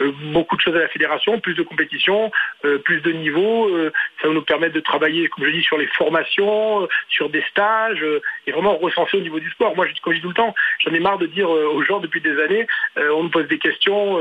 euh, 0.00 0.12
beaucoup 0.32 0.56
de 0.56 0.60
choses 0.60 0.74
à 0.74 0.80
la 0.80 0.88
fédération 0.88 1.38
plus 1.38 1.54
de 1.54 1.62
compétition 1.62 2.32
euh, 2.64 2.78
plus 2.78 3.00
de 3.00 3.12
niveau 3.12 3.68
euh, 3.68 3.92
ça 4.20 4.26
va 4.26 4.34
nous 4.34 4.42
permettre 4.42 4.74
de 4.74 4.80
travailler 4.80 5.28
comme 5.28 5.44
je 5.44 5.50
dis 5.50 5.62
sur 5.62 5.78
les 5.78 5.86
formations 5.86 6.88
sur 7.08 7.30
des 7.30 7.42
stages 7.50 8.04
et 8.46 8.50
vraiment 8.50 8.76
recenser 8.76 9.18
au 9.18 9.20
niveau 9.20 9.38
du 9.38 9.48
sport. 9.50 9.76
Moi 9.76 9.86
je, 9.86 10.00
comme 10.00 10.12
je 10.12 10.18
dis 10.18 10.22
tout 10.22 10.28
le 10.28 10.34
temps 10.34 10.52
j'en 10.80 10.92
ai 10.92 10.98
marre 10.98 11.18
de 11.18 11.26
dire 11.26 11.48
aux 11.48 11.82
gens 11.84 12.00
depuis 12.00 12.20
des 12.20 12.40
années 12.42 12.66
on 12.96 13.24
nous 13.24 13.28
pose 13.28 13.46
des 13.46 13.58
questions 13.58 14.18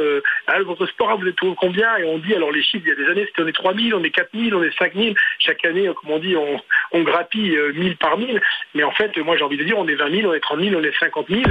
ah, 0.48 0.62
votre 0.62 0.86
sport 0.86 1.18
vous 1.18 1.28
êtes 1.28 1.40
combien? 1.58 1.98
Et 1.98 2.04
on 2.04 2.20
dit 2.20 2.36
alors 2.36 2.52
les 2.52 2.62
chiffres 2.62 2.86
il 2.86 2.90
y 2.90 2.92
a 2.92 3.04
des 3.04 3.10
années 3.10 3.26
c'était 3.26 3.42
on 3.42 3.48
est 3.48 3.54
3000 3.54 3.96
on 3.96 4.04
est 4.04 4.12
4000 4.12 4.54
on 4.54 4.64
est 4.64 4.78
5000 4.78 5.16
chaque 5.40 5.66
année 5.66 5.90
comme 6.00 6.12
on 6.12 6.20
dit 6.20 6.36
on, 6.36 6.62
on 6.92 7.02
grappille 7.02 7.58
1000 7.74 7.98
par 7.98 8.18
1000 8.18 8.40
mais 8.76 8.84
en 8.84 8.92
fait 8.92 9.18
moi 9.18 9.38
j'ai 9.38 9.44
envie 9.44 9.58
de 9.58 9.64
dire 9.64 9.78
on 9.78 9.88
est 9.88 9.96
20 9.96 10.12
000 10.22 10.30
on 10.30 10.34
est 10.36 10.40
30 10.40 10.53
000 10.60 10.76
on 10.76 10.84
est 10.84 10.94
50 11.00 11.26
000 11.30 11.42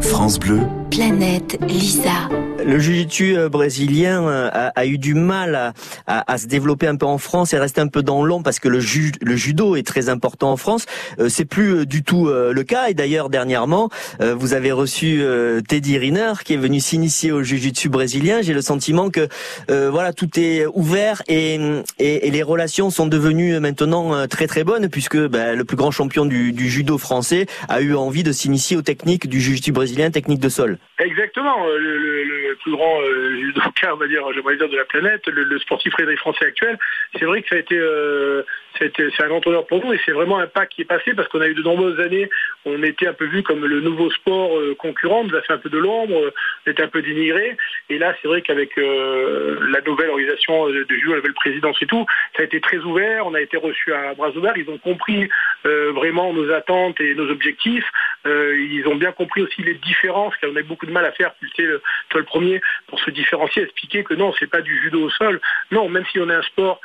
France 0.00 0.38
Bleu 0.38 0.60
Planète 0.90 1.58
Lisa 1.66 2.28
le 2.64 2.78
jiu-jitsu 2.78 3.48
brésilien 3.50 4.26
a, 4.26 4.68
a, 4.68 4.86
eu 4.86 4.98
du 4.98 5.14
mal 5.14 5.54
à, 5.54 5.72
à, 6.06 6.32
à, 6.32 6.38
se 6.38 6.46
développer 6.46 6.86
un 6.86 6.96
peu 6.96 7.06
en 7.06 7.18
France 7.18 7.52
et 7.52 7.58
rester 7.58 7.80
un 7.80 7.88
peu 7.88 8.02
dans 8.02 8.24
l'ombre 8.24 8.44
parce 8.44 8.58
que 8.58 8.68
le, 8.68 8.80
ju 8.80 9.12
le, 9.20 9.36
judo 9.36 9.76
est 9.76 9.86
très 9.86 10.08
important 10.08 10.52
en 10.52 10.56
France. 10.56 10.86
Euh, 11.18 11.28
c'est 11.28 11.44
plus 11.44 11.86
du 11.86 12.02
tout 12.02 12.28
euh, 12.28 12.52
le 12.52 12.62
cas 12.62 12.88
et 12.88 12.94
d'ailleurs 12.94 13.28
dernièrement 13.28 13.90
euh, 14.20 14.34
vous 14.34 14.54
avez 14.54 14.72
reçu 14.72 15.22
Teddy 15.68 15.98
Riner 15.98 16.32
qui 16.44 16.54
est 16.54 16.58
venu 16.58 16.80
s'initier 16.80 17.32
au 17.32 17.42
jiu-jitsu 17.42 17.88
brésilien. 17.88 18.42
J'ai 18.42 18.54
le 18.54 18.62
sentiment 18.62 19.10
que 19.10 19.28
voilà 19.68 20.12
tout 20.12 20.38
est 20.38 20.66
ouvert 20.66 21.22
et, 21.28 21.54
et, 21.98 22.26
et, 22.26 22.30
les 22.30 22.42
relations 22.42 22.90
sont 22.90 23.06
devenues 23.06 23.58
maintenant 23.60 24.26
très 24.26 24.46
très 24.46 24.64
bonnes 24.64 24.88
puisque 24.88 25.16
ben, 25.16 25.56
le 25.56 25.64
plus 25.64 25.76
grand 25.76 25.90
champion 25.90 26.26
du, 26.26 26.52
du, 26.52 26.68
judo 26.68 26.98
français 26.98 27.46
a 27.68 27.80
eu 27.80 27.94
envie 27.94 28.22
de 28.22 28.32
s'initier 28.44 28.76
aux 28.76 28.82
techniques 28.82 29.26
du 29.26 29.40
jiu-jitsu 29.40 29.72
brésilien, 29.72 30.10
technique 30.10 30.40
de 30.40 30.50
sol. 30.50 30.76
Exactement. 30.98 31.66
Le, 31.66 32.24
le, 32.24 32.56
plus 32.62 32.72
grand 32.72 33.00
euh, 33.00 33.36
judoka, 33.40 33.94
on 33.94 33.96
va 33.96 34.06
dire, 34.06 34.22
j'aimerais 34.34 34.56
dire 34.56 34.68
de 34.68 34.76
la 34.76 34.84
planète, 34.84 35.26
le, 35.26 35.42
le 35.42 35.58
sportif 35.58 35.92
Frédéric 35.92 36.18
français 36.20 36.46
actuel. 36.46 36.78
C'est 37.18 37.24
vrai 37.24 37.42
que 37.42 37.48
ça 37.48 37.56
a 37.56 37.58
été, 37.58 37.76
euh, 37.76 38.42
c'est 38.78 39.22
un 39.22 39.28
grand 39.28 39.46
honneur 39.46 39.66
pour 39.66 39.84
nous 39.84 39.92
et 39.92 40.00
c'est 40.04 40.12
vraiment 40.12 40.38
un 40.38 40.46
pas 40.46 40.66
qui 40.66 40.82
est 40.82 40.86
passé 40.86 41.14
parce 41.14 41.28
qu'on 41.28 41.40
a 41.40 41.48
eu 41.48 41.54
de 41.54 41.62
nombreuses 41.62 42.00
années, 42.00 42.28
on 42.64 42.82
était 42.82 43.06
un 43.06 43.12
peu 43.12 43.26
vu 43.26 43.42
comme 43.42 43.64
le 43.64 43.80
nouveau 43.80 44.10
sport 44.10 44.58
euh, 44.58 44.74
concurrent, 44.76 45.20
on 45.20 45.24
nous 45.24 45.36
a 45.36 45.42
fait 45.42 45.52
un 45.52 45.58
peu 45.58 45.68
de 45.68 45.78
l'ombre, 45.78 46.32
on 46.66 46.70
était 46.70 46.82
un 46.82 46.88
peu 46.88 47.02
dénigré. 47.02 47.56
Et 47.88 47.98
là, 47.98 48.14
c'est 48.20 48.28
vrai 48.28 48.42
qu'avec 48.42 48.76
euh, 48.78 49.58
la 49.70 49.80
nouvelle 49.82 50.10
organisation 50.10 50.68
de, 50.68 50.86
judo, 50.88 51.10
la 51.10 51.16
nouvelle 51.16 51.34
présidence 51.34 51.76
et 51.82 51.86
tout, 51.86 52.04
ça 52.36 52.42
a 52.42 52.44
été 52.44 52.60
très 52.60 52.78
ouvert. 52.78 53.26
On 53.26 53.34
a 53.34 53.40
été 53.40 53.56
reçus 53.56 53.92
à 53.92 54.14
bras 54.14 54.30
ouverts. 54.30 54.54
Ils 54.56 54.68
ont 54.70 54.78
compris 54.78 55.28
euh, 55.66 55.92
vraiment 55.92 56.32
nos 56.32 56.50
attentes 56.52 57.00
et 57.00 57.14
nos 57.14 57.30
objectifs. 57.30 57.86
Euh, 58.26 58.56
ils 58.58 58.86
ont 58.88 58.96
bien 58.96 59.12
compris 59.12 59.42
aussi 59.42 59.62
les 59.62 59.74
différences, 59.74 60.34
car 60.40 60.50
on 60.50 60.56
a 60.56 60.62
beaucoup 60.62 60.86
de 60.86 60.92
mal 60.92 61.04
à 61.04 61.12
faire, 61.12 61.34
tu 61.40 61.48
sais, 61.56 61.68
toi 62.08 62.20
le 62.20 62.26
premier, 62.26 62.60
pour 62.86 62.98
se 63.00 63.10
différencier, 63.10 63.62
expliquer 63.62 64.04
que 64.04 64.14
non, 64.14 64.32
c'est 64.38 64.50
pas 64.50 64.62
du 64.62 64.80
judo 64.80 65.02
au 65.02 65.10
sol. 65.10 65.40
Non, 65.70 65.88
même 65.88 66.04
si 66.10 66.18
on 66.18 66.30
est 66.30 66.34
un 66.34 66.42
sport 66.42 66.80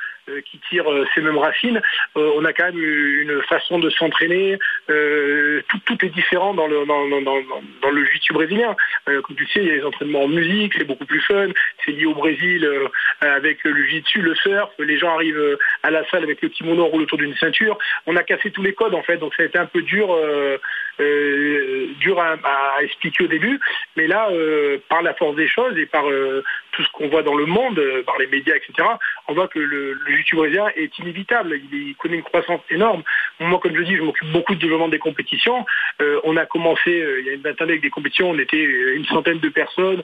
qui 0.50 0.60
tire 0.70 0.86
ces 1.14 1.22
mêmes 1.22 1.38
racines, 1.38 1.82
on 2.16 2.46
a 2.46 2.54
quand 2.54 2.66
même 2.66 2.80
une 2.80 3.42
façon 3.44 3.80
de 3.80 3.90
s'entraîner. 3.90 4.58
tout, 4.88 6.06
est 6.06 6.10
différent 6.10 6.54
dans 6.54 6.68
le 6.68 6.86
dans, 6.86 7.92
le 7.92 8.06
jiu-jitsu 8.06 8.34
brésilien. 8.34 8.76
comme 9.06 9.36
tu 9.36 9.46
sais, 9.48 9.62
il 9.62 9.68
y 9.68 9.72
a 9.72 9.76
les 9.76 9.86
entraînements 9.86 10.24
en 10.24 10.28
musique, 10.28 10.74
c'est 10.78 10.84
beaucoup 10.86 11.06
plus 11.06 11.22
fun. 11.22 11.48
C'est 11.86 11.92
lié 11.92 12.06
au 12.06 12.14
Brésil 12.14 12.68
avec 13.22 13.64
le 13.64 13.76
jiu-jitsu, 13.76 14.22
le 14.22 14.36
surf. 14.36 14.70
Les 14.80 14.98
gens 14.98 15.14
arrivent 15.14 15.58
à 15.84 15.92
la 15.92 16.08
salle 16.10 16.24
avec 16.24 16.42
le 16.42 16.50
kimono, 16.50 16.86
on 16.86 16.88
roule 16.88 17.02
autour 17.04 17.18
d'une 17.18 17.36
ceinture. 17.36 17.78
On 18.06 18.16
a 18.16 18.24
cassé 18.24 18.52
tous 18.52 18.64
les 18.64 18.74
codes 18.74 18.96
en 18.96 19.04
fait, 19.04 19.18
donc 19.18 19.34
ça 19.36 19.44
a 19.44 19.46
été 19.46 19.58
un 19.58 19.66
peu 19.66 19.82
dur. 19.82 20.14
Euh, 20.14 20.58
euh, 21.00 21.88
dur 22.00 22.20
à, 22.20 22.38
expliquer 22.82 23.24
au 23.24 23.28
début, 23.28 23.60
mais 23.96 24.08
là, 24.08 24.30
euh, 24.32 24.80
par 24.90 25.02
la 25.02 25.14
force 25.14 25.36
des 25.36 25.48
choses 25.48 25.78
et 25.78 25.86
par 25.86 26.10
euh, 26.10 26.44
tout 26.72 26.84
ce 26.84 26.92
qu'on 26.92 27.08
voit 27.08 27.24
dans 27.24 27.36
le 27.36 27.46
monde, 27.46 27.80
euh, 27.80 28.04
par 28.04 28.18
les 28.18 28.28
médias, 28.28 28.56
etc., 28.56 28.88
on 29.28 29.34
voit 29.34 29.48
que 29.48 29.60
le 29.60 29.94
brésilien 30.34 30.68
est 30.76 30.98
inévitable. 31.00 31.60
Il, 31.72 31.96
connaît 31.96 32.18
une 32.18 32.24
croissance 32.24 32.62
énorme. 32.70 33.04
Moi, 33.40 33.60
comme 33.60 33.76
je 33.76 33.84
dis, 33.84 33.96
je 33.96 34.02
m'occupe 34.02 34.32
beaucoup 34.32 34.56
de 34.56 34.60
développement 34.60 34.88
des 34.88 35.00
compétitions. 35.00 35.66
Euh, 36.02 36.20
on 36.24 36.38
a 36.38 36.46
commencé 36.46 36.92
il 37.20 37.26
y 37.26 37.30
a 37.30 37.34
une 37.34 37.42
vingtaine 37.42 37.70
avec 37.70 37.82
des 37.82 37.90
compétitions, 37.90 38.30
on 38.30 38.40
était 38.40 38.62
une 38.62 39.06
centaine 39.06 39.40
de 39.40 39.50
personnes, 39.50 40.02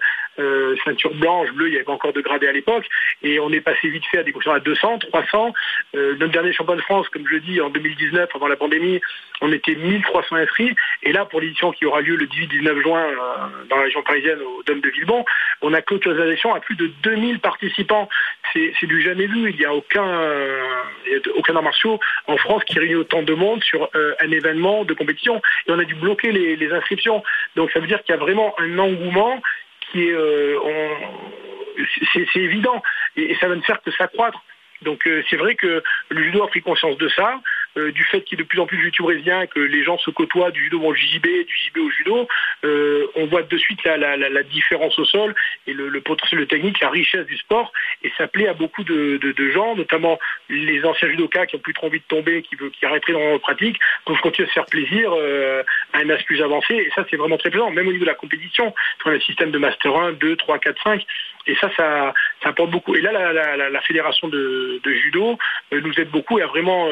ceinture 0.84 1.14
blanche, 1.16 1.52
bleue, 1.52 1.70
il 1.70 1.74
y 1.76 1.78
avait 1.78 1.90
encore 1.90 2.14
de 2.14 2.22
gradés 2.22 2.48
à 2.48 2.52
l'époque, 2.52 2.86
et 3.24 3.40
on 3.40 3.50
est 3.52 3.62
passé 3.62 3.88
vite 3.88 4.04
fait 4.12 4.20
à 4.20 4.24
des 4.24 4.32
compétitions 4.32 4.54
à 4.54 4.60
200, 4.60 5.00
300. 5.00 5.54
notre 5.94 6.28
dernier 6.28 6.54
champion 6.54 6.76
de 6.76 6.82
France, 6.82 7.08
comme 7.10 7.28
je 7.28 7.38
dis, 7.38 7.62
en 7.62 7.70
2019, 7.70 8.30
avant 8.34 8.48
la 8.48 8.58
pandémie, 8.58 9.00
on 9.42 9.52
était 9.52 9.76
1300 9.76 10.36
inscrits. 10.36 10.76
Et 11.04 11.12
là, 11.12 11.26
pour 11.26 11.42
l'édition 11.42 11.72
qui 11.72 11.86
aura 11.86 12.02
lieu 12.02 12.16
le 12.16 12.26
18-19 12.26 12.82
juin 12.82 13.04
euh, 13.04 13.16
dans 13.70 13.78
la 13.78 13.84
région 13.84 14.02
parisienne 14.04 14.40
au 14.42 14.64
Dôme 14.64 14.82
de 14.82 14.90
Villebon, 14.90 15.26
on 15.62 15.74
a 15.74 15.82
clôturé 15.82 16.22
élection 16.24 16.54
à 16.54 16.60
plus 16.60 16.76
de 16.76 16.88
2000 17.04 17.40
participants. 17.40 18.10
C'est 18.54 18.88
du 18.88 19.02
jamais 19.02 19.28
vu. 19.28 19.52
Il 19.52 19.58
n'y 19.58 19.66
a 19.66 19.74
aucun, 19.74 20.05
euh, 20.06 21.20
aucun 21.36 21.56
art 21.56 21.64
martiaux 21.64 22.00
en 22.28 22.38
France 22.38 22.64
qui 22.66 22.80
réunit 22.80 22.96
autant 22.96 23.24
de 23.24 23.34
monde 23.34 23.64
sur 23.64 23.90
euh, 23.96 24.16
un 24.20 24.32
événement 24.32 24.86
de 24.86 24.94
compétition. 24.94 25.42
Et 25.68 25.72
on 25.72 25.80
a 25.80 25.86
dû 25.86 25.96
bloquer 25.96 26.32
les, 26.32 26.72
inscriptions. 26.72 27.24
Donc 27.56 27.72
ça 27.72 27.80
veut 27.80 27.88
dire 27.88 28.02
qu'il 28.04 28.14
y 28.14 28.18
a 28.18 28.22
vraiment 28.22 28.56
un 28.60 28.78
engouement 28.80 29.42
qui 29.92 30.08
est... 30.08 30.14
Euh, 30.14 30.58
c'est 32.14 32.40
évident. 32.40 32.82
Et, 33.18 33.32
et 33.32 33.36
ça 33.36 33.48
va 33.48 33.56
ne 33.56 33.62
faire 33.62 33.82
que 33.82 33.92
s'accroître. 33.92 34.42
Donc 34.82 35.06
euh, 35.08 35.24
c'est 35.30 35.38
vrai 35.38 35.56
que 35.56 35.84
le 36.10 36.24
judo 36.24 36.44
a 36.44 36.48
pris 36.48 36.62
conscience 36.62 36.98
de 36.98 37.10
ça. 37.10 37.42
Euh, 37.78 37.92
du 37.92 38.04
fait 38.06 38.22
qu'il 38.22 38.38
y 38.38 38.42
ait 38.42 38.44
de 38.44 38.48
plus 38.48 38.60
en 38.60 38.66
plus 38.66 38.78
de 38.78 38.84
jiu 38.84 39.04
brésilien, 39.04 39.48
que 39.48 39.60
les 39.60 39.84
gens 39.84 39.98
se 39.98 40.10
côtoient 40.10 40.52
du 40.52 40.64
judo 40.64 40.82
au 40.82 40.94
JJB, 40.94 41.26
du 41.46 41.56
JB 41.56 41.78
au 41.80 41.90
judo, 41.90 42.28
euh, 42.64 43.08
on 43.16 43.26
voit 43.26 43.44
de 43.44 43.58
suite 43.58 43.84
la, 43.84 44.44
différence 44.44 44.98
au 44.98 45.06
sol 45.06 45.36
et 45.68 45.74
le, 45.74 46.02
potentiel 46.02 46.46
technique, 46.48 46.80
la 46.80 46.90
richesse 46.90 47.26
du 47.26 47.38
sport. 47.38 47.72
Et 48.04 48.12
ça 48.18 48.28
plaît 48.28 48.48
à 48.48 48.54
beaucoup 48.54 48.84
de, 48.84 49.52
gens, 49.54 49.76
notamment 49.76 50.20
les 50.50 50.84
anciens 50.86 51.10
judokas 51.10 51.48
qui 51.48 51.56
ont 51.56 51.60
plus 51.60 51.74
trop 51.74 51.88
envie 51.88 52.00
de 52.00 52.06
tomber, 52.06 52.42
qui, 52.44 52.56
veut, 52.56 52.70
qui 52.70 52.86
arrêteraient 52.86 53.14
dans 53.14 53.20
leur 53.20 53.40
pratique, 53.40 53.78
peuvent 54.06 54.20
continuer 54.22 54.48
à 54.48 54.50
se 54.50 54.54
faire 54.54 54.66
plaisir 54.66 55.12
euh, 55.14 55.64
à 55.94 56.00
un 56.00 56.10
âge 56.10 56.26
plus 56.26 56.42
avancé. 56.42 56.74
Et 56.74 56.90
ça, 56.96 57.06
c'est 57.10 57.18
vraiment 57.18 57.38
très 57.38 57.50
plaisant, 57.50 57.72
même 57.72 57.88
au 57.88 57.92
niveau 57.92 58.06
de 58.06 58.10
la 58.10 58.16
compétition. 58.16 58.74
On 59.06 59.10
a 59.10 59.14
le 59.14 59.22
système 59.22 59.52
de 59.52 59.58
Master 59.58 59.96
1, 59.96 60.14
2, 60.14 60.36
3, 60.38 60.60
4, 60.60 60.84
5. 60.84 61.06
Et 61.48 61.56
ça, 61.56 61.70
ça, 61.78 62.14
ça 62.42 62.50
apporte 62.50 62.72
beaucoup. 62.72 62.96
Et 62.96 63.02
là, 63.02 63.12
la, 63.12 63.82
fédération 63.82 64.28
de, 64.28 64.82
judo 64.86 65.38
nous 65.72 66.00
aide 66.00 66.10
beaucoup 66.10 66.40
et 66.40 66.42
a 66.42 66.48
vraiment 66.48 66.90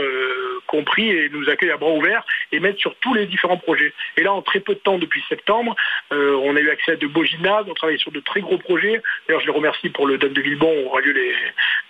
compris 0.74 1.08
et 1.08 1.30
nous 1.30 1.48
accueille 1.50 1.70
à 1.70 1.78
bras 1.78 1.92
ouverts 1.92 2.26
et 2.52 2.60
mettre 2.60 2.80
sur 2.80 2.96
tous 2.96 3.14
les 3.14 3.28
différents 3.28 3.58
projets. 3.58 3.94
Et 4.18 4.24
là, 4.24 4.34
en 4.34 4.42
très 4.42 4.60
peu 4.60 4.74
de 4.74 4.80
temps, 4.80 4.98
depuis 4.98 5.24
septembre, 5.30 5.76
euh, 6.12 6.36
on 6.44 6.56
a 6.56 6.60
eu 6.60 6.70
accès 6.72 6.94
à 6.94 6.96
de 6.96 7.06
beaux 7.06 7.24
gymnases, 7.24 7.66
on 7.70 7.76
travaille 7.76 8.00
sur 8.00 8.12
de 8.12 8.20
très 8.20 8.42
gros 8.42 8.58
projets. 8.58 9.00
D'ailleurs, 9.28 9.42
je 9.42 9.46
les 9.46 9.54
remercie 9.54 9.90
pour 9.90 10.08
le 10.08 10.18
Dame 10.18 10.34
de 10.34 10.42
Villebon 10.42 10.74
où 10.82 10.88
aura 10.88 11.02
lieu 11.02 11.12
les, 11.12 11.36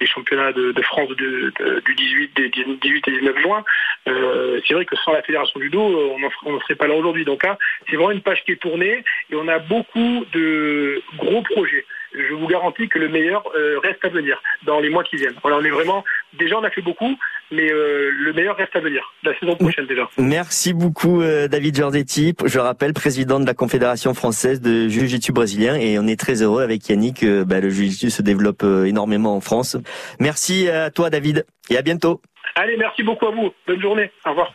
les 0.01 0.07
championnats 0.07 0.51
de, 0.51 0.81
France 0.81 1.09
du 1.15 1.95
18, 1.95 2.35
des 2.35 2.49
18 2.49 3.07
et 3.07 3.11
19 3.11 3.39
juin. 3.39 3.63
Euh, 4.09 4.59
c'est 4.67 4.73
vrai 4.73 4.83
que 4.83 4.97
sans 4.97 5.13
la 5.13 5.21
fédération 5.21 5.61
judo, 5.61 5.81
on 5.81 6.19
n'en 6.19 6.59
serait 6.59 6.75
pas 6.75 6.87
là 6.87 6.95
aujourd'hui. 6.95 7.23
Donc 7.23 7.43
là, 7.43 7.57
c'est 7.89 7.95
vraiment 7.95 8.11
une 8.11 8.21
page 8.21 8.43
qui 8.43 8.51
est 8.51 8.61
tournée 8.61 9.03
et 9.31 9.35
on 9.35 9.47
a 9.47 9.59
beaucoup 9.59 10.25
de 10.33 11.01
gros 11.17 11.41
projets 11.41 11.85
je 12.13 12.33
vous 12.33 12.47
garantis 12.47 12.87
que 12.87 12.99
le 12.99 13.09
meilleur 13.09 13.43
euh, 13.55 13.79
reste 13.79 14.03
à 14.03 14.09
venir 14.09 14.41
dans 14.65 14.79
les 14.79 14.89
mois 14.89 15.03
qui 15.03 15.17
viennent. 15.17 15.35
Voilà, 15.41 15.57
on 15.57 15.63
est 15.63 15.69
vraiment 15.69 16.03
déjà 16.37 16.57
on 16.57 16.63
a 16.63 16.69
fait 16.69 16.81
beaucoup, 16.81 17.17
mais 17.51 17.71
euh, 17.71 18.09
le 18.11 18.33
meilleur 18.33 18.55
reste 18.55 18.75
à 18.75 18.79
venir 18.79 19.13
la 19.23 19.37
saison 19.39 19.55
prochaine 19.55 19.85
déjà. 19.85 20.09
Merci 20.17 20.73
beaucoup 20.73 21.21
euh, 21.21 21.47
David 21.47 21.75
Giordetti, 21.75 22.33
je 22.45 22.59
rappelle 22.59 22.93
président 22.93 23.39
de 23.39 23.45
la 23.45 23.53
Confédération 23.53 24.13
française 24.13 24.61
de 24.61 24.87
Jiu-Jitsu 24.87 25.31
brésilien 25.31 25.75
et 25.75 25.99
on 25.99 26.07
est 26.07 26.19
très 26.19 26.41
heureux 26.41 26.63
avec 26.63 26.87
Yannick 26.89 27.21
que 27.21 27.43
bah, 27.43 27.59
le 27.59 27.69
Jiu-Jitsu 27.69 28.09
se 28.09 28.21
développe 28.21 28.63
énormément 28.63 29.35
en 29.35 29.41
France. 29.41 29.77
Merci 30.19 30.69
à 30.69 30.89
toi 30.89 31.09
David 31.09 31.45
et 31.69 31.77
à 31.77 31.81
bientôt. 31.81 32.21
Allez, 32.55 32.77
merci 32.77 33.03
beaucoup 33.03 33.27
à 33.27 33.31
vous. 33.31 33.51
Bonne 33.67 33.81
journée. 33.81 34.11
Au 34.25 34.29
revoir. 34.31 34.51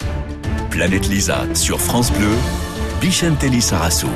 Planète 0.71 1.09
Lisa 1.09 1.43
sur 1.55 1.81
France 1.81 2.13
Bleu, 2.13 2.31
Bichentelli 3.01 3.61
Sarasso. 3.61 4.09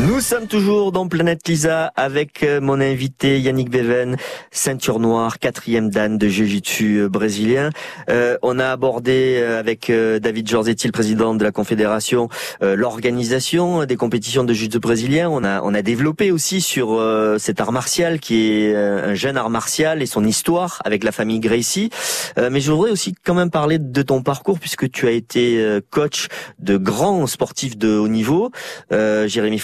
Nous 0.00 0.20
sommes 0.20 0.46
toujours 0.46 0.90
dans 0.90 1.06
Planète 1.06 1.46
Lisa 1.46 1.92
avec 1.96 2.42
euh, 2.42 2.60
mon 2.62 2.80
invité 2.80 3.38
Yannick 3.38 3.70
Beven, 3.70 4.16
ceinture 4.50 4.98
noire, 4.98 5.38
quatrième 5.38 5.90
dan 5.90 6.16
de 6.16 6.28
Jiu-Jitsu 6.28 7.02
euh, 7.02 7.08
brésilien. 7.08 7.70
Euh, 8.08 8.38
on 8.40 8.58
a 8.58 8.70
abordé 8.70 9.38
euh, 9.40 9.60
avec 9.60 9.92
David 9.92 10.48
Jorzetti, 10.48 10.88
le 10.88 10.92
président 10.92 11.34
de 11.34 11.44
la 11.44 11.52
Confédération, 11.52 12.28
l'organisation 12.62 13.84
des 13.84 13.96
compétitions 13.96 14.44
de 14.44 14.52
Jiu-Jitsu 14.54 14.78
brésilien. 14.78 15.28
On 15.30 15.44
a, 15.44 15.60
on 15.62 15.74
a 15.74 15.82
développé 15.82 16.30
aussi 16.30 16.60
sur 16.60 17.00
cet 17.38 17.60
art 17.60 17.72
martial 17.72 18.18
qui 18.20 18.50
est 18.50 18.74
un 18.74 19.14
jeune 19.14 19.36
art 19.36 19.50
martial 19.50 20.02
et 20.02 20.06
son 20.06 20.24
histoire 20.24 20.80
avec 20.84 21.04
la 21.04 21.12
famille 21.12 21.40
Gracie. 21.40 21.90
mais 22.36 22.60
je 22.60 22.72
voudrais 22.72 22.90
aussi 22.90 23.14
quand 23.24 23.34
même 23.34 23.50
parler 23.50 23.78
de 23.78 24.02
ton 24.02 24.22
parcours 24.22 24.58
puisque 24.58 24.90
tu 24.90 25.06
as 25.06 25.10
été 25.10 25.78
coach 25.90 26.28
de 26.58 26.76
grands 26.76 27.26
sportifs 27.26 27.76
de 27.76 27.96
haut 27.96 28.08
niveau, 28.08 28.50
Jérémy 28.90 29.58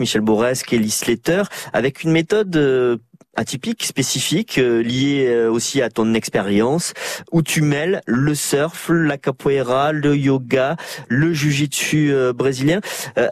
Michel 0.00 0.22
Borès, 0.22 0.62
Kelly 0.62 0.90
Slater, 0.90 1.42
avec 1.72 2.02
une 2.02 2.10
méthode 2.10 2.54
euh, 2.56 2.96
atypique, 3.38 3.84
spécifique, 3.84 4.58
euh, 4.58 4.82
lié 4.82 5.26
euh, 5.28 5.50
aussi 5.50 5.80
à 5.80 5.90
ton 5.90 6.12
expérience, 6.14 6.92
où 7.30 7.40
tu 7.40 7.62
mêles 7.62 8.02
le 8.06 8.34
surf, 8.34 8.90
la 8.92 9.16
capoeira, 9.16 9.92
le 9.92 10.16
yoga, 10.16 10.76
le 11.08 11.32
jujitsu 11.32 12.12
euh, 12.12 12.32
brésilien. 12.32 12.80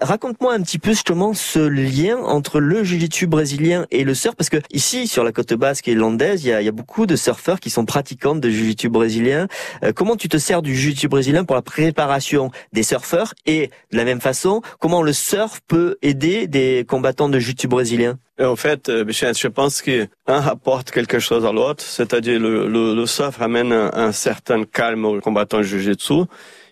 Raconte-moi 0.00 0.54
un 0.54 0.62
petit 0.62 0.78
peu 0.78 0.90
justement 0.90 1.34
ce 1.34 1.58
lien 1.58 2.18
entre 2.18 2.60
le 2.60 2.84
jujitsu 2.84 3.26
brésilien 3.26 3.86
et 3.90 4.04
le 4.04 4.14
surf, 4.14 4.36
parce 4.36 4.48
que 4.48 4.58
ici, 4.72 5.08
sur 5.08 5.24
la 5.24 5.32
côte 5.32 5.52
basque 5.54 5.88
et 5.88 5.94
landaise, 5.94 6.44
il 6.44 6.48
y 6.48 6.52
a, 6.52 6.62
y 6.62 6.68
a, 6.68 6.72
beaucoup 6.72 7.06
de 7.06 7.16
surfeurs 7.16 7.58
qui 7.58 7.70
sont 7.70 7.84
pratiquants 7.84 8.36
de 8.36 8.48
jujitsu 8.48 8.88
brésilien. 8.88 9.48
comment 9.94 10.16
tu 10.16 10.28
te 10.28 10.36
sers 10.36 10.62
du 10.62 10.74
jujitsu 10.74 11.08
brésilien 11.08 11.44
pour 11.44 11.56
la 11.56 11.62
préparation 11.62 12.50
des 12.72 12.82
surfeurs? 12.82 13.34
Et 13.46 13.70
de 13.90 13.96
la 13.96 14.04
même 14.04 14.20
façon, 14.20 14.62
comment 14.78 15.02
le 15.02 15.12
surf 15.12 15.60
peut 15.66 15.96
aider 16.02 16.46
des 16.46 16.84
combattants 16.86 17.28
de 17.28 17.38
jujitsu 17.38 17.66
brésilien? 17.66 18.18
En 18.40 18.56
fait, 18.56 18.90
Bichette, 18.90 19.38
je 19.38 19.48
pense 19.48 19.80
qu'un 19.80 20.08
apporte 20.26 20.90
quelque 20.90 21.18
chose 21.18 21.44
à 21.46 21.52
l'autre, 21.52 21.82
c'est-à-dire 21.82 22.38
le, 22.38 22.68
le, 22.68 22.94
le 22.94 23.06
surf 23.06 23.36
ramène 23.38 23.72
un, 23.72 23.90
un, 23.94 24.12
certain 24.12 24.64
calme 24.64 25.04
au 25.04 25.20
combattant 25.20 25.62
jiu-jitsu 25.62 26.24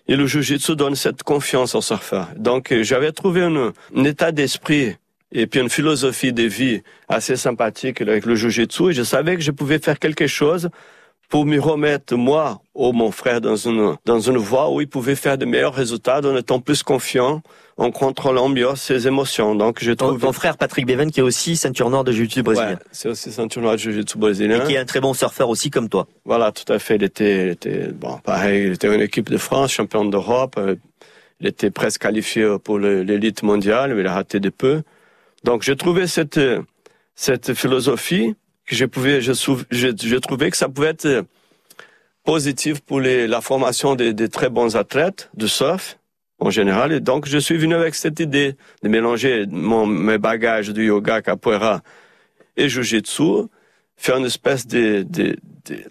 et 0.07 0.15
le 0.15 0.27
jiu-jitsu 0.27 0.75
donne 0.75 0.95
cette 0.95 1.23
confiance 1.23 1.73
au 1.73 1.81
surfeur. 1.81 2.27
Donc, 2.35 2.73
j'avais 2.81 3.11
trouvé 3.11 3.41
un, 3.41 3.73
un 3.95 4.03
état 4.03 4.31
d'esprit 4.31 4.95
et 5.31 5.47
puis 5.47 5.59
une 5.59 5.69
philosophie 5.69 6.33
de 6.33 6.43
vie 6.43 6.81
assez 7.09 7.35
sympathique 7.35 8.01
avec 8.01 8.25
le 8.25 8.35
jiu-jitsu 8.35 8.91
et 8.91 8.93
je 8.93 9.03
savais 9.03 9.35
que 9.35 9.41
je 9.41 9.51
pouvais 9.51 9.79
faire 9.79 9.99
quelque 9.99 10.27
chose 10.27 10.69
pour 11.35 11.45
me 11.45 11.59
remettre, 11.59 12.15
moi 12.15 12.61
ou 12.73 12.93
mon 12.93 13.11
frère, 13.11 13.41
dans 13.41 13.57
une, 13.57 13.97
dans 14.05 14.21
une 14.21 14.37
voie 14.37 14.71
où 14.71 14.79
il 14.79 14.87
pouvait 14.87 15.15
faire 15.15 15.37
de 15.37 15.43
meilleurs 15.43 15.73
résultats 15.73 16.21
en 16.23 16.37
étant 16.37 16.61
plus 16.61 16.81
confiant, 16.81 17.41
en 17.75 17.91
contrôlant 17.91 18.47
mieux 18.47 18.73
ses 18.77 19.05
émotions. 19.05 19.53
Donc, 19.53 19.83
je 19.83 19.91
trouve... 19.91 20.17
Ton, 20.17 20.31
frère 20.31 20.55
Patrick 20.55 20.85
Beven, 20.85 21.11
qui 21.11 21.19
est 21.19 21.23
aussi 21.23 21.57
ceinture 21.57 21.89
noire 21.89 22.05
de 22.05 22.13
jiu-jitsu 22.13 22.41
brésilien. 22.41 22.69
Ouais, 22.69 22.77
c'est 22.93 23.09
aussi 23.09 23.33
ceinture 23.33 23.61
noire 23.61 23.73
de 23.73 23.79
jiu-jitsu 23.79 24.17
brésilien. 24.17 24.63
Et 24.63 24.65
qui 24.65 24.75
est 24.75 24.77
un 24.77 24.85
très 24.85 25.01
bon 25.01 25.13
surfeur 25.13 25.49
aussi, 25.49 25.69
comme 25.69 25.89
toi. 25.89 26.07
Voilà, 26.23 26.53
tout 26.53 26.71
à 26.71 26.79
fait. 26.79 26.95
Il 26.95 27.03
était, 27.03 27.47
il 27.47 27.49
était 27.49 27.87
bon, 27.91 28.17
pareil, 28.19 28.67
il 28.67 28.71
était 28.71 28.95
une 28.95 29.01
équipe 29.01 29.29
de 29.29 29.37
France, 29.37 29.73
champion 29.73 30.05
d'Europe. 30.05 30.55
Euh, 30.57 30.75
il 31.41 31.47
était 31.47 31.69
presque 31.69 32.01
qualifié 32.03 32.55
pour 32.63 32.79
l'élite 32.79 33.43
mondiale, 33.43 33.93
mais 33.93 34.03
il 34.03 34.07
a 34.07 34.13
raté 34.13 34.39
de 34.39 34.49
peu. 34.49 34.83
Donc, 35.43 35.63
j'ai 35.63 35.75
trouvé 35.75 36.07
cette, 36.07 36.39
cette 37.13 37.53
philosophie 37.53 38.35
que 38.65 38.75
je 38.75 38.85
pouvais, 38.85 39.21
je, 39.21 39.33
je, 39.71 39.87
je 39.95 40.15
trouvais 40.15 40.49
que 40.51 40.57
ça 40.57 40.69
pouvait 40.69 40.89
être 40.89 41.25
positif 42.23 42.81
pour 42.81 42.99
les, 42.99 43.27
la 43.27 43.39
formation 43.41 43.95
des, 43.95 44.13
des, 44.13 44.29
très 44.29 44.49
bons 44.49 44.75
athlètes 44.75 45.29
de 45.35 45.47
surf 45.47 45.97
en 46.39 46.49
général. 46.49 46.91
Et 46.91 46.99
donc, 46.99 47.27
je 47.27 47.37
suis 47.37 47.57
venu 47.57 47.75
avec 47.75 47.95
cette 47.95 48.19
idée 48.19 48.55
de 48.83 48.89
mélanger 48.89 49.45
mon, 49.49 49.85
mes 49.85 50.17
bagages 50.17 50.69
de 50.69 50.81
yoga, 50.81 51.21
capoeira 51.21 51.81
et 52.57 52.67
jiu-jitsu, 52.67 53.47
faire 53.95 54.17
une 54.17 54.25
espèce 54.25 54.65
de, 54.65 55.03
de, 55.07 55.37
de, 55.65 55.83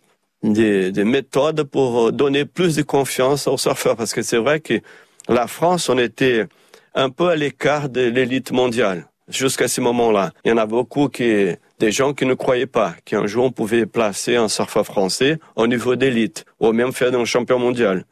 de, 0.43 0.91
de 0.91 1.03
méthode 1.05 1.63
pour 1.63 2.13
donner 2.13 2.45
plus 2.45 2.75
de 2.77 2.83
confiance 2.83 3.47
aux 3.47 3.57
surfeurs. 3.57 3.97
Parce 3.97 4.13
que 4.13 4.23
c'est 4.23 4.39
vrai 4.39 4.61
que 4.61 4.81
la 5.29 5.47
France, 5.47 5.89
on 5.89 5.99
était 5.99 6.47
un 6.95 7.11
peu 7.11 7.29
à 7.29 7.37
l'écart 7.37 7.89
de 7.89 8.03
l'élite 8.03 8.51
mondiale 8.51 9.07
jusqu'à 9.29 9.69
ce 9.69 9.81
moment-là. 9.81 10.33
Il 10.45 10.51
y 10.51 10.53
en 10.53 10.59
a 10.59 10.67
beaucoup 10.67 11.09
qui, 11.09 11.49
des 11.79 11.93
gens 11.93 12.13
qui 12.13 12.27
ne 12.27 12.35
croyaient 12.35 12.67
pas 12.67 12.95
qu'un 13.05 13.27
jour 13.27 13.47
on 13.47 13.51
pouvait 13.51 13.87
placer 13.87 14.37
un 14.37 14.49
surfeur 14.49 14.85
français 14.85 15.39
au 15.57 15.67
niveau 15.67 15.97
d'élite, 15.97 16.45
ou 16.61 16.73
même 16.73 16.93
faire 16.93 17.15
un 17.15 17.25
champion 17.25 17.59
mondial. 17.59 18.05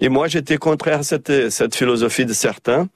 Et 0.00 0.08
moi, 0.08 0.28
j'étais 0.28 0.56
contraire 0.56 1.00
à 1.00 1.02
cette, 1.02 1.50
cette 1.50 1.74
philosophie 1.74 2.24
de 2.24 2.32
certains. 2.32 2.88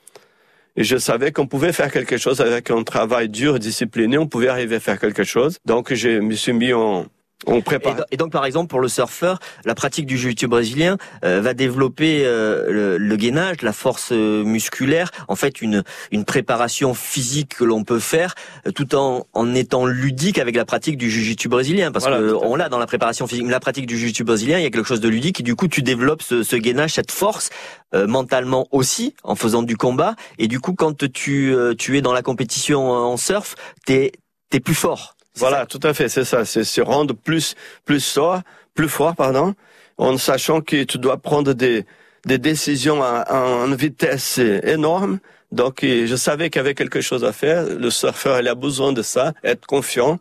Et 0.76 0.84
je 0.84 0.96
savais 0.96 1.30
qu'on 1.30 1.46
pouvait 1.46 1.72
faire 1.72 1.92
quelque 1.92 2.16
chose 2.16 2.40
avec 2.40 2.70
un 2.70 2.82
travail 2.82 3.28
dur, 3.28 3.58
discipliné, 3.58 4.18
on 4.18 4.26
pouvait 4.26 4.48
arriver 4.48 4.76
à 4.76 4.80
faire 4.80 4.98
quelque 4.98 5.22
chose. 5.22 5.58
Donc, 5.64 5.92
je 5.94 6.08
me 6.08 6.34
suis 6.34 6.52
mis 6.52 6.72
en, 6.72 7.06
on 7.46 7.60
prépare. 7.60 8.04
Et, 8.10 8.16
donc, 8.16 8.32
par 8.32 8.44
exemple, 8.44 8.68
pour 8.68 8.80
le 8.80 8.88
surfeur, 8.88 9.38
la 9.64 9.74
pratique 9.74 10.06
du 10.06 10.16
jiu-jitsu 10.16 10.46
brésilien 10.46 10.96
euh, 11.24 11.40
va 11.40 11.54
développer 11.54 12.22
euh, 12.24 12.98
le, 12.98 13.16
gainage, 13.16 13.62
la 13.62 13.72
force 13.72 14.10
euh, 14.12 14.44
musculaire, 14.44 15.10
en 15.28 15.36
fait 15.36 15.62
une 15.62 15.84
une 16.10 16.24
préparation 16.24 16.94
physique 16.94 17.56
que 17.56 17.64
l'on 17.64 17.84
peut 17.84 17.98
faire 17.98 18.34
tout 18.74 18.94
en 18.94 19.26
en 19.32 19.54
étant 19.54 19.86
ludique 19.86 20.38
avec 20.38 20.56
la 20.56 20.64
pratique 20.64 20.96
du 20.96 21.10
jiu-jitsu 21.10 21.48
brésilien, 21.48 21.92
parce 21.92 22.06
qu'on 22.06 22.10
que 22.10 22.32
on 22.32 22.56
l'a 22.56 22.68
dans 22.68 22.78
la 22.78 22.86
préparation 22.86 23.26
physique, 23.26 23.44
mais 23.44 23.52
la 23.52 23.60
pratique 23.60 23.86
du 23.86 23.96
jiu-jitsu 23.96 24.24
brésilien, 24.24 24.58
il 24.58 24.64
y 24.64 24.66
a 24.66 24.70
quelque 24.70 24.86
chose 24.86 25.00
de 25.00 25.08
ludique 25.08 25.40
et 25.40 25.42
du 25.42 25.54
coup 25.54 25.68
tu 25.68 25.82
développes 25.82 26.22
ce, 26.22 26.42
ce 26.42 26.56
gainage, 26.56 26.94
cette 26.94 27.10
force 27.10 27.50
mentalement 27.92 28.66
aussi 28.72 29.14
en 29.22 29.36
faisant 29.36 29.62
du 29.62 29.76
combat 29.76 30.16
et 30.38 30.48
du 30.48 30.58
coup 30.58 30.74
quand 30.74 31.08
tu 31.12 31.54
tu 31.78 31.96
es 31.96 32.00
dans 32.00 32.12
la 32.12 32.22
compétition 32.22 32.90
en 32.90 33.16
surf, 33.16 33.54
t'es 33.86 34.12
t'es 34.50 34.60
plus 34.60 34.74
fort. 34.74 35.14
Voilà, 35.36 35.66
tout 35.66 35.80
à 35.82 35.92
fait, 35.94 36.08
c'est 36.08 36.24
ça. 36.24 36.44
C'est 36.44 36.64
se 36.64 36.80
rendre 36.80 37.14
plus, 37.14 37.54
plus 37.84 38.12
fort, 38.12 38.40
plus 38.74 38.88
fort, 38.88 39.14
pardon, 39.16 39.54
en 39.98 40.16
sachant 40.16 40.60
que 40.60 40.84
tu 40.84 40.98
dois 40.98 41.16
prendre 41.16 41.52
des, 41.54 41.84
des 42.24 42.38
décisions 42.38 43.02
à, 43.02 43.24
une 43.66 43.74
vitesse 43.74 44.38
énorme. 44.38 45.18
Donc, 45.52 45.78
je 45.82 46.16
savais 46.16 46.50
qu'il 46.50 46.58
y 46.58 46.64
avait 46.64 46.74
quelque 46.74 47.00
chose 47.00 47.24
à 47.24 47.32
faire. 47.32 47.64
Le 47.64 47.90
surfeur, 47.90 48.40
il 48.40 48.48
a 48.48 48.54
besoin 48.54 48.92
de 48.92 49.02
ça, 49.02 49.32
être 49.42 49.66
confiant, 49.66 50.18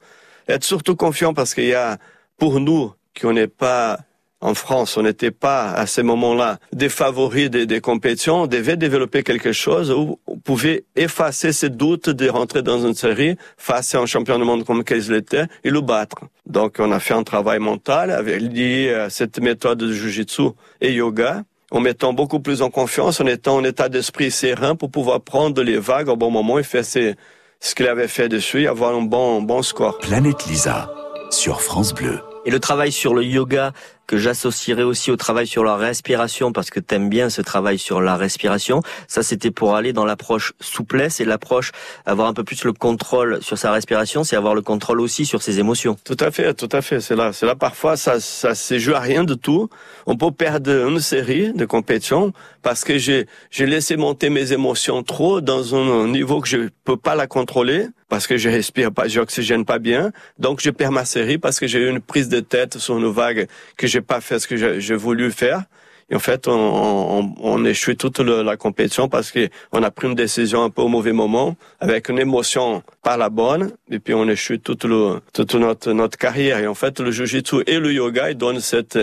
être 0.47 0.63
surtout 0.63 0.95
confiant 0.95 1.34
parce 1.34 1.53
qu'il 1.53 1.66
y 1.66 1.74
a, 1.74 1.97
pour 2.38 2.59
nous, 2.59 2.93
qui 3.14 3.26
on 3.26 3.34
n'est 3.34 3.47
pas 3.47 3.99
en 4.44 4.54
France, 4.56 4.98
on 4.98 5.04
n'était 5.04 5.32
pas 5.32 5.72
à 5.72 5.88
ce 5.88 6.02
moment-là 6.02 6.60
des 6.74 6.89
favoris 6.89 7.50
des, 7.50 7.66
des, 7.66 7.80
compétitions, 7.80 8.41
on 8.41 8.48
devait 8.48 8.76
développer 8.76 9.24
quelque 9.24 9.54
chose 9.54 9.89
où 9.89 10.20
on 10.28 10.38
pouvait 10.38 10.84
effacer 10.98 11.54
ces 11.54 11.70
doutes 11.70 12.10
de 12.10 12.28
rentrer 12.28 12.62
dans 12.62 12.86
une 12.86 12.94
série 12.94 13.38
face 13.58 13.96
à 13.96 14.00
un 14.00 14.06
champion 14.06 14.38
du 14.38 14.44
monde 14.44 14.66
comme 14.66 14.84
qu'ils 14.84 15.10
l'étaient 15.10 15.46
et 15.64 15.70
le 15.70 15.80
battre. 15.80 16.26
Donc 16.46 16.76
on 16.80 16.91
a 16.91 17.00
fait 17.00 17.14
un 17.14 17.24
travail 17.24 17.60
mental 17.60 18.12
avec, 18.12 18.41
lié 18.41 18.94
à 18.94 19.10
cette 19.10 19.39
méthode 19.39 19.80
de 19.80 19.94
Jiu-Jitsu 19.94 20.50
et 20.82 20.91
yoga 20.91 21.44
en 21.72 21.80
mettant 21.80 22.12
beaucoup 22.12 22.41
plus 22.41 22.62
en 22.62 22.70
confiance, 22.70 23.22
en 23.22 23.28
étant 23.28 23.56
en 23.56 23.64
état 23.64 23.88
d'esprit 23.88 24.30
serein 24.30 24.76
pour 24.76 24.91
pouvoir 24.91 25.22
prendre 25.22 25.64
les 25.64 25.78
vagues 25.78 26.10
au 26.10 26.18
bon 26.18 26.32
moment 26.32 26.60
et 26.60 26.64
faire 26.64 26.84
ce 26.86 27.76
qu'il 27.76 27.88
avait 27.88 28.10
fait 28.10 28.28
dessus 28.28 28.64
et 28.64 28.68
avoir 28.68 28.94
un 28.94 29.04
bon, 29.04 29.39
un 29.39 29.41
bon 29.41 29.62
score. 29.62 30.00
Planète 30.00 30.46
Lisa 30.48 30.94
sur 31.32 31.62
France 31.62 31.94
Bleu. 31.94 32.20
Et 32.46 32.52
le 32.52 32.60
travail 32.60 32.91
sur 32.91 33.14
le 33.14 33.24
yoga 33.24 33.72
que 34.08 34.18
j'associerais 34.18 34.84
aussi 34.84 35.12
au 35.12 35.16
travail 35.16 35.47
sur 35.47 35.64
la 35.64 35.76
respiration 35.76 36.51
parce 36.51 36.70
que 36.70 36.80
t'aimes 36.80 37.10
bien 37.10 37.30
ce 37.30 37.41
travail 37.41 37.78
sur 37.78 38.01
la 38.01 38.16
respiration. 38.16 38.82
Ça, 39.08 39.24
c'était 39.24 39.51
pour 39.51 39.76
aller 39.76 39.93
dans 39.93 40.06
l'approche 40.06 40.54
souplesse 40.60 41.20
et 41.20 41.26
l'approche 41.26 41.72
avoir 42.06 42.28
un 42.28 42.34
peu 42.34 42.43
plus 42.43 42.64
le 42.64 42.74
contrôle 42.74 43.41
sur 43.41 43.58
sa 43.58 43.72
respiration, 43.72 44.24
c'est 44.24 44.36
avoir 44.36 44.56
le 44.56 44.62
contrôle 44.62 44.99
aussi 45.01 45.26
sur 45.26 45.41
ses 45.41 45.60
émotions. 45.60 45.97
Tout 46.04 46.18
à 46.20 46.32
fait, 46.32 46.54
tout 46.54 46.70
à 46.72 46.82
fait. 46.82 46.99
C'est 46.99 47.16
là, 47.16 47.34
c'est 47.34 47.45
là 47.45 47.56
parfois 47.56 47.97
ça, 47.97 48.20
ça 48.20 48.56
se 48.56 48.78
joue 48.78 48.93
à 48.93 48.99
rien 48.99 49.24
de 49.24 49.34
tout. 49.34 49.70
On 50.06 50.18
peut 50.18 50.32
perdre 50.32 50.72
une 50.89 50.99
série 50.99 51.54
de 51.54 51.66
compétitions 51.66 52.34
parce 52.62 52.84
que 52.84 52.97
j'ai, 52.97 53.28
j'ai 53.51 53.66
laissé 53.66 53.97
monter 53.97 54.30
mes 54.30 54.54
émotions 54.54 55.04
trop 55.04 55.41
dans 55.41 55.76
un 55.76 56.08
niveau 56.08 56.41
que 56.41 56.47
je 56.47 56.70
peux 56.84 56.97
pas 56.97 57.16
la 57.16 57.28
contrôler 57.28 57.88
parce 58.10 58.28
que 58.28 58.38
je 58.38 58.49
respire 58.49 58.91
pas, 58.91 59.08
j'oxygène 59.08 59.66
pas 59.66 59.80
bien. 59.80 60.12
Donc 60.39 60.62
je 60.62 60.70
perds 60.70 60.91
ma 60.91 61.06
série 61.06 61.38
parce 61.38 61.60
que 61.60 61.68
j'ai 61.68 61.80
eu 61.80 61.89
une 61.89 62.01
prise 62.01 62.30
de 62.30 62.39
tête 62.39 62.78
sur 62.78 62.97
une 62.97 63.12
vague 63.12 63.47
que 63.78 63.88
j'ai 63.88 64.01
pas 64.01 64.22
fait 64.22 64.39
ce 64.39 64.47
que 64.47 64.80
j'ai 64.80 64.95
voulu 64.95 65.32
faire. 65.32 65.64
Et 66.10 66.16
en 66.16 66.20
fait, 66.20 66.47
on, 66.47 66.51
on, 66.51 67.36
on 67.39 67.66
échoue 67.66 67.95
toute 67.95 68.20
la 68.20 68.58
compétition 68.58 69.08
parce 69.08 69.32
que 69.32 69.49
on 69.72 69.82
a 69.84 69.89
pris 69.89 70.08
une 70.08 70.16
décision 70.16 70.64
un 70.64 70.70
peu 70.70 70.82
au 70.82 70.88
mauvais 70.88 71.14
moment, 71.14 71.56
avec 71.80 72.10
une 72.10 72.20
émotion 72.20 72.84
pas 73.01 73.18
la 73.18 73.30
bonne, 73.30 73.72
et 73.89 73.99
puis 73.99 74.14
on 74.14 74.28
échoue 74.28 74.58
toute, 74.58 74.84
le, 74.84 75.22
toute 75.34 75.56
notre, 75.56 75.91
notre 75.93 76.18
carrière. 76.18 76.60
Et 76.60 76.68
en 76.68 76.76
fait, 76.76 76.99
le 76.99 77.10
jiu-jitsu 77.12 77.64
et 77.68 77.80
le 77.80 77.93
yoga, 77.93 78.30
ils 78.32 78.38
donnent 78.38 78.60
cette 78.60 78.99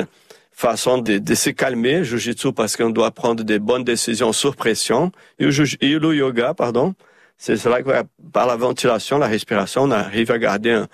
façon 0.53 0.99
de, 0.99 1.19
de 1.19 1.35
se 1.35 1.51
calmer, 1.51 2.05
jiu-jitsu 2.05 2.53
parce 2.53 2.77
qu'on 2.77 2.91
doit 2.91 3.11
prendre 3.11 3.43
des 3.45 3.59
bonnes 3.59 3.85
décisions 3.85 4.33
sur 4.33 4.55
pression, 4.55 5.11
et 5.39 5.49
et 5.81 5.99
le 5.99 6.15
yoga, 6.15 6.53
pardon, 6.55 6.95
c'est 7.41 7.57
cela 7.57 7.83
que 7.83 7.91
par 8.33 8.47
la 8.47 8.55
ventilation, 8.55 9.17
la 9.19 9.27
respiration, 9.27 9.85
on 9.85 9.91
arrive 9.91 10.31
à 10.31 10.39
garder 10.39 10.73
un, 10.73 10.87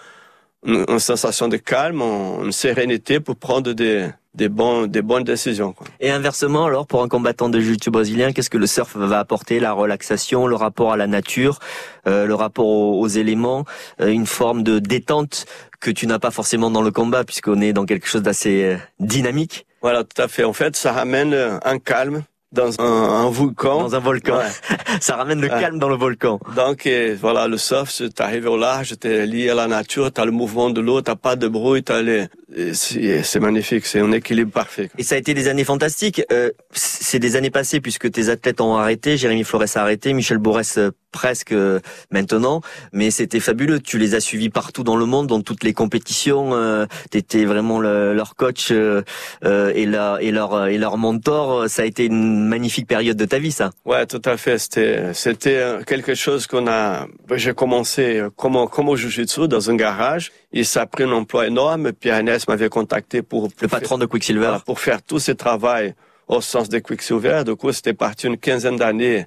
une, 0.64 0.84
une 0.88 1.00
sensation 1.00 1.48
de 1.48 1.56
calme, 1.56 2.00
une 2.00 2.52
sérénité 2.52 3.18
pour 3.18 3.34
prendre 3.34 3.72
des, 3.72 4.08
des, 4.32 4.48
bons, 4.48 4.86
des 4.86 5.02
bonnes 5.02 5.24
décisions. 5.24 5.72
Quoi. 5.72 5.88
Et 5.98 6.10
inversement, 6.10 6.66
alors, 6.66 6.86
pour 6.86 7.02
un 7.02 7.08
combattant 7.08 7.48
de 7.48 7.58
jiu-jitsu 7.58 7.90
brésilien, 7.90 8.32
qu'est-ce 8.32 8.48
que 8.48 8.58
le 8.58 8.68
surf 8.68 8.96
va 8.96 9.18
apporter? 9.18 9.58
La 9.58 9.72
relaxation, 9.72 10.46
le 10.46 10.54
rapport 10.54 10.92
à 10.92 10.96
la 10.96 11.08
nature, 11.08 11.58
euh, 12.06 12.26
le 12.26 12.34
rapport 12.34 12.66
aux, 12.66 13.00
aux 13.00 13.08
éléments, 13.08 13.64
euh, 14.00 14.06
une 14.08 14.26
forme 14.26 14.62
de 14.62 14.78
détente 14.78 15.46
que 15.80 15.90
tu 15.90 16.06
n'as 16.06 16.20
pas 16.20 16.30
forcément 16.30 16.70
dans 16.70 16.82
le 16.82 16.92
combat, 16.92 17.24
puisqu'on 17.24 17.60
est 17.60 17.72
dans 17.72 17.86
quelque 17.86 18.06
chose 18.06 18.22
d'assez 18.22 18.62
euh, 18.62 18.76
dynamique? 19.00 19.66
Voilà, 19.82 20.04
tout 20.04 20.22
à 20.22 20.28
fait. 20.28 20.44
En 20.44 20.52
fait, 20.52 20.76
ça 20.76 20.92
ramène 20.92 21.34
un 21.64 21.78
calme 21.80 22.22
dans 22.52 22.80
un, 22.80 22.84
un, 22.84 23.30
volcan. 23.30 23.82
Dans 23.82 23.94
un 23.94 23.98
volcan. 23.98 24.38
Ouais. 24.38 24.50
ça 25.00 25.16
ramène 25.16 25.40
le 25.40 25.48
ouais. 25.48 25.60
calme 25.60 25.78
dans 25.78 25.88
le 25.88 25.96
volcan. 25.96 26.38
Donc 26.54 26.86
et, 26.86 27.14
voilà, 27.14 27.48
le 27.48 27.58
surf, 27.58 27.90
tu 27.92 28.22
arrives 28.22 28.48
au 28.48 28.56
large, 28.56 28.94
tu 29.00 29.08
es 29.08 29.26
lié 29.26 29.50
à 29.50 29.54
la 29.54 29.66
nature, 29.66 30.12
tu 30.12 30.20
as 30.20 30.24
le 30.24 30.30
mouvement 30.30 30.70
de 30.70 30.80
l'eau, 30.80 31.02
tu 31.02 31.14
pas 31.16 31.36
de 31.36 31.48
bruit, 31.48 31.82
tu 31.82 31.92
les... 32.02 32.28
c'est 32.72 33.40
magnifique, 33.40 33.86
c'est 33.86 34.00
un 34.00 34.12
équilibre 34.12 34.52
parfait. 34.52 34.88
Et 34.98 35.02
ça 35.02 35.16
a 35.16 35.18
été 35.18 35.34
des 35.34 35.48
années 35.48 35.64
fantastiques. 35.64 36.22
Euh, 36.30 36.50
c'est 36.72 37.18
des 37.18 37.36
années 37.36 37.50
passées 37.50 37.80
puisque 37.80 38.10
tes 38.10 38.28
athlètes 38.28 38.60
ont 38.60 38.76
arrêté, 38.76 39.16
Jérémy 39.16 39.44
Flores 39.44 39.64
a 39.74 39.80
arrêté, 39.80 40.12
Michel 40.12 40.38
Bourès 40.38 40.78
euh, 40.78 40.90
presque 41.16 41.52
euh, 41.52 41.80
maintenant, 42.10 42.60
mais 42.92 43.10
c'était 43.10 43.40
fabuleux. 43.40 43.80
Tu 43.80 43.96
les 43.96 44.14
as 44.14 44.20
suivis 44.20 44.50
partout 44.50 44.84
dans 44.84 44.96
le 44.96 45.06
monde, 45.06 45.26
dans 45.26 45.40
toutes 45.40 45.64
les 45.64 45.72
compétitions. 45.72 46.54
Euh, 46.54 46.84
tu 47.10 47.16
étais 47.18 47.46
vraiment 47.46 47.80
le, 47.80 48.12
leur 48.12 48.36
coach 48.36 48.68
euh, 48.70 49.02
et, 49.42 49.86
la, 49.86 50.18
et, 50.20 50.30
leur, 50.30 50.66
et 50.68 50.76
leur 50.76 50.98
mentor. 50.98 51.70
Ça 51.70 51.82
a 51.82 51.84
été 51.86 52.04
une 52.04 52.46
magnifique 52.46 52.86
période 52.86 53.16
de 53.16 53.24
ta 53.24 53.38
vie, 53.38 53.50
ça. 53.50 53.70
Ouais, 53.86 54.04
tout 54.04 54.20
à 54.26 54.36
fait. 54.36 54.58
C'était, 54.58 55.14
c'était 55.14 55.62
quelque 55.86 56.14
chose 56.14 56.46
qu'on 56.46 56.66
a. 56.66 57.06
J'ai 57.34 57.54
commencé 57.54 58.22
comme, 58.36 58.68
comme 58.68 58.90
au 58.90 58.96
jiu-jitsu 58.96 59.48
dans 59.48 59.70
un 59.70 59.74
garage. 59.74 60.32
Et 60.56 60.64
ça 60.64 60.80
a 60.80 60.86
pris 60.86 61.04
un 61.04 61.12
emploi 61.12 61.48
énorme. 61.48 61.92
Pierre 61.92 62.18
Inès 62.18 62.48
m'avait 62.48 62.70
contacté 62.70 63.20
pour, 63.20 63.52
pour 63.52 63.52
le 63.60 63.68
patron 63.68 63.96
faire, 63.96 63.98
de 63.98 64.06
Quicksilver 64.06 64.56
pour 64.64 64.80
faire 64.80 65.02
tout 65.02 65.18
ce 65.18 65.32
travail 65.32 65.94
au 66.28 66.40
sens 66.40 66.70
de 66.70 66.78
Quicksilver. 66.78 67.42
Du 67.44 67.54
coup, 67.56 67.72
c'était 67.72 67.92
parti 67.92 68.26
une 68.26 68.38
quinzaine 68.38 68.76
d'années 68.76 69.26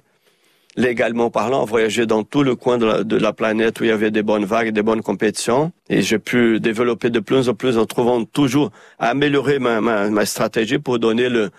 légalement 0.74 1.30
parlant, 1.30 1.64
voyager 1.64 2.04
dans 2.04 2.24
tout 2.24 2.42
le 2.42 2.56
coin 2.56 2.78
de 2.78 2.86
la, 2.86 3.04
de 3.04 3.16
la, 3.16 3.32
planète 3.32 3.78
où 3.78 3.84
il 3.84 3.90
y 3.90 3.92
avait 3.92 4.10
des 4.10 4.24
bonnes 4.24 4.44
vagues 4.44 4.66
et 4.66 4.72
des 4.72 4.82
bonnes 4.82 5.02
compétitions. 5.02 5.70
Et 5.88 6.02
j'ai 6.02 6.18
pu 6.18 6.58
développer 6.58 7.10
de 7.10 7.20
plus 7.20 7.48
en 7.48 7.54
plus 7.54 7.78
en 7.78 7.86
trouvant 7.86 8.24
toujours 8.24 8.72
à 8.98 9.10
améliorer 9.10 9.60
ma, 9.60 9.80
ma, 9.80 10.10
ma 10.10 10.26
stratégie 10.26 10.78
pour 10.78 10.98
donner 10.98 11.28
le, 11.28 11.50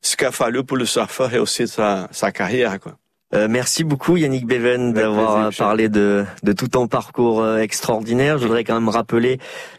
ce 0.00 0.16
qu'il 0.16 0.28
a 0.28 0.30
fallu 0.30 0.62
pour 0.62 0.76
le 0.76 0.86
surfeur 0.86 1.34
et 1.34 1.40
aussi 1.40 1.66
sa, 1.66 2.06
sa 2.12 2.30
carrière. 2.30 2.78
Quoi. 2.78 2.96
Euh, 3.34 3.46
merci 3.48 3.84
beaucoup 3.84 4.16
Yannick 4.16 4.46
Beven 4.46 4.94
d'avoir 4.94 5.50
parlé 5.56 5.90
de, 5.90 6.24
de 6.42 6.52
tout 6.52 6.68
ton 6.68 6.88
parcours 6.88 7.42
euh, 7.42 7.58
extraordinaire. 7.58 8.38
Je 8.38 8.44
voudrais 8.44 8.64
quand 8.64 8.74
même 8.74 8.88
rappeler 8.88 9.38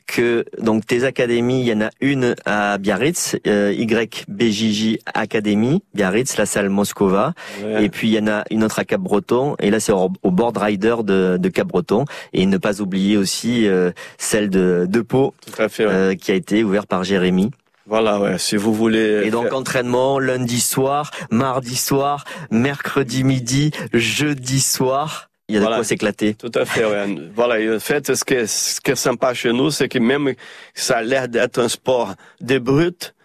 que 0.09 0.45
donc 0.59 0.85
tes 0.85 1.03
académies, 1.03 1.61
il 1.61 1.67
y 1.67 1.73
en 1.73 1.81
a 1.81 1.89
une 2.01 2.35
à 2.45 2.77
Biarritz, 2.77 3.37
euh, 3.47 3.73
YBJJ 3.77 4.97
Academy, 5.13 5.83
Biarritz, 5.93 6.35
la 6.37 6.45
salle 6.45 6.69
Moscova, 6.69 7.33
ouais. 7.63 7.85
et 7.85 7.89
puis 7.89 8.09
il 8.09 8.13
y 8.13 8.19
en 8.19 8.27
a 8.27 8.43
une 8.49 8.63
autre 8.63 8.79
à 8.79 8.85
Cap-Breton, 8.85 9.55
et 9.59 9.69
là 9.69 9.79
c'est 9.79 9.91
au, 9.91 10.09
au, 10.23 10.31
board 10.31 10.57
rider 10.57 10.95
de, 11.03 11.37
de 11.37 11.49
Cap-Breton, 11.49 12.05
et 12.33 12.45
ne 12.45 12.57
pas 12.57 12.81
oublier 12.81 13.17
aussi 13.17 13.67
euh, 13.67 13.91
celle 14.17 14.49
de, 14.49 14.87
de 14.89 15.01
Pau, 15.01 15.33
fait, 15.69 15.85
ouais. 15.85 15.91
Euh, 15.91 16.15
qui 16.15 16.31
a 16.31 16.35
été 16.35 16.63
ouverte 16.63 16.87
par 16.87 17.03
Jérémy. 17.03 17.51
Voilà, 17.89 18.19
ouais, 18.19 18.37
si 18.37 18.55
vous 18.55 18.71
voulez. 18.71 19.23
Et 19.25 19.31
donc 19.31 19.45
faire... 19.45 19.55
entraînement 19.55 20.19
lundi 20.19 20.61
soir, 20.61 21.09
mardi 21.31 21.75
soir, 21.75 22.23
mercredi 22.51 23.23
midi, 23.23 23.71
jeudi 23.93 24.59
soir. 24.59 25.31
Il 25.47 25.55
y 25.55 25.57
a 25.57 25.61
voilà. 25.61 25.77
de 25.77 25.81
quoi 25.81 25.85
s'éclater. 25.85 26.35
Tout 26.35 26.51
à 26.53 26.65
fait, 26.65 26.85
ouais. 26.85 27.17
voilà. 27.35 27.75
En 27.75 27.79
fait, 27.79 28.13
ce 28.13 28.23
qui 28.23 28.35
est, 28.35 28.45
ce 28.45 28.79
qui 28.79 28.91
est 28.91 28.95
sympa 28.95 29.33
chez 29.33 29.51
nous, 29.51 29.71
c'est 29.71 29.89
que 29.89 29.97
même 29.97 30.35
ça 30.75 30.97
a 30.97 31.01
l'air 31.01 31.27
d'être 31.27 31.57
un 31.57 31.67
sport 31.67 32.13
de 32.41 32.59
brut, 32.59 33.15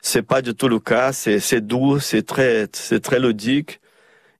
c'est 0.00 0.22
pas 0.22 0.40
du 0.42 0.54
tout 0.54 0.68
le 0.68 0.78
cas. 0.78 1.12
C'est, 1.12 1.40
c'est 1.40 1.60
doux, 1.60 1.98
c'est 1.98 2.24
très, 2.24 2.68
c'est 2.72 3.00
très 3.00 3.18
ludique. 3.18 3.80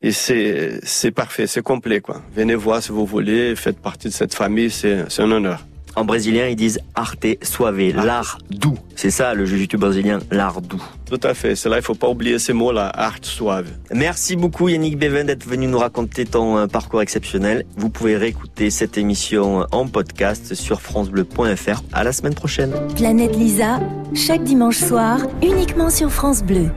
Et 0.03 0.13
c'est, 0.13 0.79
c'est 0.85 1.11
parfait, 1.11 1.49
c'est 1.49 1.63
complet, 1.63 2.01
quoi. 2.01 2.23
Venez 2.33 2.55
voir 2.55 2.81
si 2.81 2.93
vous 2.93 3.07
voulez, 3.07 3.57
faites 3.57 3.81
partie 3.81 4.07
de 4.07 4.13
cette 4.13 4.35
famille, 4.35 4.71
c'est, 4.71 5.11
c'est 5.11 5.23
un 5.23 5.33
honneur. 5.33 5.65
En 5.97 6.05
brésilien, 6.05 6.49
ils 6.49 6.57
disent 6.57 6.81
arte 6.95 7.27
suave, 7.43 7.79
l'art 7.95 8.39
doux. 8.51 8.79
C'est 8.97 9.11
ça 9.11 9.35
le 9.35 9.45
jiu-jitsu 9.47 9.77
brésilien, 9.77 10.19
l'art 10.31 10.61
doux. 10.61 10.83
Tout 11.07 11.21
à 11.23 11.35
fait. 11.35 11.55
C'est 11.57 11.69
là, 11.69 11.77
il 11.77 11.83
faut 11.83 11.95
pas 11.95 12.09
oublier 12.09 12.39
ces 12.39 12.53
mots-là, 12.53 12.89
art 12.89 13.19
suave. 13.23 13.69
Merci 13.93 14.37
beaucoup 14.37 14.69
Yannick 14.69 14.99
Beven 14.99 15.27
d'être 15.27 15.47
venu 15.47 15.67
nous 15.67 15.79
raconter 15.79 16.25
ton 16.25 16.59
euh, 16.59 16.67
parcours 16.67 17.03
exceptionnel. 17.03 17.65
Vous 17.77 17.91
pouvez 17.91 18.17
réécouter 18.17 18.71
cette 18.71 18.99
émission 18.99 19.67
en 19.71 19.87
podcast 19.87 20.55
sur 20.55 20.81
francebleu.fr. 20.81 21.83
À 21.93 22.05
la 22.05 22.13
semaine 22.13 22.35
prochaine. 22.35 22.73
Planète 22.97 23.37
Lisa, 23.37 23.81
chaque 24.15 24.43
dimanche 24.43 24.79
soir, 24.79 25.19
uniquement 25.43 25.91
sur 25.91 26.11
France 26.11 26.43
Bleu. 26.43 26.71